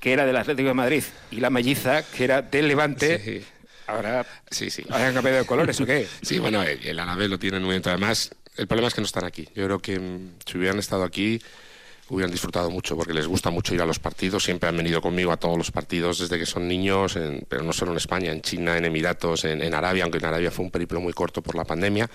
que 0.00 0.12
era 0.12 0.26
del 0.26 0.36
Atlético 0.36 0.68
de 0.68 0.74
Madrid, 0.74 1.04
y 1.30 1.40
la 1.40 1.50
melliza, 1.50 2.02
que 2.02 2.24
era 2.24 2.42
del 2.42 2.68
Levante. 2.68 3.44
Ahora, 3.86 4.26
sí, 4.50 4.70
sí. 4.70 4.84
¿Han 4.90 5.14
cambiado 5.14 5.38
de 5.38 5.46
colores 5.46 5.80
o 5.80 5.86
qué? 5.86 6.06
Sí, 6.22 6.38
bueno, 6.38 6.62
el, 6.62 6.98
Alavés 6.98 7.30
lo 7.30 7.38
tiene 7.38 7.58
muy 7.58 7.70
bien. 7.70 7.82
Además, 7.86 8.30
el 8.56 8.66
problema 8.66 8.88
es 8.88 8.94
que 8.94 9.00
no 9.00 9.06
están 9.06 9.24
aquí. 9.24 9.48
Yo 9.54 9.64
creo 9.64 9.78
que 9.78 9.98
mm, 9.98 10.34
si 10.44 10.58
hubieran 10.58 10.78
estado 10.78 11.04
aquí, 11.04 11.40
hubieran 12.10 12.30
disfrutado 12.30 12.70
mucho 12.70 12.96
porque 12.96 13.14
les 13.14 13.26
gusta 13.26 13.50
mucho 13.50 13.74
ir 13.74 13.80
a 13.80 13.86
los 13.86 13.98
partidos. 13.98 14.44
Siempre 14.44 14.68
han 14.68 14.76
venido 14.76 15.00
conmigo 15.00 15.32
a 15.32 15.38
todos 15.38 15.56
los 15.56 15.70
partidos 15.70 16.18
desde 16.18 16.38
que 16.38 16.44
son 16.44 16.68
niños, 16.68 17.18
pero 17.48 17.62
no 17.62 17.72
solo 17.72 17.92
en 17.92 17.96
España, 17.96 18.30
en 18.30 18.42
China, 18.42 18.76
en 18.76 18.84
Emiratos, 18.84 19.46
en, 19.46 19.62
en, 19.62 19.74
Arabia, 19.74 20.04
aunque 20.04 20.18
en 20.18 20.26
Arabia 20.26 20.50
fue 20.50 20.66
un 20.66 20.70
periplo 20.70 21.00
muy 21.00 21.14
corto 21.14 21.40
por 21.42 21.54
la 21.54 21.64
pandemia. 21.64 22.10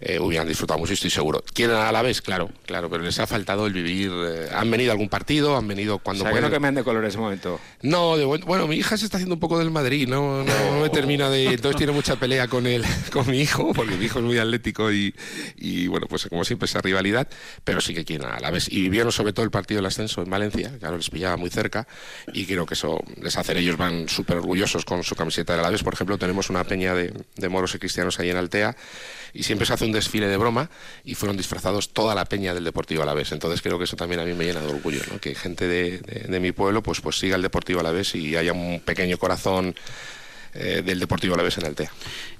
Eh, 0.00 0.18
hubieran 0.18 0.46
disfrutado 0.48 0.78
mucho, 0.78 0.92
estoy 0.92 1.10
seguro. 1.10 1.42
¿Quieren 1.54 1.76
a 1.76 1.90
la 1.92 2.02
vez? 2.02 2.20
Claro, 2.22 2.50
claro, 2.66 2.88
pero 2.90 3.02
les 3.02 3.18
ha 3.18 3.26
faltado 3.26 3.66
el 3.66 3.72
vivir. 3.72 4.10
eh, 4.14 4.48
han 4.54 4.70
venido 4.70 4.90
a 4.90 4.92
algún 4.92 5.08
partido, 5.08 5.56
han 5.56 5.66
venido 5.68 5.98
cuando 5.98 6.22
O 6.22 6.24
sea, 6.24 6.30
que 6.30 6.34
pueden. 6.40 6.50
no 6.50 6.54
cambian 6.54 6.74
de 6.74 6.84
color 6.84 7.02
en 7.04 7.08
ese 7.08 7.18
momento. 7.18 7.60
No, 7.82 8.16
de 8.16 8.24
buen- 8.24 8.42
bueno, 8.44 8.66
mi 8.66 8.76
hija 8.76 8.96
se 8.96 9.04
está 9.04 9.16
haciendo 9.16 9.34
un 9.34 9.40
poco 9.40 9.58
del 9.58 9.70
Madrid, 9.70 10.08
no, 10.08 10.44
no, 10.44 10.70
no 10.74 10.80
me 10.80 10.88
termina 10.90 11.30
de... 11.30 11.46
Entonces 11.46 11.76
tiene 11.76 11.92
mucha 11.92 12.16
pelea 12.16 12.48
con 12.48 12.66
él, 12.66 12.84
con 13.12 13.28
mi 13.30 13.40
hijo, 13.40 13.72
porque 13.72 13.96
mi 13.96 14.04
hijo 14.06 14.18
es 14.18 14.24
muy 14.24 14.38
atlético 14.38 14.92
y, 14.92 15.14
y, 15.56 15.86
bueno, 15.88 16.06
pues 16.08 16.26
como 16.26 16.44
siempre 16.44 16.66
esa 16.66 16.80
rivalidad, 16.80 17.28
pero 17.64 17.80
sí 17.80 17.94
que 17.94 18.04
quieren 18.04 18.26
a 18.28 18.38
la 18.40 18.50
vez. 18.50 18.68
Y 18.70 18.82
vivieron 18.82 19.12
sobre 19.12 19.32
todo 19.32 19.44
el 19.44 19.50
partido 19.50 19.78
del 19.78 19.86
ascenso 19.86 20.22
en 20.22 20.30
Valencia, 20.30 20.72
claro, 20.78 20.96
les 20.96 21.10
pillaba 21.10 21.36
muy 21.36 21.50
cerca 21.50 21.86
y 22.32 22.44
creo 22.46 22.66
que 22.66 22.74
eso 22.74 23.02
les 23.22 23.36
hace, 23.36 23.58
ellos 23.58 23.76
van 23.76 24.08
súper 24.08 24.36
orgullosos 24.38 24.84
con 24.84 25.02
su 25.04 25.14
camiseta 25.14 25.52
del 25.54 25.60
Alavés. 25.60 25.82
Por 25.82 25.94
ejemplo, 25.94 26.18
tenemos 26.18 26.50
una 26.50 26.64
peña 26.64 26.94
de, 26.94 27.12
de 27.36 27.48
moros 27.48 27.74
y 27.74 27.78
cristianos 27.78 28.18
ahí 28.20 28.30
en 28.30 28.36
Altea 28.36 28.76
y 29.34 29.42
siempre 29.42 29.66
se 29.66 29.72
hace 29.72 29.84
un 29.84 29.92
desfile 29.92 30.28
de 30.28 30.36
broma 30.36 30.70
y 31.04 31.14
fueron 31.14 31.36
disfrazados 31.36 31.90
toda 31.90 32.14
la 32.14 32.24
peña 32.24 32.54
del 32.54 32.64
Deportivo 32.64 33.02
Alavés. 33.02 33.32
Entonces 33.32 33.62
creo 33.62 33.78
que 33.78 33.84
eso 33.84 33.96
también 33.96 34.20
a 34.20 34.24
mí 34.24 34.32
me 34.34 34.44
llena 34.44 34.60
de 34.60 34.68
orgullo, 34.68 35.00
¿no? 35.12 35.18
que 35.20 35.34
gente 35.34 35.66
de, 35.66 35.98
de- 35.98 36.40
mi 36.40 36.52
pueblo 36.52 36.82
pues, 36.82 37.00
pues 37.00 37.18
siga 37.18 37.36
el 37.36 37.42
Deportivo 37.42 37.80
Alavés 37.80 38.14
y 38.14 38.36
haya 38.36 38.52
un 38.52 38.80
pequeño 38.84 39.16
corazón 39.18 39.74
eh, 40.58 40.82
del 40.84 40.98
Deportivo 41.00 41.34
Alavés 41.34 41.58
en 41.58 41.66
Altea. 41.66 41.90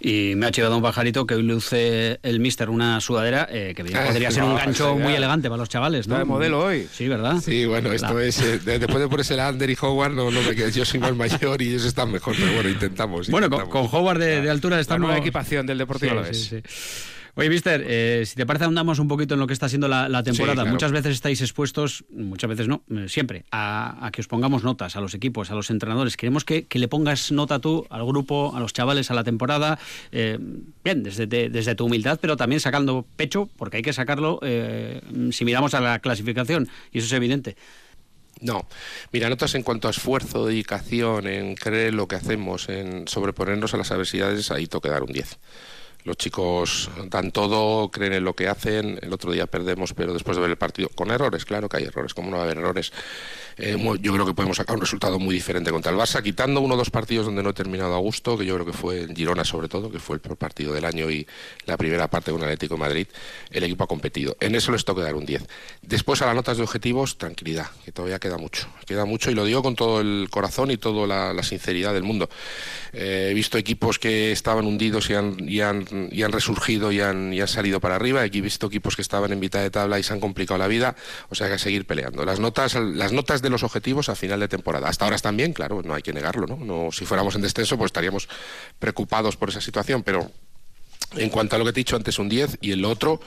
Y 0.01 0.35
me 0.37 0.47
ha 0.47 0.51
chivado 0.51 0.77
un 0.77 0.83
pajarito 0.83 1.27
que 1.27 1.35
hoy 1.35 1.43
luce 1.43 2.19
el 2.23 2.41
mister 2.41 2.69
una 2.71 3.01
sudadera 3.01 3.49
eh, 3.51 3.73
que 3.75 3.83
Ah, 3.95 4.07
podría 4.07 4.31
ser 4.31 4.43
un 4.45 4.55
gancho 4.57 4.95
muy 4.97 5.15
elegante 5.15 5.49
para 5.49 5.59
los 5.59 5.69
chavales, 5.69 6.07
¿no? 6.09 6.19
De 6.19 6.25
modelo 6.25 6.65
hoy. 6.65 6.87
Sí, 6.93 7.09
¿verdad? 7.09 7.37
Sí, 7.43 7.65
bueno, 7.67 7.93
esto 7.93 8.15
La- 8.15 8.25
es... 8.25 8.41
eh, 8.41 8.59
de- 8.59 8.79
después 8.79 9.01
de 9.01 9.09
ponerse 9.09 9.35
el 9.35 9.41
Ander 9.41 9.71
y 9.71 9.77
Howard, 9.81 10.13
no, 10.13 10.31
no 10.31 10.43
me 10.43 10.55
quedo. 10.55 10.69
Yo 10.69 10.85
soy 10.85 11.01
más 11.01 11.15
mayor 11.15 11.63
y 11.63 11.69
ellos 11.71 11.85
están 11.85 12.11
mejor, 12.13 12.35
pero 12.39 12.53
bueno, 12.55 12.69
intentamos. 12.69 13.29
Bueno, 13.31 13.49
con, 13.51 13.61
intentamos. 13.61 13.91
con 13.91 14.01
Howard 14.01 14.19
de, 14.19 14.41
de 14.43 14.51
altura 14.51 14.77
La 14.77 14.83
estamos... 14.83 15.01
nueva 15.07 15.19
equipación 15.19 15.67
del 15.67 15.79
Deportivo 15.79 16.13
Sí, 16.13 16.19
Alavés. 16.19 16.41
sí, 16.45 16.61
sí. 16.65 17.03
Oye, 17.39 17.51
Mister, 17.51 17.85
eh, 17.87 18.25
si 18.25 18.35
te 18.35 18.47
parece, 18.47 18.65
ahondamos 18.65 18.99
un 18.99 19.09
poquito 19.09 19.35
en 19.35 19.41
lo 19.41 19.47
que 19.47 19.53
está 19.53 19.69
siendo 19.69 19.89
la, 19.89 20.09
la 20.09 20.23
temporada. 20.23 20.55
claro. 20.55 20.71
Muchas 20.71 20.91
veces 20.91 21.13
estáis 21.13 21.43
expuestos, 21.43 22.05
muchas 22.11 22.49
veces 22.49 22.67
no, 22.67 22.83
eh, 22.91 23.09
siempre, 23.09 23.45
a, 23.51 24.07
a 24.07 24.11
que 24.11 24.23
os 24.23 24.27
pongamos 24.27 24.65
notas 24.65 24.97
a 24.97 25.03
los 25.03 25.13
equipos, 25.13 25.51
a 25.51 25.55
los 25.55 25.69
entrenadores. 25.71 26.17
Queremos 26.17 26.47
que, 26.47 26.65
que 26.65 26.79
le 26.79 26.89
pongas 26.89 27.33
nota 27.33 27.59
tú 27.59 27.87
al 27.91 28.07
grupo, 28.07 28.55
a 28.57 28.61
los 28.61 28.73
chavales, 28.73 29.11
a 29.11 29.15
la 29.15 29.23
temporada. 29.23 29.79
eh, 30.13 30.39
bien, 30.83 31.03
desde, 31.03 31.27
desde 31.27 31.75
tu 31.75 31.85
humildad, 31.85 32.19
pero 32.23 32.39
también 32.39 32.61
sacando 32.61 33.05
pecho, 33.17 33.51
porque 33.59 33.77
hay 33.77 33.83
que 33.83 33.93
sacarlo 33.93 34.39
eh, 34.43 35.03
si 35.31 35.45
miramos 35.45 35.75
a 35.75 35.81
la 35.81 35.99
clasificación, 35.99 36.69
y 36.91 36.99
eso 36.99 37.07
es 37.07 37.13
evidente. 37.13 37.55
No, 38.41 38.67
mira, 39.13 39.29
notas 39.29 39.55
en 39.55 39.63
cuanto 39.63 39.89
a 39.89 39.91
esfuerzo, 39.91 40.47
dedicación, 40.47 41.27
en 41.27 41.55
creer 41.55 41.95
lo 41.95 42.07
que 42.07 42.17
hacemos, 42.17 42.69
en 42.69 43.09
sobreponernos 43.09 43.73
a 43.75 43.77
las 43.79 43.91
adversidades, 43.91 44.51
ahí 44.51 44.67
toca 44.67 44.91
dar 44.91 45.03
un 45.03 45.13
10. 45.13 45.39
Los 46.07 46.17
chicos 46.19 46.89
dan 47.11 47.33
todo, 47.33 47.91
creen 47.91 48.13
en 48.13 48.23
lo 48.23 48.37
que 48.37 48.47
hacen. 48.47 48.97
El 49.03 49.13
otro 49.13 49.33
día 49.33 49.49
perdemos, 49.49 49.93
pero 49.93 50.13
después 50.13 50.37
de 50.37 50.41
ver 50.41 50.51
el 50.53 50.57
partido, 50.57 50.89
con 50.95 51.11
errores, 51.11 51.45
claro 51.45 51.69
que 51.69 51.79
hay 51.79 51.83
errores, 51.83 52.15
¿cómo 52.15 52.31
no 52.31 52.37
va 52.37 52.45
a 52.45 52.47
haber 52.47 52.59
errores? 52.59 52.93
Eh, 53.59 53.77
yo 54.01 54.13
creo 54.13 54.25
que 54.25 54.33
podemos 54.33 54.59
sacar 54.59 54.77
un 54.77 54.83
resultado 54.83 55.19
muy 55.19 55.35
diferente 55.35 55.73
contra 55.73 55.91
el 55.91 55.99
Barça, 55.99 56.23
quitando 56.23 56.61
uno 56.61 56.75
o 56.75 56.77
dos 56.77 56.91
partidos 56.91 57.27
donde 57.27 57.43
no 57.43 57.51
he 57.51 57.55
terminado 57.55 57.97
a 57.97 57.99
gusto, 57.99 58.39
que 58.39 58.47
yo 58.47 58.55
creo 58.55 58.67
que 58.67 58.73
fue 58.73 59.03
en 59.03 59.17
Girona 59.17 59.45
sobre 59.45 59.67
todo, 59.67 59.91
que 59.91 59.99
fue 59.99 60.15
el 60.15 60.21
peor 60.21 60.37
partido 60.37 60.73
del 60.73 60.85
año 60.85 61.11
y 61.11 61.27
la 61.65 61.77
primera 61.77 62.09
parte 62.09 62.31
con 62.31 62.41
Atlético 62.41 62.75
de 62.75 62.81
Madrid, 62.81 63.07
el 63.51 63.65
equipo 63.65 63.83
ha 63.83 63.89
competido. 63.89 64.37
En 64.39 64.55
eso 64.55 64.71
les 64.71 64.85
toca 64.85 65.03
dar 65.03 65.17
un 65.17 65.27
10. 65.27 65.45
Después 65.83 66.23
a 66.23 66.27
las 66.27 66.37
notas 66.37 66.57
de 66.59 66.63
objetivos, 66.63 67.19
tranquilidad, 67.19 67.67
que 67.85 67.91
todavía 67.91 68.21
queda 68.21 68.39
mucho. 68.39 68.69
Queda 68.87 69.07
mucho 69.07 69.33
y 69.33 69.35
lo 69.35 69.45
digo 69.45 69.61
con 69.61 69.75
todo 69.75 70.01
el 70.01 70.29
corazón 70.31 70.71
y 70.71 70.77
toda 70.77 71.05
la, 71.09 71.33
la 71.33 71.43
sinceridad 71.43 71.95
del 71.95 72.05
mundo. 72.05 72.29
Eh, 72.93 73.29
he 73.31 73.35
visto 73.35 73.59
equipos 73.59 73.99
que 73.99 74.33
estaban 74.33 74.65
hundidos 74.65 75.11
y 75.11 75.15
han, 75.15 75.37
y 75.49 75.61
han, 75.61 75.87
y 76.11 76.23
han 76.23 76.33
resurgido 76.33 76.93
y 76.93 77.01
han, 77.01 77.33
y 77.33 77.41
han 77.41 77.49
salido 77.49 77.81
para 77.81 77.97
arriba. 77.97 78.23
Aquí 78.23 78.39
he 78.39 78.43
visto 78.43 78.67
equipos 78.67 78.97
que 78.97 79.03
estaban 79.03 79.33
en 79.33 79.39
mitad 79.39 79.61
de 79.61 79.71
tabla 79.71 79.99
y 79.99 80.03
se 80.03 80.13
han 80.13 80.21
complicado 80.21 80.59
la 80.59 80.67
vida. 80.67 80.97
O 81.29 81.35
sea 81.35 81.47
que 81.47 81.55
hay 81.55 81.59
que 81.59 81.63
seguir 81.63 81.87
peleando. 81.87 82.25
Las 82.25 82.41
notas, 82.41 82.75
las 82.75 83.13
notas 83.13 83.43
de 83.43 83.51
los 83.51 83.63
objetivos 83.63 84.09
a 84.09 84.15
final 84.15 84.41
de 84.41 84.49
temporada. 84.49 84.89
Hasta 84.89 85.05
ahora 85.05 85.17
están 85.17 85.37
bien, 85.37 85.53
claro, 85.53 85.83
no 85.83 85.95
hay 85.95 86.03
que 86.03 86.13
negarlo. 86.13 86.47
¿no? 86.47 86.57
No, 86.57 86.93
si 86.93 87.05
fuéramos 87.05 87.35
en 87.35 87.43
descenso, 87.43 87.77
pues 87.77 87.89
estaríamos 87.89 88.29
preocupados 88.79 89.37
por 89.37 89.49
esa 89.49 89.61
situación. 89.61 90.03
Pero 90.03 90.31
en 91.17 91.31
cuanto 91.31 91.57
a 91.57 91.59
lo 91.59 91.65
que 91.65 91.73
te 91.73 91.81
he 91.81 91.83
dicho 91.83 91.97
antes, 91.97 92.19
un 92.19 92.29
10 92.29 92.59
y 92.61 92.73
el 92.73 92.85
otro 92.85 93.21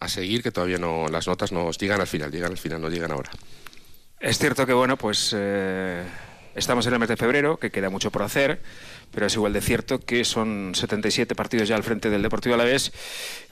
a 0.00 0.08
seguir, 0.08 0.42
que 0.42 0.52
todavía 0.52 0.78
no 0.78 1.08
las 1.08 1.26
notas 1.26 1.52
nos 1.52 1.76
llegan 1.78 2.00
al 2.00 2.06
final, 2.06 2.30
llegan 2.30 2.52
al 2.52 2.58
final, 2.58 2.80
no 2.80 2.88
llegan 2.88 3.10
ahora. 3.10 3.30
Es 4.20 4.38
cierto 4.38 4.66
que, 4.66 4.72
bueno, 4.72 4.96
pues 4.96 5.32
eh, 5.36 6.04
estamos 6.58 6.86
en 6.86 6.92
el 6.92 6.98
mes 6.98 7.08
de 7.08 7.16
febrero, 7.16 7.58
que 7.58 7.70
queda 7.70 7.90
mucho 7.90 8.10
por 8.10 8.22
hacer, 8.22 8.60
pero 9.10 9.26
es 9.26 9.34
igual 9.34 9.52
de 9.52 9.60
cierto 9.60 10.00
que 10.00 10.24
son 10.24 10.72
77 10.74 11.34
partidos 11.34 11.68
ya 11.68 11.76
al 11.76 11.82
frente 11.82 12.10
del 12.10 12.22
Deportivo 12.22 12.54
Alavés, 12.54 12.92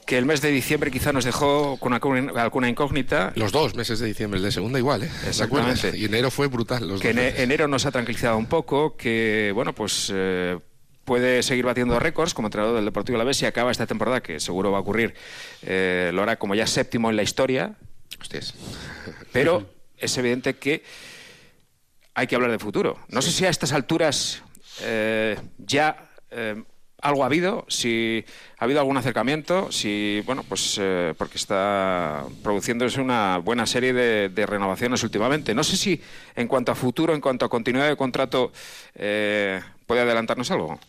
que 0.05 0.17
el 0.17 0.25
mes 0.25 0.41
de 0.41 0.51
diciembre 0.51 0.91
quizá 0.91 1.11
nos 1.13 1.25
dejó 1.25 1.77
con 1.77 1.93
alguna, 1.93 2.69
incógnita. 2.69 3.33
Los 3.35 3.51
dos 3.51 3.75
meses 3.75 3.99
de 3.99 4.07
diciembre, 4.07 4.37
el 4.37 4.43
de 4.43 4.51
segunda 4.51 4.79
igual, 4.79 5.03
¿eh? 5.03 5.09
¿Te 5.21 5.29
Exactamente. 5.29 5.97
Y 5.97 6.05
enero 6.05 6.29
fue 6.29 6.47
brutal. 6.47 6.87
Los 6.87 7.01
que 7.01 7.09
en 7.09 7.19
enero 7.19 7.67
nos 7.67 7.85
ha 7.85 7.91
tranquilizado 7.91 8.37
un 8.37 8.47
poco, 8.47 8.95
que, 8.95 9.51
bueno, 9.53 9.73
pues... 9.73 10.11
eh, 10.13 10.57
puede 11.07 11.41
seguir 11.41 11.63
batiendo 11.63 11.97
récords 11.99 12.33
como 12.33 12.49
entrenador 12.49 12.75
del 12.75 12.83
Deportivo 12.83 13.15
Alavés 13.15 13.41
y 13.41 13.45
acaba 13.45 13.71
esta 13.71 13.87
temporada, 13.87 14.21
que 14.21 14.41
seguro 14.41 14.73
va 14.73 14.79
a 14.79 14.81
ocurrir, 14.81 15.13
eh, 15.61 16.11
lo 16.13 16.21
hará 16.21 16.35
como 16.35 16.53
ya 16.53 16.67
séptimo 16.67 17.09
en 17.09 17.15
la 17.15 17.23
historia, 17.23 17.75
Hostias. 18.19 18.53
pero 19.31 19.69
es 19.97 20.17
evidente 20.17 20.55
que 20.57 20.83
hay 22.17 22.25
que 22.25 22.33
hablar 22.33 22.49
de 22.49 22.57
futuro. 22.57 22.97
No 23.09 23.21
sé 23.21 23.31
si 23.31 23.45
a 23.45 23.49
estas 23.49 23.73
alturas 23.73 24.41
eh, 24.81 25.37
ya 25.59 26.09
eh, 26.31 26.63
algo 26.99 27.21
ha 27.21 27.27
habido, 27.27 27.63
si 27.69 28.25
ha 28.57 28.63
habido 28.63 28.79
algún 28.79 28.97
acercamiento, 28.97 29.71
si, 29.71 30.23
bueno, 30.25 30.41
pues 30.41 30.79
eh, 30.81 31.13
porque 31.15 31.37
está 31.37 32.25
produciéndose 32.41 33.01
una 33.01 33.37
buena 33.37 33.67
serie 33.67 33.93
de, 33.93 34.29
de 34.29 34.45
renovaciones 34.47 35.03
últimamente. 35.03 35.53
No 35.53 35.63
sé 35.63 35.77
si 35.77 36.01
en 36.35 36.47
cuanto 36.47 36.71
a 36.71 36.75
futuro, 36.75 37.13
en 37.13 37.21
cuanto 37.21 37.45
a 37.45 37.49
continuidad 37.49 37.87
de 37.87 37.95
contrato, 37.95 38.51
eh, 38.95 39.61
puede 39.85 40.01
adelantarnos 40.01 40.49
algo. 40.49 40.79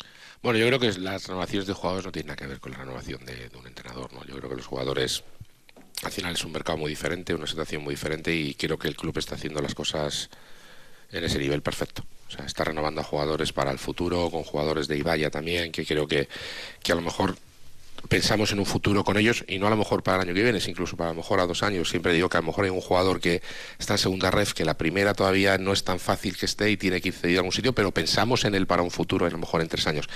Bueno, 0.43 0.59
yo 0.59 0.67
creo 0.67 0.79
que 0.81 0.99
las 0.99 1.27
renovaciones 1.27 1.67
de 1.67 1.75
jugadores 1.75 2.07
no 2.07 2.13
tienen 2.13 2.29
nada 2.29 2.37
que 2.37 2.47
ver 2.47 2.59
con 2.59 2.73
la 2.73 2.79
renovación 2.79 3.23
de, 3.27 3.51
de 3.51 3.57
un 3.59 3.67
entrenador. 3.67 4.15
¿no? 4.15 4.25
Yo 4.25 4.35
creo 4.37 4.49
que 4.49 4.57
los 4.57 4.67
jugadores, 4.67 5.25
al 6.05 6.11
final 6.11 6.33
es 6.33 6.43
un 6.43 6.53
mercado 6.53 6.79
muy 6.79 6.89
diferente, 6.89 7.35
una 7.35 7.47
situación 7.47 7.85
muy 7.85 7.93
diferente 7.93 8.35
y 8.35 8.55
creo 8.55 8.79
que 8.79 8.89
el 8.89 8.97
club 8.97 9.19
está 9.19 9.35
haciendo 9.35 9.61
las 9.61 9.75
cosas 9.75 10.31
en 11.13 11.25
ese 11.25 11.39
nivel 11.39 11.63
perfecto. 11.63 12.05
O 12.29 12.31
sea, 12.31 12.45
está 12.45 12.65
renovando 12.65 13.01
a 13.01 13.05
jugadores 13.05 13.53
para 13.53 13.71
el 13.71 13.79
futuro, 13.79 14.31
con 14.31 14.43
jugadores 14.43 14.87
de 14.87 14.99
Ibaya 14.99 15.31
también, 15.31 15.73
que 15.73 15.87
creo 15.87 16.07
que, 16.07 16.29
que 16.83 16.93
a 16.93 16.95
lo 16.95 17.01
mejor 17.01 17.37
pensamos 18.09 18.53
en 18.53 18.59
un 18.61 18.67
futuro 18.67 19.05
con 19.05 19.17
ellos 19.17 19.45
y 19.49 19.59
no 19.59 19.67
a 19.67 19.71
lo 19.71 19.77
mejor 19.77 20.03
para 20.03 20.17
el 20.19 20.23
año 20.29 20.35
que 20.35 20.43
viene, 20.43 20.59
es 20.59 20.69
incluso 20.69 20.97
para 20.97 21.11
a 21.11 21.13
lo 21.13 21.19
mejor 21.19 21.41
a 21.41 21.47
dos 21.47 21.63
años. 21.63 21.89
Siempre 21.91 22.13
digo 22.13 22.29
que 22.29 22.37
a 22.37 22.41
lo 22.41 22.47
mejor 22.47 22.65
hay 22.65 22.71
un 22.71 22.81
jugador 22.81 23.21
que 23.21 23.43
está 23.79 23.95
en 23.95 23.99
segunda 23.99 24.31
ref, 24.31 24.53
que 24.55 24.65
la 24.65 24.79
primera 24.79 25.15
todavía 25.15 25.59
no 25.59 25.73
es 25.73 25.85
tan 25.85 25.99
fácil 25.99 26.37
que 26.37 26.47
esté 26.47 26.71
y 26.71 26.77
tiene 26.77 27.01
que 27.01 27.09
ir 27.09 27.15
cedido 27.15 27.39
a 27.39 27.41
algún 27.41 27.53
sitio, 27.53 27.73
pero 27.73 27.93
pensamos 27.93 28.45
en 28.45 28.55
él 28.55 28.67
para 28.67 28.83
un 28.83 28.91
futuro, 28.91 29.27
a 29.27 29.31
lo 29.31 29.39
mejor 29.39 29.61
en 29.61 29.69
tres 29.69 29.87
años. 29.87 30.09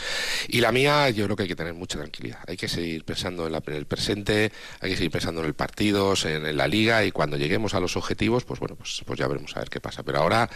Y 0.48 0.60
la 0.60 0.72
mía, 0.72 1.10
yo 1.10 1.24
creo 1.24 1.36
que 1.36 1.42
hay 1.44 1.48
que 1.48 1.56
tener 1.56 1.74
mucha 1.74 1.98
tranquilidad. 1.98 2.38
Hay 2.46 2.56
que 2.56 2.68
seguir 2.68 3.04
pensando 3.04 3.46
en, 3.46 3.52
la- 3.52 3.62
en 3.66 3.74
el 3.74 3.86
presente, 3.86 4.52
hay 4.80 4.90
que 4.90 4.96
seguir 4.96 5.10
pensando 5.10 5.40
en 5.40 5.46
el 5.46 5.54
partidos, 5.54 6.24
en, 6.24 6.46
en 6.46 6.56
la 6.56 6.68
liga 6.68 7.04
y 7.04 7.12
cuando 7.12 7.36
lleguemos 7.36 7.74
a 7.74 7.80
los 7.80 7.96
objetivos, 7.96 8.44
pues 8.44 8.60
bueno, 8.60 8.76
pues, 8.76 9.02
pues 9.04 9.18
ya 9.18 9.26
veremos 9.26 9.56
a 9.56 9.60
ver 9.60 9.70
qué 9.70 9.80
pasa. 9.80 10.02
Pero 10.02 10.18
ahora 10.18 10.48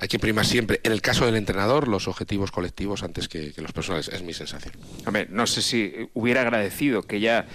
hay 0.00 0.08
que 0.08 0.18
primar 0.18 0.46
siempre, 0.46 0.80
en 0.82 0.92
el 0.92 1.02
caso 1.02 1.26
del 1.26 1.36
entrenador, 1.36 1.86
los 1.86 2.08
objetivos 2.08 2.50
colectivos 2.50 3.02
antes 3.02 3.28
que, 3.28 3.52
los 3.58 3.72
personales. 3.72 4.08
Es 4.08 4.22
mi 4.22 4.32
sensación. 4.32 4.72
Hombre, 5.04 5.26
no 5.30 5.46
sé 5.46 5.60
si 5.60 5.92
hubiera 6.14 6.40
agradecido 6.40 7.02
que 7.02 7.20
ya 7.20 7.46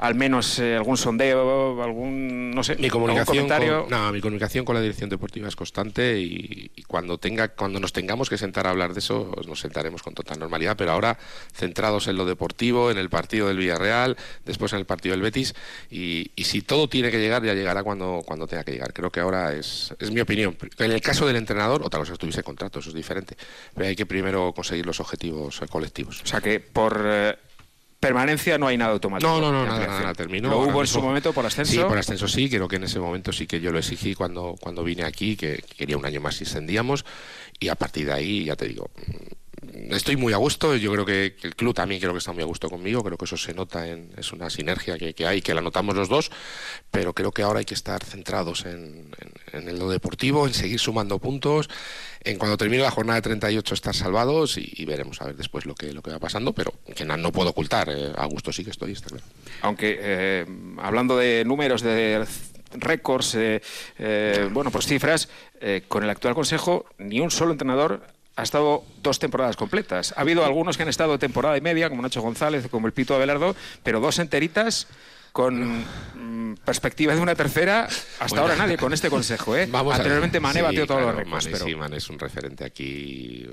al 0.00 0.14
menos 0.14 0.58
eh, 0.58 0.76
algún 0.76 0.96
sondeo, 0.96 1.82
algún, 1.82 2.52
no 2.52 2.64
sé, 2.64 2.74
Mi 2.76 2.86
algún 2.86 3.02
comunicación, 3.02 3.44
comentario... 3.44 3.82
con, 3.82 3.90
no, 3.90 4.12
mi 4.12 4.22
comunicación 4.22 4.64
con 4.64 4.74
la 4.74 4.80
dirección 4.80 5.10
deportiva 5.10 5.46
es 5.46 5.56
constante 5.56 6.18
y, 6.18 6.70
y 6.74 6.82
cuando 6.84 7.18
tenga, 7.18 7.48
cuando 7.48 7.80
nos 7.80 7.92
tengamos 7.92 8.30
que 8.30 8.38
sentar 8.38 8.66
a 8.66 8.70
hablar 8.70 8.94
de 8.94 9.00
eso, 9.00 9.30
pues 9.34 9.46
nos 9.46 9.60
sentaremos 9.60 10.02
con 10.02 10.14
total 10.14 10.38
normalidad. 10.38 10.74
Pero 10.78 10.92
ahora 10.92 11.18
centrados 11.52 12.08
en 12.08 12.16
lo 12.16 12.24
deportivo, 12.24 12.90
en 12.90 12.96
el 12.96 13.10
partido 13.10 13.48
del 13.48 13.58
Villarreal, 13.58 14.16
después 14.46 14.72
en 14.72 14.78
el 14.78 14.86
partido 14.86 15.12
del 15.12 15.20
Betis 15.20 15.54
y, 15.90 16.30
y 16.34 16.44
si 16.44 16.62
todo 16.62 16.88
tiene 16.88 17.10
que 17.10 17.18
llegar, 17.18 17.44
ya 17.44 17.52
llegará 17.52 17.82
cuando, 17.82 18.22
cuando 18.24 18.46
tenga 18.46 18.64
que 18.64 18.72
llegar. 18.72 18.94
Creo 18.94 19.10
que 19.10 19.20
ahora 19.20 19.52
es, 19.52 19.94
es 19.98 20.10
mi 20.10 20.22
opinión. 20.22 20.56
En 20.78 20.92
el 20.92 21.02
caso 21.02 21.26
del 21.26 21.36
entrenador, 21.36 21.82
otra 21.84 22.00
cosa 22.00 22.12
es 22.14 22.18
que 22.18 22.22
tuviese 22.22 22.42
contrato, 22.42 22.78
eso 22.78 22.88
es 22.88 22.94
diferente. 22.94 23.36
Pero 23.74 23.86
hay 23.86 23.96
que 23.96 24.06
primero 24.06 24.54
conseguir 24.54 24.86
los 24.86 24.98
objetivos 24.98 25.60
eh, 25.60 25.66
colectivos. 25.68 26.22
O 26.22 26.26
sea 26.26 26.40
que 26.40 26.58
por 26.58 27.02
eh, 27.04 27.36
permanencia 28.00 28.58
no 28.58 28.66
hay 28.66 28.78
nada 28.78 28.92
automático. 28.92 29.30
No, 29.30 29.40
no, 29.40 29.52
no, 29.52 29.66
nada, 29.66 30.14
terminó. 30.14 30.48
Lo 30.48 30.60
hubo 30.60 30.80
en 30.80 30.86
su 30.86 31.00
momento 31.02 31.32
por 31.32 31.44
ascenso. 31.44 31.72
Sí, 31.72 31.78
por 31.78 31.98
ascenso 31.98 32.26
sí, 32.26 32.48
creo 32.48 32.66
que 32.66 32.76
en 32.76 32.84
ese 32.84 32.98
momento 32.98 33.30
sí 33.32 33.46
que 33.46 33.60
yo 33.60 33.70
lo 33.70 33.78
exigí 33.78 34.14
cuando, 34.14 34.56
cuando 34.58 34.82
vine 34.82 35.04
aquí, 35.04 35.36
que 35.36 35.62
quería 35.76 35.98
un 35.98 36.06
año 36.06 36.20
más 36.20 36.36
si 36.36 36.44
ascendíamos, 36.44 37.04
y 37.60 37.68
a 37.68 37.74
partir 37.74 38.06
de 38.06 38.14
ahí, 38.14 38.44
ya 38.46 38.56
te 38.56 38.66
digo, 38.66 38.90
estoy 39.90 40.16
muy 40.16 40.32
a 40.32 40.36
gusto, 40.36 40.76
yo 40.76 40.92
creo 40.92 41.04
que, 41.04 41.36
el 41.42 41.54
club 41.54 41.74
también 41.74 42.00
creo 42.00 42.12
que 42.12 42.18
está 42.18 42.32
muy 42.32 42.42
a 42.42 42.46
gusto 42.46 42.68
conmigo, 42.68 43.02
creo 43.02 43.16
que 43.18 43.24
eso 43.24 43.36
se 43.36 43.54
nota, 43.54 43.86
en, 43.88 44.10
es 44.16 44.32
una 44.32 44.50
sinergia 44.50 44.98
que, 44.98 45.26
hay, 45.26 45.42
que 45.42 45.54
la 45.54 45.60
notamos 45.60 45.94
los 45.94 46.08
dos, 46.08 46.30
pero 46.90 47.12
creo 47.12 47.32
que 47.32 47.42
ahora 47.42 47.58
hay 47.60 47.64
que 47.64 47.74
estar 47.74 48.02
centrados 48.04 48.64
en, 48.64 49.10
en- 49.52 49.68
en 49.68 49.78
lo 49.78 49.90
deportivo, 49.90 50.46
en 50.46 50.54
seguir 50.54 50.78
sumando 50.78 51.18
puntos, 51.18 51.68
en 52.22 52.38
cuando 52.38 52.56
termine 52.56 52.82
la 52.82 52.90
jornada 52.90 53.16
de 53.16 53.22
38 53.22 53.74
estar 53.74 53.94
salvados 53.94 54.56
y, 54.58 54.84
veremos 54.84 55.20
a 55.20 55.26
ver 55.26 55.36
después 55.36 55.66
lo 55.66 55.74
que, 55.74 55.92
lo 55.92 56.02
que 56.02 56.10
va 56.10 56.18
pasando, 56.18 56.52
pero 56.52 56.72
que 56.94 57.04
no, 57.04 57.32
puedo 57.32 57.50
ocultar, 57.50 57.88
eh, 57.90 58.12
a 58.16 58.26
gusto 58.26 58.52
sí 58.52 58.64
que 58.64 58.70
estoy, 58.70 58.92
está 58.92 59.08
claro. 59.08 59.24
Aunque 59.62 59.98
eh, 60.00 60.46
hablando 60.78 61.16
de 61.16 61.44
números, 61.44 61.82
de 61.82 62.26
récords, 62.72 63.34
eh, 63.36 63.60
bueno, 64.52 64.70
pues 64.70 64.86
cifras, 64.86 65.28
con 65.88 66.04
el 66.04 66.10
actual 66.10 66.34
consejo 66.34 66.86
ni 66.98 67.20
un 67.20 67.30
solo 67.30 67.52
entrenador 67.52 68.02
ha 68.36 68.42
estado 68.42 68.84
dos 69.02 69.18
temporadas 69.18 69.56
completas. 69.56 70.14
Ha 70.16 70.22
habido 70.22 70.44
algunos 70.44 70.76
que 70.76 70.82
han 70.82 70.88
estado 70.88 71.18
temporada 71.18 71.56
y 71.56 71.60
media, 71.60 71.88
como 71.88 72.02
Nacho 72.02 72.22
González, 72.22 72.68
como 72.70 72.86
el 72.86 72.92
Pito 72.92 73.14
Abelardo, 73.14 73.54
pero 73.82 74.00
dos 74.00 74.18
enteritas 74.18 74.86
con 75.32 75.84
mm, 76.14 76.56
perspectiva 76.64 77.14
de 77.14 77.20
una 77.20 77.34
tercera, 77.34 77.88
hasta 78.18 78.40
ahora 78.40 78.56
nadie 78.56 78.76
con 78.76 78.92
este 78.92 79.10
consejo. 79.10 79.56
¿eh? 79.56 79.68
Anteriormente 79.92 80.40
Mané 80.40 80.62
batió 80.62 80.86
todos 80.86 81.02
los 81.02 81.14
récords. 81.14 81.48
pero... 81.50 81.64
Sí, 81.64 81.74
Mané 81.74 81.98
es 81.98 82.08
un 82.08 82.18
referente 82.18 82.64
aquí. 82.64 83.46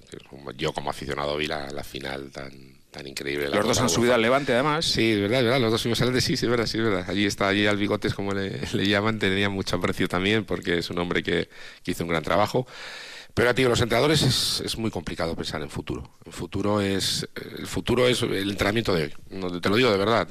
Yo 0.58 0.74
como 0.74 0.90
aficionado 0.90 1.38
vi 1.38 1.48
la, 1.48 1.84
final 1.84 2.32
tan, 2.32 2.52
tan 2.92 3.08
increíble. 3.08 3.50
Los 3.50 3.66
dos 3.66 3.80
han 3.80 3.90
subido 3.90 4.14
al 4.14 4.22
Levante, 4.22 4.54
además. 4.54 4.86
Sí, 4.86 5.12
es 5.12 5.22
verdad, 5.22 5.40
es 5.40 5.46
verdad. 5.46 5.60
Los 5.60 5.72
dos 5.72 5.82
subimos 5.82 6.02
al 6.02 6.08
Levante, 6.08 6.26
sí, 6.26 6.38
sí, 6.38 6.46
es 6.46 6.50
verdad, 6.50 6.66
sí, 6.66 6.78
es 6.78 6.84
verdad. 6.84 7.06
Allí 7.08 7.26
está, 7.26 7.48
allí 7.48 7.68
al 7.68 7.78
Bigotes, 7.78 8.14
como 8.14 8.34
le, 8.34 8.88
llaman, 8.88 9.20
tenía 9.20 9.50
mucho 9.50 9.76
aprecio 9.76 10.08
también, 10.08 10.46
porque 10.46 10.80
es 10.80 10.90
un 10.90 10.98
hombre 10.98 11.22
que, 11.22 11.50
que 11.84 11.92
hizo 11.92 12.04
un 12.04 12.10
gran 12.10 12.24
trabajo. 12.24 12.66
Pero, 13.38 13.54
tío, 13.54 13.70
los 13.70 13.80
entrenadores 13.82 14.24
es, 14.24 14.64
es, 14.66 14.80
muy 14.80 14.90
complicado 14.90 15.36
pensar 15.36 15.62
en 15.62 15.70
futuro. 15.70 16.10
El 16.26 16.34
futuro 16.34 16.82
es 16.82 17.30
el 17.60 17.68
futuro 17.68 18.08
es 18.08 18.24
el 18.24 18.50
entrenamiento 18.50 18.96
de 18.96 19.04
hoy. 19.04 19.62
te 19.62 19.70
lo 19.70 19.76
digo 19.76 19.92
de 19.92 19.98
verdad. 19.98 20.28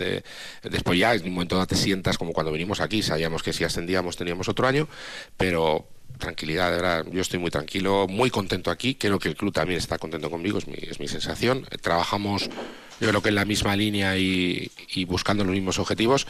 después 0.65 0.99
ya, 0.99 1.15
en 1.15 1.23
un 1.23 1.35
momento 1.35 1.65
te 1.69 1.77
sientas 1.77 2.19
como 2.19 2.33
cuando 2.33 2.51
vinimos 2.51 2.81
aquí, 2.81 3.05
sabíamos 3.05 3.45
que 3.45 3.53
si 3.53 3.63
ascendíamos 3.63 4.17
teníamos 4.17 4.49
otro 4.49 4.67
año, 4.67 4.89
pero 5.37 5.87
tranquilidad, 6.19 6.71
de 6.71 6.77
verdad. 6.79 7.07
Yo 7.13 7.21
estoy 7.21 7.39
muy 7.39 7.53
tranquilo, 7.53 8.09
muy 8.09 8.29
contento 8.29 8.73
aquí. 8.73 8.97
Creo 8.97 9.21
que 9.21 9.29
el 9.29 9.37
club 9.37 9.53
también 9.53 9.79
está 9.79 9.99
contento 9.99 10.29
conmigo, 10.29 10.59
es 10.59 10.67
mi, 10.67 10.75
es 10.75 10.99
mi 10.99 11.07
sensación. 11.07 11.65
Trabajamos 11.83 12.51
yo 13.01 13.09
creo 13.09 13.23
que 13.23 13.29
en 13.29 13.35
la 13.35 13.45
misma 13.45 13.77
línea 13.77 14.17
y, 14.17 14.71
buscando 15.07 15.45
los 15.45 15.53
mismos 15.53 15.79
objetivos 15.79 16.27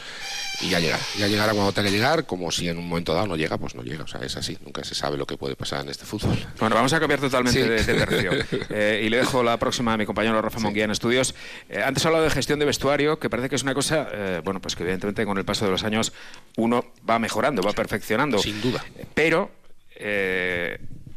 y 0.61 0.69
ya 0.69 0.79
llegará, 0.79 1.01
ya 1.17 1.27
llegará 1.27 1.53
cuando 1.53 1.71
tenga 1.71 1.89
que 1.89 1.95
llegar, 1.95 2.25
como 2.25 2.51
si 2.51 2.67
en 2.67 2.77
un 2.77 2.87
momento 2.87 3.13
dado 3.13 3.27
no 3.27 3.35
llega, 3.37 3.57
pues 3.57 3.75
no 3.75 3.83
llega, 3.83 4.03
o 4.03 4.07
sea, 4.07 4.21
es 4.21 4.35
así, 4.35 4.57
nunca 4.65 4.83
se 4.83 4.93
sabe 4.93 5.17
lo 5.17 5.25
que 5.25 5.37
puede 5.37 5.55
pasar 5.55 5.81
en 5.81 5.89
este 5.89 6.05
fútbol. 6.05 6.37
Bueno, 6.59 6.75
vamos 6.75 6.91
a 6.91 6.99
cambiar 6.99 7.21
totalmente 7.21 7.63
de, 7.63 7.83
tercio 7.83 8.31
eh, 8.69 9.01
y 9.05 9.09
le 9.09 9.17
dejo 9.17 9.43
la 9.43 9.57
próxima 9.57 9.93
a 9.93 9.97
mi 9.97 10.05
compañero 10.05 10.41
Rafa 10.41 10.59
Monguía 10.59 10.83
en 10.83 10.91
estudios. 10.91 11.33
Eh, 11.69 11.81
antes 11.81 12.03
he 12.03 12.07
hablado 12.07 12.25
de 12.25 12.31
gestión 12.31 12.59
de 12.59 12.65
vestuario, 12.65 13.19
que 13.19 13.29
parece 13.29 13.49
que 13.49 13.55
es 13.55 13.63
una 13.63 13.73
cosa, 13.73 14.09
eh, 14.11 14.41
bueno, 14.43 14.61
pues 14.61 14.75
que 14.75 14.83
evidentemente 14.83 15.25
con 15.25 15.37
el 15.37 15.45
paso 15.45 15.65
de 15.65 15.71
los 15.71 15.83
años 15.83 16.11
uno 16.57 16.85
va 17.09 17.19
mejorando, 17.19 17.61
va 17.61 17.71
perfeccionando. 17.71 18.39
Sin 18.39 18.61
duda. 18.61 18.83
Pero 19.13 19.51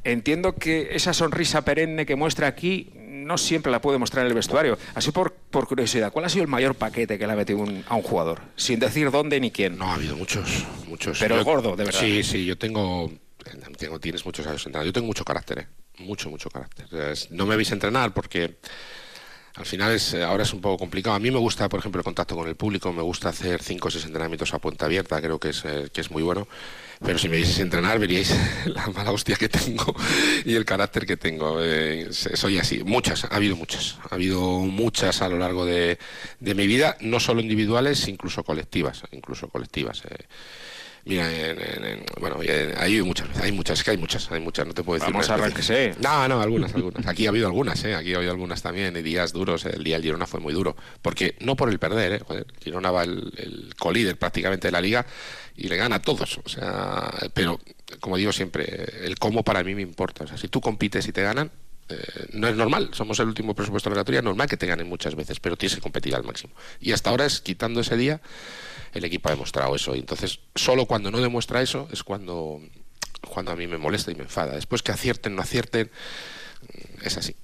entiendo 0.04 0.54
que 0.54 0.88
esa 0.92 1.12
sonrisa 1.12 1.62
perenne 1.62 2.06
que 2.06 2.16
muestra 2.16 2.46
aquí 2.46 2.90
no 3.24 3.38
siempre 3.38 3.70
la 3.70 3.80
puede 3.80 3.98
mostrar 3.98 4.24
en 4.24 4.28
el 4.28 4.34
vestuario. 4.34 4.78
Así 4.94 5.10
por, 5.10 5.32
por 5.32 5.66
curiosidad, 5.66 6.12
¿cuál 6.12 6.24
ha 6.24 6.28
sido 6.28 6.42
el 6.42 6.48
mayor 6.48 6.74
paquete 6.74 7.18
que 7.18 7.26
le 7.26 7.32
ha 7.32 7.36
metido 7.36 7.64
a 7.86 7.96
un 7.96 8.02
jugador? 8.02 8.40
Sin 8.56 8.80
decir 8.80 9.10
dónde 9.10 9.40
ni 9.40 9.50
quién. 9.50 9.78
No, 9.78 9.90
ha 9.90 9.94
habido 9.94 10.16
muchos, 10.16 10.64
muchos. 10.86 11.18
Pero 11.18 11.42
gordo, 11.44 11.76
de 11.76 11.84
verdad. 11.84 12.00
Sí, 12.00 12.22
sí, 12.22 12.44
yo 12.44 12.56
tengo, 12.58 13.10
tengo 13.78 14.00
tienes 14.00 14.24
muchos 14.24 14.46
años 14.46 14.64
entrenando. 14.66 14.86
Yo 14.86 14.92
tengo 14.92 15.06
mucho 15.06 15.24
carácter, 15.24 15.60
¿eh? 15.60 15.66
mucho, 16.00 16.30
mucho 16.30 16.50
carácter. 16.50 16.86
No 17.30 17.46
me 17.46 17.56
veis 17.56 17.70
entrenar 17.72 18.12
porque 18.12 18.56
al 19.54 19.66
final 19.66 19.92
es, 19.92 20.14
ahora 20.14 20.42
es 20.42 20.52
un 20.52 20.60
poco 20.60 20.78
complicado. 20.78 21.16
A 21.16 21.18
mí 21.18 21.30
me 21.30 21.38
gusta, 21.38 21.68
por 21.68 21.80
ejemplo, 21.80 22.00
el 22.00 22.04
contacto 22.04 22.34
con 22.34 22.48
el 22.48 22.56
público, 22.56 22.92
me 22.92 23.02
gusta 23.02 23.28
hacer 23.28 23.62
cinco 23.62 23.88
o 23.88 23.90
seis 23.90 24.04
entrenamientos 24.04 24.54
a 24.54 24.58
puerta 24.58 24.86
abierta, 24.86 25.20
creo 25.20 25.38
que 25.38 25.50
es, 25.50 25.64
eh, 25.64 25.90
que 25.92 26.00
es 26.00 26.10
muy 26.10 26.22
bueno. 26.22 26.48
Pero 27.02 27.18
si 27.18 27.28
me 27.30 27.36
vieseis 27.36 27.60
entrenar, 27.60 27.98
veríais 27.98 28.34
la 28.66 28.86
mala 28.88 29.12
hostia 29.12 29.36
que 29.36 29.48
tengo 29.48 29.94
y 30.44 30.54
el 30.54 30.64
carácter 30.64 31.06
que 31.06 31.16
tengo. 31.16 31.58
Eh, 31.62 32.08
soy 32.10 32.58
así. 32.58 32.84
Muchas, 32.84 33.24
ha 33.24 33.36
habido 33.36 33.56
muchas. 33.56 33.98
Ha 34.10 34.14
habido 34.14 34.40
muchas 34.60 35.22
a 35.22 35.28
lo 35.28 35.38
largo 35.38 35.64
de, 35.64 35.98
de 36.40 36.54
mi 36.54 36.66
vida, 36.66 36.96
no 37.00 37.18
solo 37.18 37.40
individuales, 37.40 38.06
incluso 38.08 38.44
colectivas. 38.44 39.02
Incluso 39.12 39.48
colectivas. 39.48 40.02
Eh. 40.10 40.26
Mira, 41.04 41.28
bueno, 42.20 42.36
hay 42.76 43.02
muchas, 43.02 43.28
hay 43.40 43.52
muchas, 43.52 43.78
es 43.78 43.84
que 43.84 43.90
hay 43.92 43.96
muchas, 43.96 44.30
hay 44.30 44.40
muchas, 44.40 44.66
no 44.66 44.74
te 44.74 44.82
puedo 44.82 44.98
decir. 44.98 45.12
Vamos 45.12 45.30
a 45.30 45.34
arranquese. 45.34 45.94
No, 46.00 46.28
no, 46.28 46.40
algunas, 46.40 46.74
algunas. 46.74 47.06
Aquí 47.06 47.26
ha 47.26 47.30
habido 47.30 47.46
algunas, 47.46 47.82
¿eh? 47.84 47.94
Aquí 47.94 48.12
ha 48.12 48.18
habido 48.18 48.32
algunas 48.32 48.62
también, 48.62 48.96
y 48.96 49.02
días 49.02 49.32
duros. 49.32 49.64
El 49.64 49.82
día 49.82 49.96
del 49.96 50.04
Girona 50.04 50.26
fue 50.26 50.40
muy 50.40 50.52
duro, 50.52 50.76
porque 51.02 51.36
no 51.40 51.56
por 51.56 51.70
el 51.70 51.78
perder, 51.78 52.12
¿eh? 52.12 52.20
Joder, 52.20 52.46
Girona 52.62 52.90
va 52.90 53.04
el, 53.04 53.32
el 53.36 53.74
colíder 53.78 54.18
prácticamente 54.18 54.68
de 54.68 54.72
la 54.72 54.80
liga 54.80 55.06
y 55.56 55.68
le 55.68 55.76
gana 55.76 55.96
a 55.96 56.02
todos, 56.02 56.40
o 56.44 56.48
sea, 56.48 57.10
pero 57.34 57.58
como 58.00 58.16
digo 58.16 58.32
siempre, 58.32 59.04
el 59.04 59.18
cómo 59.18 59.42
para 59.42 59.64
mí 59.64 59.74
me 59.74 59.82
importa. 59.82 60.24
O 60.24 60.26
sea, 60.26 60.36
si 60.36 60.48
tú 60.48 60.60
compites 60.60 61.06
y 61.08 61.12
te 61.12 61.22
ganan, 61.22 61.50
eh, 61.90 62.28
no 62.32 62.48
es 62.48 62.56
normal, 62.56 62.90
somos 62.92 63.18
el 63.20 63.28
último 63.28 63.54
presupuesto 63.54 63.90
de 63.90 63.96
la 63.96 64.02
es 64.02 64.24
normal 64.24 64.48
que 64.48 64.56
te 64.56 64.66
ganen 64.66 64.88
muchas 64.88 65.14
veces, 65.14 65.40
pero 65.40 65.56
tienes 65.56 65.76
que 65.76 65.80
competir 65.80 66.14
al 66.14 66.24
máximo. 66.24 66.52
Y 66.80 66.92
hasta 66.92 67.10
ahora 67.10 67.26
es 67.26 67.40
quitando 67.40 67.80
ese 67.80 67.96
día 67.96 68.20
el 68.92 69.04
equipo 69.04 69.28
ha 69.28 69.32
demostrado 69.32 69.74
eso. 69.74 69.94
Y 69.94 70.00
entonces, 70.00 70.40
solo 70.54 70.86
cuando 70.86 71.10
no 71.10 71.18
demuestra 71.20 71.62
eso 71.62 71.88
es 71.92 72.02
cuando, 72.02 72.60
cuando 73.28 73.52
a 73.52 73.56
mí 73.56 73.66
me 73.66 73.78
molesta 73.78 74.10
y 74.10 74.14
me 74.14 74.22
enfada. 74.22 74.54
Después 74.54 74.82
que 74.82 74.92
acierten, 74.92 75.36
no 75.36 75.42
acierten, 75.42 75.90
mm, 76.62 77.06
es 77.06 77.16
así. 77.16 77.36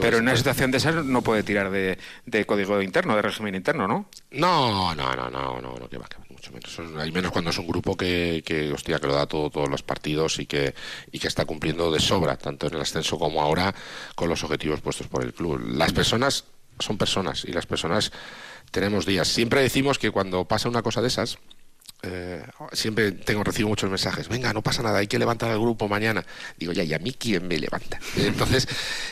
Pero 0.00 0.18
en 0.18 0.24
una 0.24 0.36
situación 0.36 0.70
de 0.70 0.78
esa 0.78 0.92
no 0.92 1.22
puede 1.22 1.42
tirar 1.42 1.70
de, 1.70 1.98
código 2.46 2.82
interno, 2.82 3.16
de 3.16 3.22
régimen 3.22 3.54
interno, 3.54 3.86
¿no? 3.86 4.08
No, 4.30 4.94
no, 4.94 5.14
no, 5.14 5.30
no, 5.30 5.60
no, 5.60 5.76
no, 5.78 5.88
que 5.88 5.98
va, 5.98 6.08
mucho 6.38 6.52
menos. 6.52 7.00
Hay 7.00 7.12
menos 7.12 7.32
cuando 7.32 7.50
es 7.50 7.58
un 7.58 7.66
grupo 7.66 7.96
que, 7.96 8.42
que, 8.44 8.74
que 8.84 9.06
lo 9.06 9.14
da 9.14 9.26
todo, 9.26 9.50
todos 9.50 9.68
los 9.68 9.82
partidos 9.82 10.38
y 10.38 10.46
que, 10.46 10.74
y 11.12 11.18
que 11.18 11.28
está 11.28 11.44
cumpliendo 11.44 11.90
de 11.90 12.00
sobra, 12.00 12.36
tanto 12.36 12.66
en 12.66 12.74
el 12.74 12.80
ascenso 12.80 13.18
como 13.18 13.42
ahora, 13.42 13.74
con 14.14 14.28
los 14.28 14.42
objetivos 14.44 14.80
puestos 14.80 15.06
por 15.08 15.22
el 15.22 15.34
club. 15.34 15.60
Las 15.74 15.92
personas 15.92 16.44
son 16.78 16.96
personas 16.96 17.44
y 17.44 17.52
las 17.52 17.66
personas 17.66 18.12
tenemos 18.70 19.06
días. 19.06 19.28
Siempre 19.28 19.62
decimos 19.62 19.98
que 19.98 20.10
cuando 20.10 20.44
pasa 20.44 20.68
una 20.68 20.82
cosa 20.82 21.02
de 21.02 21.08
esas, 21.08 21.38
eh, 22.02 22.44
siempre 22.72 23.10
tengo 23.10 23.42
recibo 23.42 23.68
muchos 23.68 23.90
mensajes. 23.90 24.28
Venga 24.28 24.52
no 24.52 24.62
pasa 24.62 24.82
nada 24.82 24.98
hay 24.98 25.08
que 25.08 25.18
levantar 25.18 25.50
al 25.50 25.58
grupo 25.58 25.88
mañana. 25.88 26.24
Digo 26.56 26.72
ya 26.72 26.84
y 26.84 26.94
a 26.94 26.98
mí 26.98 27.12
quién 27.18 27.48
me 27.48 27.58
levanta 27.58 27.98
entonces 28.16 28.68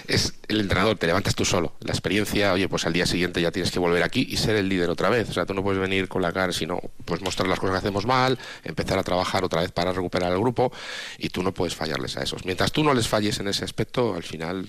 es 0.07 0.35
el 0.49 0.61
entrenador 0.61 0.97
te 0.97 1.07
levantas 1.07 1.35
tú 1.35 1.45
solo. 1.45 1.75
La 1.81 1.93
experiencia 1.93 2.53
oye 2.53 2.69
pues 2.69 2.87
al 2.87 2.93
día 2.93 3.07
siguiente 3.07 3.41
ya 3.41 3.51
tienes 3.51 3.73
que 3.73 3.79
volver 3.79 4.03
aquí 4.03 4.27
y 4.31 4.37
ser 4.37 4.57
el 4.57 4.69
líder 4.69 4.89
otra 4.91 5.09
vez. 5.09 5.29
O 5.29 5.33
sea 5.33 5.47
tú 5.47 5.55
no 5.55 5.63
puedes 5.63 5.81
venir 5.81 6.09
con 6.09 6.23
la 6.23 6.33
cara 6.33 6.53
sino 6.53 6.81
pues 7.05 7.23
mostrar 7.23 7.49
las 7.49 7.59
cosas 7.59 7.75
que 7.75 7.79
hacemos 7.79 8.07
mal 8.07 8.39
empezar 8.63 8.99
a 8.99 9.03
trabajar 9.03 9.45
otra 9.45 9.63
vez 9.63 9.73
para 9.73 9.93
recuperar 9.93 10.33
el 10.33 10.39
grupo 10.39 10.73
y 11.19 11.31
tú 11.31 11.43
no 11.43 11.53
puedes 11.53 11.75
fallarles 11.75 12.17
a 12.17 12.23
esos. 12.23 12.45
Mientras 12.45 12.71
tú 12.71 12.85
no 12.85 12.95
les 12.95 13.09
falles 13.09 13.41
en 13.41 13.49
ese 13.49 13.65
aspecto 13.65 14.15
al 14.15 14.23
final 14.23 14.67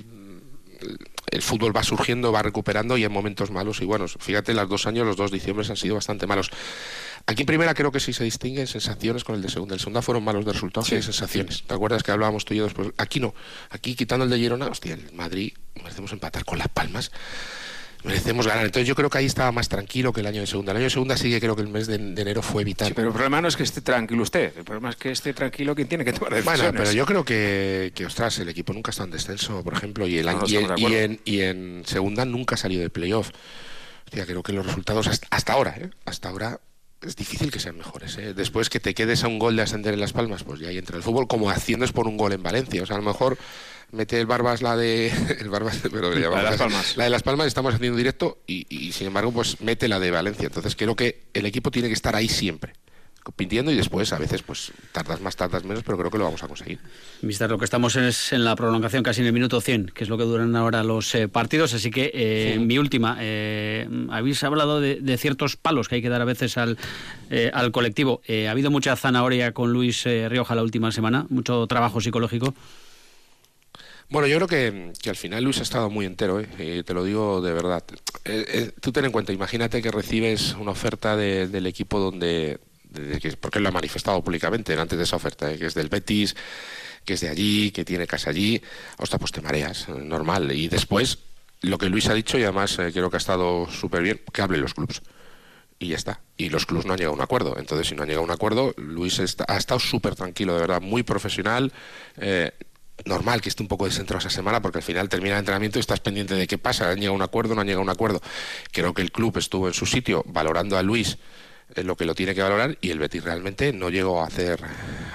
el 1.29 1.41
fútbol 1.41 1.75
va 1.75 1.83
surgiendo, 1.83 2.31
va 2.31 2.41
recuperando 2.41 2.97
y 2.97 3.03
en 3.03 3.11
momentos 3.11 3.51
malos 3.51 3.81
y 3.81 3.85
buenos. 3.85 4.17
Fíjate, 4.19 4.53
los 4.53 4.69
dos 4.69 4.87
años, 4.87 5.05
los 5.05 5.17
dos 5.17 5.31
diciembres 5.31 5.69
han 5.69 5.77
sido 5.77 5.95
bastante 5.95 6.27
malos. 6.27 6.51
Aquí 7.27 7.41
en 7.41 7.45
primera 7.45 7.73
creo 7.73 7.91
que 7.91 7.99
sí 7.99 8.13
se 8.13 8.23
distinguen 8.23 8.67
sensaciones 8.67 9.23
con 9.23 9.35
el 9.35 9.41
de 9.41 9.49
segunda. 9.49 9.75
El 9.75 9.81
segunda 9.81 10.01
fueron 10.01 10.23
malos 10.23 10.45
de 10.45 10.53
resultados 10.53 10.91
y 10.93 11.01
sensaciones. 11.01 11.63
¿Te 11.63 11.73
acuerdas 11.73 12.01
que 12.01 12.11
hablábamos 12.11 12.45
tú 12.45 12.53
y 12.53 12.57
yo 12.57 12.63
después? 12.63 12.89
Aquí 12.97 13.19
no. 13.19 13.35
Aquí 13.69 13.95
quitando 13.95 14.23
el 14.23 14.31
de 14.31 14.37
Girona, 14.37 14.67
hostia, 14.67 14.93
el 14.93 15.11
Madrid 15.13 15.53
merecemos 15.75 16.11
empatar 16.13 16.45
con 16.45 16.57
las 16.57 16.69
palmas 16.69 17.11
merecemos 18.03 18.47
ganar. 18.47 18.65
Entonces 18.65 18.87
yo 18.87 18.95
creo 18.95 19.09
que 19.09 19.17
ahí 19.17 19.25
estaba 19.25 19.51
más 19.51 19.69
tranquilo 19.69 20.13
que 20.13 20.21
el 20.21 20.27
año 20.27 20.41
de 20.41 20.47
segunda. 20.47 20.71
El 20.71 20.77
año 20.77 20.85
de 20.85 20.89
segunda 20.89 21.17
sí 21.17 21.29
que 21.29 21.39
creo 21.39 21.55
que 21.55 21.61
el 21.61 21.67
mes 21.67 21.87
de, 21.87 21.95
enero 21.95 22.41
fue 22.41 22.63
vital. 22.63 22.93
pero 22.95 23.07
el 23.07 23.13
problema 23.13 23.41
no 23.41 23.47
es 23.47 23.55
que 23.55 23.63
esté 23.63 23.81
tranquilo 23.81 24.23
usted, 24.23 24.53
el 24.57 24.63
problema 24.63 24.89
es 24.89 24.95
que 24.95 25.11
esté 25.11 25.33
tranquilo 25.33 25.75
quien 25.75 25.87
tiene 25.87 26.05
que 26.05 26.13
tomar 26.13 26.33
decisiones. 26.33 26.61
Bueno, 26.61 26.77
pero 26.77 26.91
yo 26.91 27.05
creo 27.05 27.25
que, 27.25 27.91
que 27.93 28.05
ostras, 28.05 28.39
el 28.39 28.49
equipo 28.49 28.73
nunca 28.73 28.91
está 28.91 29.03
en 29.03 29.11
descenso, 29.11 29.63
por 29.63 29.73
ejemplo, 29.73 30.07
y, 30.07 30.17
el, 30.17 30.27
y, 30.47 30.55
en, 30.95 31.19
y, 31.25 31.41
en, 31.41 31.83
segunda 31.85 32.25
nunca 32.25 32.55
ha 32.55 32.57
salido 32.57 32.81
de 32.81 32.89
playoff. 32.89 33.31
Hostia, 34.05 34.25
creo 34.25 34.41
que 34.41 34.53
los 34.53 34.65
resultados 34.65 35.07
hasta, 35.29 35.53
ahora, 35.53 35.75
¿eh? 35.77 35.89
hasta 36.05 36.29
ahora 36.29 36.61
es 37.01 37.15
difícil 37.15 37.51
que 37.51 37.59
sean 37.59 37.77
mejores. 37.77 38.17
¿eh? 38.17 38.33
Después 38.33 38.69
que 38.69 38.79
te 38.79 38.93
quedes 38.93 39.23
a 39.23 39.27
un 39.27 39.39
gol 39.39 39.55
de 39.55 39.61
ascender 39.61 39.93
en 39.93 39.99
Las 39.99 40.13
Palmas, 40.13 40.43
pues 40.43 40.59
ya 40.59 40.69
ahí 40.69 40.77
entra 40.77 40.97
el 40.97 41.03
fútbol, 41.03 41.27
como 41.27 41.49
haciendo 41.49 41.85
por 41.87 42.07
un 42.07 42.17
gol 42.17 42.33
en 42.33 42.43
Valencia. 42.43 42.81
O 42.83 42.85
sea, 42.85 42.95
a 42.95 42.99
lo 42.99 43.05
mejor 43.05 43.37
mete 43.91 44.19
el 44.19 44.25
Barbas 44.25 44.61
la 44.61 44.75
de 44.75 45.07
el 45.39 45.49
Barbas 45.49 45.79
pero 45.91 46.13
la 46.13 46.29
de 46.29 46.43
Las 46.43 46.57
Palmas 46.57 46.97
la 46.97 47.05
de 47.05 47.09
Las 47.09 47.23
Palmas 47.23 47.47
estamos 47.47 47.73
haciendo 47.73 47.97
directo 47.97 48.39
y, 48.45 48.91
sin 48.91 49.07
embargo 49.07 49.31
pues 49.31 49.61
mete 49.61 49.87
la 49.87 49.99
de 49.99 50.11
Valencia 50.11 50.47
entonces 50.47 50.75
creo 50.75 50.95
que 50.95 51.23
el 51.33 51.45
equipo 51.45 51.71
tiene 51.71 51.87
que 51.87 51.93
estar 51.93 52.15
ahí 52.15 52.27
siempre 52.27 52.73
compitiendo 53.27 53.73
y 53.73 53.75
después 53.75 54.13
a 54.13 54.17
veces 54.17 54.41
pues 54.41 54.71
tardas 54.93 55.19
más, 55.19 55.35
tardas 55.35 55.65
menos, 55.65 55.83
pero 55.83 55.97
creo 55.97 56.09
que 56.09 56.17
lo 56.17 56.23
vamos 56.23 56.41
a 56.43 56.47
conseguir. 56.47 56.79
Mister, 57.21 57.49
lo 57.49 57.57
que 57.57 57.65
estamos 57.65 57.97
es 57.97 58.31
en 58.31 58.45
la 58.45 58.55
prolongación 58.55 59.03
casi 59.03 59.19
en 59.19 59.27
el 59.27 59.33
minuto 59.33 59.59
100, 59.59 59.87
que 59.87 60.05
es 60.05 60.09
lo 60.09 60.17
que 60.17 60.23
duran 60.23 60.55
ahora 60.55 60.81
los 60.81 61.13
eh, 61.13 61.27
partidos, 61.27 61.73
así 61.73 61.91
que 61.91 62.09
eh, 62.13 62.57
mi 62.57 62.77
última, 62.77 63.17
eh, 63.19 63.85
habéis 64.11 64.41
hablado 64.45 64.79
de, 64.79 65.17
ciertos 65.17 65.57
palos 65.57 65.89
que 65.89 65.95
hay 65.95 66.01
que 66.01 66.07
dar 66.07 66.21
a 66.21 66.25
veces 66.25 66.57
al, 66.57 66.77
al 67.51 67.71
colectivo. 67.73 68.21
ha 68.29 68.51
habido 68.51 68.71
mucha 68.71 68.95
zanahoria 68.95 69.51
con 69.51 69.73
Luis 69.73 70.05
Rioja 70.05 70.55
la 70.55 70.63
última 70.63 70.93
semana, 70.93 71.25
mucho 71.29 71.67
trabajo 71.67 71.99
psicológico. 71.99 72.53
Bueno, 74.09 74.27
yo 74.27 74.37
creo 74.37 74.47
que, 74.47 74.93
que, 75.01 75.09
al 75.09 75.17
final 75.17 75.43
Luis 75.43 75.59
ha 75.59 75.63
estado 75.63 75.89
muy 75.89 76.05
entero, 76.05 76.39
¿eh? 76.39 76.83
te 76.85 76.93
lo 76.93 77.03
digo 77.03 77.41
de 77.41 77.51
verdad. 77.51 77.83
Eh, 78.23 78.45
eh, 78.47 78.71
tú 78.79 78.93
ten 78.93 79.03
en 79.03 79.11
cuenta, 79.11 79.33
imagínate 79.33 79.81
que 79.81 79.91
recibes 79.91 80.53
una 80.53 80.71
oferta 80.71 81.17
del 81.17 81.65
equipo 81.65 81.99
donde, 81.99 82.59
porque 83.39 83.59
lo 83.59 83.69
ha 83.69 83.71
manifestado 83.71 84.23
públicamente 84.23 84.77
antes 84.77 84.97
de 84.97 85.03
esa 85.03 85.15
oferta, 85.15 85.55
que 85.55 85.65
es 85.65 85.73
del 85.73 85.89
Betis, 85.89 86.35
que 87.05 87.13
es 87.13 87.21
de 87.21 87.29
allí, 87.29 87.71
que 87.71 87.85
tiene 87.85 88.07
casa 88.07 88.29
allí, 88.29 88.61
ostras, 88.97 89.19
pues 89.19 89.31
te 89.31 89.41
mareas, 89.41 89.87
normal. 89.89 90.51
Y 90.51 90.67
después, 90.67 91.19
lo 91.61 91.77
que 91.77 91.89
Luis 91.89 92.09
ha 92.09 92.13
dicho, 92.13 92.37
y 92.37 92.43
además 92.43 92.77
eh, 92.79 92.91
creo 92.91 93.09
que 93.09 93.15
ha 93.15 93.19
estado 93.19 93.69
súper 93.69 94.03
bien, 94.03 94.21
que 94.31 94.41
hablen 94.41 94.61
los 94.61 94.73
clubes. 94.73 95.01
Y 95.79 95.89
ya 95.89 95.95
está. 95.95 96.21
Y 96.37 96.49
los 96.49 96.65
clubes 96.65 96.85
no 96.85 96.93
han 96.93 96.97
llegado 96.97 97.13
a 97.13 97.17
un 97.17 97.21
acuerdo. 97.21 97.55
Entonces, 97.57 97.87
si 97.87 97.95
no 97.95 98.01
han 98.01 98.07
llegado 98.07 98.23
a 98.23 98.25
un 98.25 98.31
acuerdo, 98.31 98.73
Luis 98.77 99.19
ha 99.19 99.57
estado 99.57 99.79
súper 99.79 100.15
tranquilo, 100.15 100.55
de 100.55 100.61
verdad, 100.61 100.81
muy 100.81 101.03
profesional. 101.03 101.71
Eh, 102.17 102.51
normal 103.05 103.41
que 103.41 103.49
esté 103.49 103.61
un 103.61 103.69
poco 103.69 103.85
descentrado 103.85 104.19
esa 104.19 104.29
semana 104.29 104.61
porque 104.61 104.79
al 104.79 104.83
final 104.83 105.07
termina 105.07 105.35
el 105.35 105.39
entrenamiento 105.39 105.77
y 105.77 105.81
estás 105.81 105.99
pendiente 105.99 106.33
de 106.33 106.47
qué 106.47 106.57
pasa, 106.57 106.89
han 106.89 106.95
llegado 106.95 107.13
a 107.13 107.15
un 107.15 107.21
acuerdo, 107.21 107.55
no 107.55 107.61
han 107.61 107.67
llegado 107.67 107.81
a 107.81 107.83
un 107.83 107.89
acuerdo. 107.89 108.21
Creo 108.71 108.93
que 108.93 109.01
el 109.01 109.11
club 109.11 109.37
estuvo 109.37 109.67
en 109.67 109.73
su 109.73 109.85
sitio 109.85 110.23
valorando 110.27 110.77
a 110.77 110.83
Luis 110.83 111.17
lo 111.75 111.95
que 111.95 112.05
lo 112.05 112.15
tiene 112.15 112.33
que 112.33 112.41
valorar 112.41 112.77
y 112.81 112.91
el 112.91 112.99
Betis 112.99 113.23
realmente 113.23 113.73
no 113.73 113.89
llegó 113.89 114.21
a 114.21 114.27
hacer 114.27 114.59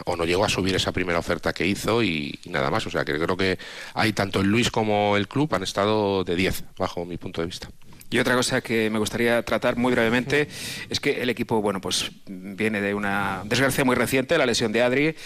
o 0.04 0.16
no 0.16 0.24
llegó 0.24 0.44
a 0.44 0.48
subir 0.48 0.74
esa 0.74 0.92
primera 0.92 1.18
oferta 1.18 1.52
que 1.52 1.66
hizo 1.66 2.02
y, 2.02 2.38
nada 2.46 2.70
más. 2.70 2.86
O 2.86 2.90
sea 2.90 3.04
que 3.04 3.18
creo 3.18 3.36
que 3.36 3.58
hay 3.94 4.12
tanto 4.12 4.40
el 4.40 4.48
Luis 4.48 4.70
como 4.70 5.16
el 5.16 5.28
club 5.28 5.54
han 5.54 5.62
estado 5.62 6.24
de 6.24 6.36
10 6.36 6.64
bajo 6.76 7.04
mi 7.04 7.16
punto 7.16 7.40
de 7.40 7.46
vista. 7.46 7.68
Y 8.10 8.18
otra 8.18 8.34
cosa 8.34 8.60
que 8.60 8.90
me 8.90 8.98
gustaría 8.98 9.42
tratar 9.42 9.76
muy 9.76 9.92
brevemente 9.92 10.46
es 10.90 11.00
que 11.00 11.22
el 11.22 11.30
equipo, 11.30 11.62
bueno, 11.62 11.80
pues 11.80 12.10
viene 12.26 12.82
de 12.82 12.92
una 12.92 13.40
desgracia 13.46 13.86
muy 13.86 13.96
reciente, 13.96 14.36
la 14.36 14.44
lesión 14.44 14.70
de 14.70 14.82
Adri, 14.82 15.16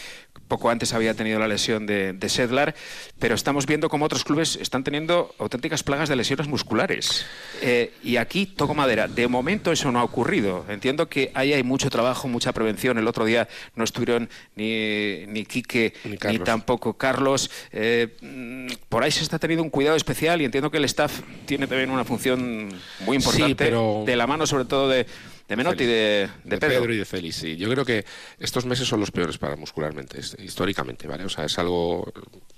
poco 0.48 0.70
antes 0.70 0.92
había 0.92 1.14
tenido 1.14 1.38
la 1.38 1.48
lesión 1.48 1.86
de, 1.86 2.16
Sedlar, 2.28 2.74
pero 3.18 3.34
estamos 3.34 3.66
viendo 3.66 3.88
cómo 3.88 4.04
otros 4.04 4.24
clubes 4.24 4.56
están 4.56 4.82
teniendo 4.84 5.34
auténticas 5.38 5.82
plagas 5.82 6.08
de 6.08 6.16
lesiones 6.16 6.48
musculares. 6.48 7.24
Eh, 7.62 7.92
y 8.02 8.16
aquí 8.16 8.46
toco 8.46 8.74
madera. 8.74 9.08
De 9.08 9.28
momento 9.28 9.72
eso 9.72 9.92
no 9.92 10.00
ha 10.00 10.04
ocurrido. 10.04 10.64
Entiendo 10.68 11.08
que 11.08 11.30
ahí 11.34 11.52
hay 11.52 11.62
mucho 11.62 11.88
trabajo, 11.88 12.28
mucha 12.28 12.52
prevención. 12.52 12.98
El 12.98 13.06
otro 13.06 13.24
día 13.24 13.48
no 13.74 13.84
estuvieron 13.84 14.28
ni, 14.56 15.26
ni 15.26 15.44
Quique 15.44 15.94
ni, 16.04 16.38
tampoco 16.40 16.94
Carlos. 16.94 17.50
Eh, 17.72 18.66
por 18.88 19.04
ahí 19.04 19.10
se 19.10 19.22
está 19.22 19.38
teniendo 19.38 19.62
un 19.62 19.70
cuidado 19.70 19.96
especial 19.96 20.42
y 20.42 20.44
entiendo 20.44 20.70
que 20.70 20.78
el 20.78 20.84
staff 20.84 21.20
tiene 21.46 21.66
también 21.66 21.90
una 21.90 22.04
función 22.04 22.68
muy 23.00 23.16
importante 23.16 23.70
de 23.70 24.16
la 24.16 24.26
mano 24.26 24.46
sobre 24.46 24.64
todo 24.64 24.88
de 24.88 25.06
de 25.48 25.56
Menotti 25.56 25.84
y 25.84 25.86
de, 25.86 26.28
Pedro. 26.58 26.92
y 26.92 26.96
de 26.96 27.04
Félix, 27.04 27.36
sí. 27.36 27.56
Yo 27.56 27.70
creo 27.70 27.84
que 27.84 28.04
estos 28.38 28.66
meses 28.66 28.88
son 28.88 29.00
los 29.00 29.12
peores 29.12 29.38
para 29.38 29.54
muscularmente, 29.56 30.18
históricamente, 30.38 31.06
¿vale? 31.06 31.24
O 31.24 31.28
sea, 31.28 31.44
es 31.44 31.58
algo, 31.58 32.12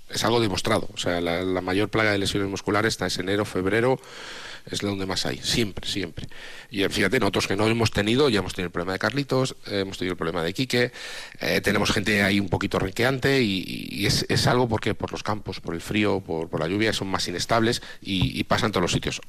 es 0.09 0.23
algo 0.23 0.39
demostrado. 0.39 0.89
O 0.93 0.97
sea, 0.97 1.21
la, 1.21 1.43
la 1.43 1.61
mayor 1.61 1.89
plaga 1.89 2.11
de 2.11 2.17
lesiones 2.17 2.49
musculares 2.49 2.93
está 2.93 3.05
en 3.05 3.29
enero, 3.29 3.45
febrero, 3.45 3.99
es 4.75 4.81
donde 4.81 5.05
más 5.05 5.25
hay, 5.25 5.37
siempre, 5.37 5.87
siempre. 5.87 6.27
Y 6.71 6.83
eh, 6.83 6.89
fíjate, 6.89 7.19
nosotros 7.19 7.47
que 7.47 7.55
no 7.55 7.67
hemos 7.67 7.91
tenido, 7.91 8.29
ya 8.29 8.39
hemos 8.39 8.53
tenido 8.53 8.67
el 8.67 8.71
problema 8.71 8.93
de 8.93 8.99
Carlitos, 8.99 9.55
eh, 9.67 9.79
hemos 9.81 9.97
tenido 9.97 10.13
el 10.13 10.17
problema 10.17 10.43
de 10.43 10.53
Quique, 10.53 10.91
eh, 11.39 11.61
tenemos 11.61 11.91
gente 11.91 12.21
ahí 12.21 12.39
un 12.39 12.49
poquito 12.49 12.79
renqueante 12.79 13.41
y, 13.41 14.05
es, 14.05 14.25
es, 14.29 14.47
algo 14.47 14.67
porque 14.67 14.93
por 14.93 15.11
los 15.11 15.23
campos, 15.23 15.59
por 15.59 15.73
el 15.73 15.81
frío, 15.81 16.19
por, 16.21 16.49
por 16.49 16.59
la 16.59 16.67
lluvia, 16.67 16.93
son 16.93 17.07
más 17.07 17.27
inestables 17.27 17.81
y, 18.01 18.43
pasan 18.43 18.71
todos 18.71 18.81
los 18.81 18.91
sitios. 18.91 19.21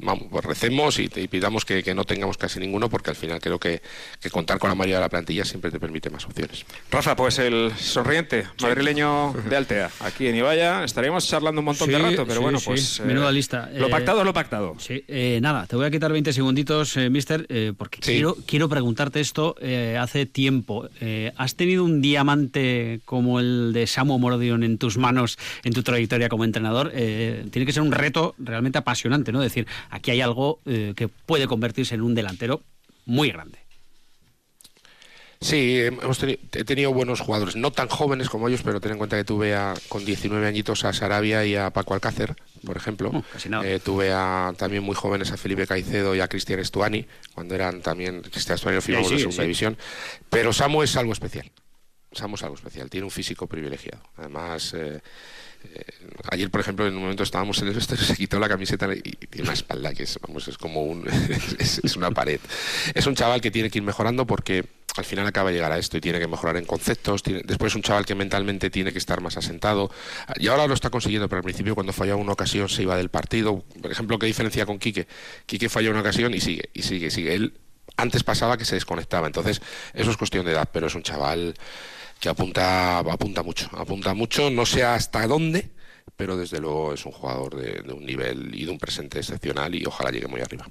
vamos, 0.00 0.26
pues 0.30 0.44
recemos 0.44 0.98
y, 0.98 1.08
pidamos 1.08 1.64
que, 1.64 1.82
que, 1.82 1.94
no 1.94 2.04
tengamos 2.04 2.36
casi 2.36 2.60
ninguno 2.60 2.90
porque 2.90 3.10
al 3.10 3.16
final 3.16 3.40
creo 3.40 3.58
que, 3.58 3.80
que, 4.20 4.30
contar 4.30 4.58
con 4.58 4.68
la 4.68 4.74
mayoría 4.74 4.96
de 4.96 5.02
la 5.02 5.08
plantilla 5.08 5.44
siempre 5.44 5.70
te 5.70 5.80
permite 5.80 6.10
más 6.10 6.26
opciones. 6.26 6.64
Rafa, 6.90 7.16
pues 7.16 7.38
el 7.38 7.72
sonriente 7.78 8.46
madrileño 8.60 9.34
de 9.48 9.56
Altea, 9.56 9.90
aquí 10.00 10.26
en 10.26 10.36
Ibaya, 10.36 10.84
estaríamos 10.84 11.26
charlando 11.26 11.60
un 11.60 11.66
montón 11.66 11.90
de 11.90 11.98
rato, 11.98 12.26
pero 12.26 12.42
bueno, 12.42 12.58
pues... 12.64 13.00
Menuda 13.00 13.32
lista. 13.32 13.70
Lo 13.72 13.88
pactado, 13.88 14.24
lo 14.24 14.32
pactado. 14.32 14.69
Sí, 14.78 15.04
eh, 15.08 15.38
nada, 15.42 15.66
te 15.66 15.76
voy 15.76 15.86
a 15.86 15.90
quitar 15.90 16.12
20 16.12 16.32
segunditos, 16.32 16.96
eh, 16.96 17.10
mister, 17.10 17.46
eh, 17.48 17.72
porque 17.76 18.00
quiero, 18.00 18.36
quiero 18.46 18.68
preguntarte 18.68 19.20
esto 19.20 19.56
hace 19.98 20.26
tiempo. 20.26 20.88
¿Has 21.36 21.54
tenido 21.54 21.84
un 21.84 22.00
diamante 22.00 23.00
como 23.04 23.40
el 23.40 23.72
de 23.72 23.86
Samu 23.86 24.18
Mordion 24.18 24.62
en 24.62 24.78
tus 24.78 24.98
manos 24.98 25.38
en 25.64 25.72
tu 25.72 25.82
trayectoria 25.82 26.28
como 26.28 26.44
entrenador? 26.44 26.90
tiene 26.90 27.66
que 27.66 27.72
ser 27.72 27.82
un 27.82 27.92
reto 27.92 28.34
realmente 28.38 28.78
apasionante, 28.78 29.32
¿no? 29.32 29.40
Decir, 29.40 29.66
aquí 29.90 30.10
hay 30.10 30.20
algo 30.20 30.60
que 30.64 31.08
puede 31.26 31.46
convertirse 31.46 31.94
en 31.94 32.02
un 32.02 32.14
delantero 32.14 32.62
muy 33.06 33.30
grande. 33.30 33.58
Sí, 35.42 35.80
hemos 35.80 36.22
he 36.22 36.64
tenido 36.64 36.92
buenos 36.92 37.20
jugadores, 37.20 37.56
no 37.56 37.70
tan 37.70 37.88
jóvenes 37.88 38.28
como 38.28 38.48
ellos, 38.48 38.60
pero 38.62 38.78
ten 38.78 38.92
en 38.92 38.98
cuenta 38.98 39.16
que 39.16 39.24
tuve 39.24 39.54
a, 39.54 39.72
con 39.88 40.04
19 40.04 40.46
añitos 40.46 40.84
a 40.84 40.92
Sarabia 40.92 41.46
y 41.46 41.56
a 41.56 41.70
Paco 41.70 41.94
Alcácer, 41.94 42.36
por 42.64 42.76
ejemplo. 42.76 43.10
Uh, 43.10 43.22
eh, 43.64 43.80
tuve 43.82 44.12
a, 44.12 44.52
también 44.56 44.82
muy 44.82 44.94
jóvenes 44.94 45.32
a 45.32 45.36
Felipe 45.36 45.66
Caicedo 45.66 46.14
y 46.14 46.20
a 46.20 46.28
Cristian 46.28 46.60
Estuani, 46.60 47.06
cuando 47.34 47.54
eran 47.54 47.82
también, 47.82 48.22
Cristian 48.22 48.56
Estuani 48.56 48.76
lo 48.76 48.82
firmamos 48.82 49.12
en 49.12 49.18
segunda 49.18 49.42
división. 49.42 49.76
Pero 50.28 50.52
Samu 50.52 50.82
es 50.82 50.96
algo 50.96 51.12
especial. 51.12 51.50
Samu 52.12 52.34
es 52.34 52.42
algo 52.42 52.56
especial, 52.56 52.90
tiene 52.90 53.04
un 53.04 53.10
físico 53.10 53.46
privilegiado. 53.46 54.02
Además, 54.16 54.74
eh, 54.74 55.00
eh, 55.64 55.84
ayer, 56.30 56.50
por 56.50 56.60
ejemplo, 56.60 56.86
en 56.86 56.94
un 56.94 57.02
momento 57.02 57.22
estábamos 57.22 57.60
en 57.62 57.68
el 57.68 57.74
vestuario, 57.74 58.04
se 58.04 58.16
quitó 58.16 58.38
la 58.38 58.48
camiseta 58.48 58.88
y 58.94 59.00
tiene 59.00 59.44
una 59.44 59.52
espalda 59.52 59.94
que 59.94 60.04
es, 60.04 60.18
vamos, 60.26 60.48
es 60.48 60.58
como 60.58 60.82
un, 60.82 61.06
es 61.58 61.96
una 61.96 62.10
pared. 62.10 62.40
Es 62.94 63.06
un 63.06 63.14
chaval 63.14 63.40
que 63.40 63.50
tiene 63.50 63.70
que 63.70 63.78
ir 63.78 63.84
mejorando 63.84 64.26
porque 64.26 64.64
al 64.96 65.04
final 65.04 65.26
acaba 65.26 65.50
de 65.50 65.56
llegar 65.56 65.72
a 65.72 65.78
esto 65.78 65.96
y 65.96 66.00
tiene 66.00 66.18
que 66.18 66.26
mejorar 66.26 66.56
en 66.56 66.64
conceptos. 66.64 67.22
Tiene, 67.22 67.42
después 67.44 67.74
un 67.74 67.82
chaval 67.82 68.04
que 68.04 68.14
mentalmente 68.14 68.70
tiene 68.70 68.92
que 68.92 68.98
estar 68.98 69.20
más 69.20 69.36
asentado. 69.36 69.90
Y 70.36 70.48
ahora 70.48 70.66
lo 70.66 70.74
está 70.74 70.90
consiguiendo, 70.90 71.28
pero 71.28 71.38
al 71.38 71.44
principio 71.44 71.74
cuando 71.74 71.92
fallaba 71.92 72.20
una 72.20 72.32
ocasión 72.32 72.68
se 72.68 72.82
iba 72.82 72.96
del 72.96 73.08
partido. 73.08 73.64
Por 73.80 73.90
ejemplo, 73.90 74.18
¿qué 74.18 74.26
diferencia 74.26 74.66
con 74.66 74.78
Quique? 74.78 75.06
Quique 75.46 75.68
falla 75.68 75.90
una 75.90 76.00
ocasión 76.00 76.34
y 76.34 76.40
sigue, 76.40 76.70
y 76.72 76.82
sigue, 76.82 77.10
sigue. 77.10 77.34
Él 77.34 77.54
antes 77.96 78.22
pasaba 78.24 78.56
que 78.56 78.64
se 78.64 78.74
desconectaba. 78.74 79.26
Entonces, 79.26 79.60
eso 79.94 80.10
es 80.10 80.16
cuestión 80.16 80.44
de 80.44 80.52
edad, 80.52 80.68
pero 80.72 80.86
es 80.86 80.94
un 80.94 81.02
chaval 81.02 81.54
que 82.18 82.28
apunta, 82.28 82.98
apunta 82.98 83.42
mucho. 83.42 83.68
Apunta 83.76 84.14
mucho, 84.14 84.50
no 84.50 84.66
sé 84.66 84.84
hasta 84.84 85.26
dónde, 85.26 85.70
pero 86.16 86.36
desde 86.36 86.60
luego 86.60 86.92
es 86.92 87.04
un 87.06 87.12
jugador 87.12 87.56
de, 87.56 87.92
un 87.92 88.04
nivel 88.04 88.54
y 88.54 88.64
de 88.64 88.70
un 88.70 88.78
presente 88.78 89.18
excepcional 89.18 89.74
y 89.74 89.84
ojalá 89.86 90.10
llegue 90.10 90.28
muy 90.28 90.40
arriba. 90.40 90.68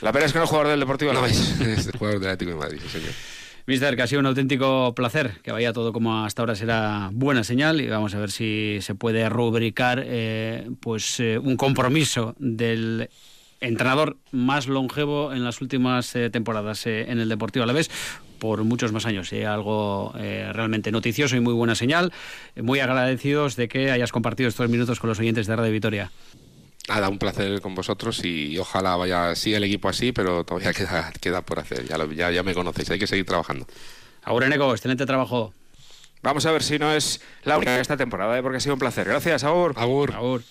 La 0.00 0.12
pena 0.12 0.26
es 0.26 0.32
que 0.32 0.38
no 0.38 0.44
es 0.44 0.50
jugador 0.50 0.70
del 0.70 0.80
Deportivo 0.80 1.12
no, 1.12 1.26
es, 1.26 1.60
es 1.60 1.90
jugador 1.98 2.20
del 2.20 2.30
Atlético 2.30 2.52
de 2.52 2.56
Madrid, 2.56 2.80
sí, 2.82 2.88
señor. 2.88 3.12
Mister, 3.66 3.96
que 3.96 4.02
ha 4.02 4.06
sido 4.06 4.20
un 4.20 4.26
auténtico 4.26 4.94
placer, 4.94 5.40
que 5.42 5.50
vaya 5.50 5.72
todo 5.72 5.94
como 5.94 6.24
hasta 6.24 6.42
ahora 6.42 6.54
será 6.54 7.08
buena 7.14 7.44
señal 7.44 7.80
y 7.80 7.86
vamos 7.88 8.14
a 8.14 8.18
ver 8.18 8.30
si 8.30 8.78
se 8.82 8.94
puede 8.94 9.26
rubricar 9.30 10.02
eh, 10.04 10.68
pues 10.80 11.18
eh, 11.18 11.38
un 11.38 11.56
compromiso 11.56 12.34
del 12.38 13.08
entrenador 13.62 14.18
más 14.32 14.66
longevo 14.66 15.32
en 15.32 15.44
las 15.44 15.62
últimas 15.62 16.14
eh, 16.14 16.28
temporadas 16.28 16.86
en 16.86 17.18
el 17.18 17.30
Deportivo 17.30 17.62
Alavés 17.62 17.90
por 18.38 18.62
muchos 18.64 18.92
más 18.92 19.06
años. 19.06 19.32
algo 19.32 20.12
realmente 20.14 20.92
noticioso 20.92 21.34
y 21.34 21.40
muy 21.40 21.54
buena 21.54 21.74
señal. 21.74 22.12
Muy 22.60 22.80
agradecidos 22.80 23.56
de 23.56 23.68
que 23.68 23.90
hayas 23.90 24.12
compartido 24.12 24.50
estos 24.50 24.68
minutos 24.68 25.00
con 25.00 25.08
los 25.08 25.18
oyentes 25.18 25.46
de 25.46 25.56
Radio 25.56 25.72
Vitoria. 25.72 26.10
Nada, 26.88 27.08
un 27.08 27.18
placer 27.18 27.60
con 27.62 27.74
vosotros 27.74 28.22
y 28.24 28.58
ojalá 28.58 28.96
vaya, 28.96 29.34
siga 29.34 29.56
el 29.56 29.64
equipo 29.64 29.88
así, 29.88 30.12
pero 30.12 30.44
todavía 30.44 30.72
queda, 30.74 31.12
queda 31.20 31.42
por 31.42 31.58
hacer. 31.58 31.86
Ya, 31.86 31.96
ya, 32.14 32.30
ya 32.30 32.42
me 32.42 32.54
conocéis, 32.54 32.90
hay 32.90 32.98
que 32.98 33.06
seguir 33.06 33.24
trabajando. 33.24 33.66
Ahora, 34.22 34.46
Eneco, 34.46 34.70
excelente 34.72 35.06
trabajo. 35.06 35.54
Vamos 36.22 36.46
a 36.46 36.52
ver 36.52 36.62
si 36.62 36.78
no 36.78 36.92
es 36.92 37.20
la 37.42 37.56
única 37.58 37.74
de 37.74 37.82
esta 37.82 37.98
temporada, 37.98 38.38
¿eh? 38.38 38.42
porque 38.42 38.56
ha 38.56 38.60
sido 38.60 38.74
un 38.74 38.78
placer. 38.78 39.06
Gracias, 39.06 39.44
Agur. 39.44 39.74
Agur. 39.76 40.14
Agur. 40.14 40.42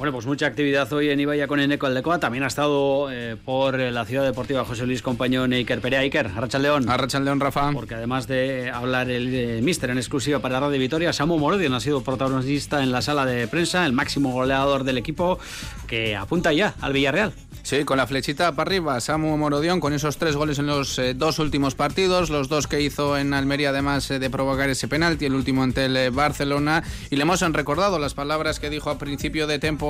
Bueno, 0.00 0.14
pues 0.14 0.24
mucha 0.24 0.46
actividad 0.46 0.90
hoy 0.94 1.10
en 1.10 1.20
Ibaya 1.20 1.46
con 1.46 1.60
Eneco 1.60 1.84
Aldecoa. 1.84 2.18
También 2.18 2.42
ha 2.42 2.46
estado 2.46 3.12
eh, 3.12 3.36
por 3.36 3.78
la 3.78 4.06
ciudad 4.06 4.24
deportiva 4.24 4.64
José 4.64 4.86
Luis 4.86 5.02
Compañón 5.02 5.52
Iker 5.52 5.82
Perea. 5.82 6.00
Iker, 6.00 6.28
Arrachal 6.28 6.62
León. 6.62 6.88
Arrachal 6.88 7.22
León, 7.22 7.38
Rafa. 7.38 7.70
Porque 7.74 7.96
además 7.96 8.26
de 8.26 8.70
hablar 8.70 9.10
el 9.10 9.34
eh, 9.34 9.60
míster 9.60 9.90
en 9.90 9.98
exclusiva 9.98 10.38
para 10.38 10.58
Radio 10.58 10.78
Vitoria, 10.78 11.12
Samu 11.12 11.36
Morodion 11.36 11.74
ha 11.74 11.80
sido 11.80 12.02
protagonista 12.02 12.82
en 12.82 12.92
la 12.92 13.02
sala 13.02 13.26
de 13.26 13.46
prensa, 13.46 13.84
el 13.84 13.92
máximo 13.92 14.32
goleador 14.32 14.84
del 14.84 14.96
equipo, 14.96 15.38
que 15.86 16.16
apunta 16.16 16.54
ya 16.54 16.72
al 16.80 16.94
Villarreal. 16.94 17.34
Sí, 17.62 17.84
con 17.84 17.98
la 17.98 18.06
flechita 18.06 18.52
para 18.52 18.68
arriba, 18.70 18.98
Samu 19.00 19.36
Morodión 19.36 19.80
con 19.80 19.92
esos 19.92 20.16
tres 20.16 20.34
goles 20.34 20.58
en 20.58 20.66
los 20.66 20.98
eh, 20.98 21.12
dos 21.12 21.38
últimos 21.38 21.74
partidos, 21.74 22.30
los 22.30 22.48
dos 22.48 22.66
que 22.66 22.80
hizo 22.80 23.18
en 23.18 23.34
Almería 23.34 23.68
además 23.68 24.08
de 24.08 24.30
provocar 24.30 24.70
ese 24.70 24.88
penalti, 24.88 25.26
el 25.26 25.34
último 25.34 25.62
ante 25.62 25.84
el 25.84 26.10
Barcelona, 26.10 26.84
y 27.10 27.16
le 27.16 27.22
hemos 27.22 27.42
recordado 27.52 27.98
las 27.98 28.14
palabras 28.14 28.60
que 28.60 28.70
dijo 28.70 28.88
a 28.88 28.96
principio 28.96 29.46
de 29.46 29.58
temporada 29.58 29.89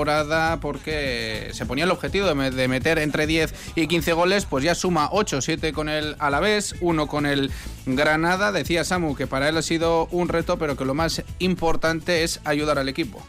porque 0.61 1.51
se 1.53 1.67
ponía 1.67 1.85
el 1.85 1.91
objetivo 1.91 2.27
de 2.27 2.69
meter 2.69 2.99
entre 2.99 3.27
10 3.27 3.55
y 3.75 3.87
15 3.87 4.13
goles, 4.13 4.47
pues 4.47 4.65
ya 4.65 4.75
suma 4.75 5.09
8, 5.13 5.41
7 5.41 5.73
con 5.73 5.89
el 5.89 6.17
Alavés, 6.19 6.75
1 6.81 7.07
con 7.07 7.27
el 7.27 7.51
Granada. 7.87 8.53
Decía 8.53 8.85
Samu 8.85 9.15
que 9.15 9.27
para 9.27 9.49
él 9.49 9.57
ha 9.57 9.63
sido 9.63 10.07
un 10.11 10.29
reto, 10.29 10.59
pero 10.59 10.77
que 10.77 10.85
lo 10.85 10.95
más 10.95 11.23
importante 11.39 12.23
es 12.23 12.41
ayudar 12.45 12.79
al 12.79 12.89
equipo. 12.89 13.21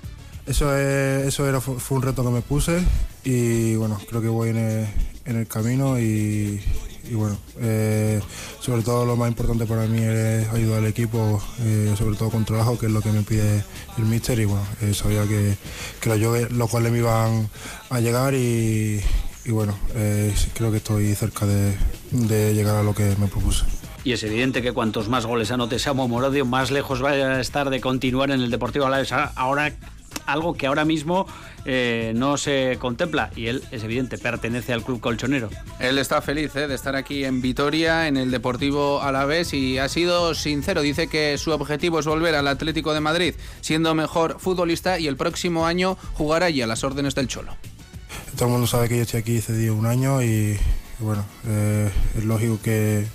Eso, 0.46 0.76
eso 0.76 1.48
era, 1.48 1.62
fue 1.62 1.98
un 1.98 2.04
reto 2.04 2.24
que 2.24 2.30
me 2.32 2.42
puse 2.42 2.84
y 3.24 3.76
bueno, 3.76 4.00
creo 4.10 4.22
que 4.22 4.28
voy 4.28 4.50
en 4.50 4.88
el 5.26 5.48
camino 5.48 6.00
y, 6.00 6.62
y 7.10 7.16
bueno, 7.16 7.38
eh, 7.60 8.22
sobre 8.60 8.84
todo 8.84 9.06
lo 9.06 9.16
más 9.16 9.30
importante 9.30 9.66
para 9.66 9.86
mí 9.88 10.00
es 10.02 10.48
ayudar 10.50 10.80
al 10.80 10.86
equipo, 10.86 11.42
eh, 11.62 11.94
sobre 11.98 12.16
todo 12.16 12.30
con 12.30 12.46
trabajo, 12.46 12.78
que 12.78 12.86
es 12.86 12.92
lo 12.92 13.02
que 13.02 13.12
me 13.12 13.22
pide 13.22 13.64
el 13.98 14.06
míster 14.06 14.40
y 14.40 14.46
bueno, 14.46 14.64
eh, 14.82 14.94
sabía 14.94 15.24
que, 15.28 15.56
que 16.00 16.10
los, 16.10 16.52
los 16.52 16.70
cuales 16.70 16.92
me 16.92 17.00
iban 17.00 17.50
a 17.90 18.00
llegar 18.00 18.34
y, 18.34 19.02
bueno, 19.50 19.78
eh, 19.96 20.34
creo 20.54 20.72
que 20.72 20.78
estoy 20.78 21.14
cerca 21.16 21.46
de, 21.46 21.76
de 22.12 22.54
llegar 22.54 22.76
a 22.76 22.84
lo 22.84 22.94
que 22.94 23.16
me 23.18 23.28
propuse. 23.28 23.66
Y 24.04 24.14
es 24.14 24.24
evidente 24.24 24.62
que 24.62 24.72
cuantos 24.72 25.10
más 25.10 25.26
goles 25.26 25.52
anote 25.52 25.78
Samu 25.78 26.08
Morodio, 26.08 26.46
más 26.46 26.72
lejos 26.72 27.04
va 27.04 27.12
a 27.12 27.40
estar 27.40 27.70
de 27.70 27.80
continuar 27.82 28.32
en 28.32 28.42
el 28.42 28.50
Deportivo 28.50 28.86
Alavés. 28.86 29.12
Ahora, 29.12 29.74
algo 30.26 30.54
que 30.56 30.68
ahora 30.68 30.86
mismo 30.86 31.28
eh, 31.66 32.14
no 32.16 32.38
se 32.38 32.78
contempla 32.80 33.30
y 33.36 33.48
él 33.48 33.64
es 33.72 33.84
evidente, 33.84 34.18
pertenece 34.18 34.74
al 34.74 34.84
club 34.84 35.00
colchonero. 35.00 35.50
Él 35.80 35.98
está 35.98 36.22
feliz 36.22 36.56
eh, 36.56 36.68
de 36.68 36.76
estar 36.76 36.96
aquí 36.96 37.24
en 37.24 37.42
Vitoria, 37.42 38.08
en 38.08 38.18
el 38.18 38.32
Deportivo 38.32 39.02
Alavés 39.02 39.54
y 39.54 39.78
ha 39.78 39.88
sido 39.90 40.34
sincero, 40.34 40.82
dice 40.82 41.08
que 41.08 41.38
su 41.38 41.52
objetivo 41.52 42.00
es 42.00 42.06
volver 42.06 42.36
al 42.36 42.48
Atlético 42.48 42.94
de 42.94 43.00
Madrid 43.00 43.36
siendo 43.62 43.94
mejor 43.94 44.40
futbolista 44.40 45.00
y 45.00 45.08
el 45.08 45.18
próximo 45.18 45.66
año 45.66 45.98
jugará 46.14 46.48
allí 46.48 46.62
a 46.62 46.68
las 46.68 46.84
órdenes 46.84 47.16
del 47.16 47.28
Cholo. 47.28 47.56
Todo 48.36 48.46
el 48.46 48.52
mundo 48.52 48.68
sabe 48.68 48.90
que 48.90 48.98
yo 48.98 49.04
estoy 49.04 49.20
aquí 49.20 49.42
cedido 49.42 49.76
un 49.76 49.86
año 49.86 50.22
y, 50.24 50.58
bueno, 51.00 51.26
eh, 51.48 51.90
es 52.18 52.24
lógico 52.24 52.60
que, 52.62 53.06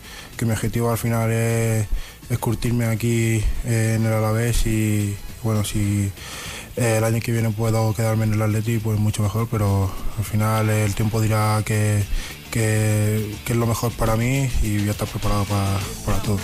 mi 0.42 0.52
objetivo 0.52 0.90
al 0.90 0.98
final 0.98 1.32
es, 1.32 1.86
es 2.28 2.38
curtirme 2.38 2.84
aquí 2.84 3.42
en 3.64 4.04
el 4.04 4.12
Alavés 4.12 4.66
y 4.66 5.16
bueno, 5.42 5.64
si 5.64 6.10
el 6.76 7.04
año 7.04 7.20
que 7.20 7.32
viene 7.32 7.50
puedo 7.50 7.94
quedarme 7.94 8.24
en 8.24 8.34
el 8.34 8.42
Atleti, 8.42 8.78
pues 8.78 8.98
mucho 8.98 9.22
mejor, 9.22 9.48
pero 9.50 9.90
al 10.18 10.24
final 10.24 10.68
el 10.68 10.94
tiempo 10.94 11.20
dirá 11.20 11.62
que, 11.64 12.04
que, 12.50 13.34
es 13.46 13.56
lo 13.56 13.66
mejor 13.66 13.92
para 13.92 14.16
mí 14.16 14.48
y 14.62 14.78
voy 14.78 14.88
a 14.88 14.92
estar 14.92 15.08
preparado 15.08 15.44
para, 15.44 15.78
para 16.04 16.18
todo. 16.22 16.38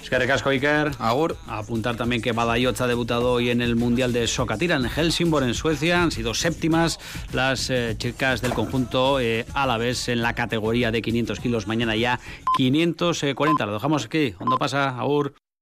Es 0.00 0.10
que 0.10 0.18
recasco 0.18 0.50
Iker. 0.50 0.92
Agur. 0.98 1.36
apuntar 1.46 1.96
también 1.96 2.22
que 2.22 2.32
Badajoz 2.32 2.80
ha 2.80 2.86
debutado 2.86 3.32
hoy 3.32 3.50
en 3.50 3.62
el 3.62 3.76
Mundial 3.76 4.12
de 4.12 4.26
Socatira 4.26 4.76
en 4.76 4.88
Helsingborg, 4.88 5.44
en 5.44 5.54
Suecia. 5.54 6.02
Han 6.02 6.10
sido 6.10 6.34
séptimas 6.34 6.98
las 7.32 7.70
eh, 7.70 7.94
chicas 7.98 8.40
del 8.40 8.52
conjunto 8.52 9.20
eh, 9.20 9.46
vez 9.78 10.08
en 10.08 10.22
la 10.22 10.34
categoría 10.34 10.90
de 10.90 11.02
500 11.02 11.38
kilos. 11.38 11.66
Mañana 11.66 11.94
ya 11.96 12.18
540. 12.56 13.66
Lo 13.66 13.74
dejamos 13.74 14.04
aquí. 14.06 14.34
¿Dónde 14.38 14.56
pasa, 14.58 14.98
Agur? 14.98 15.34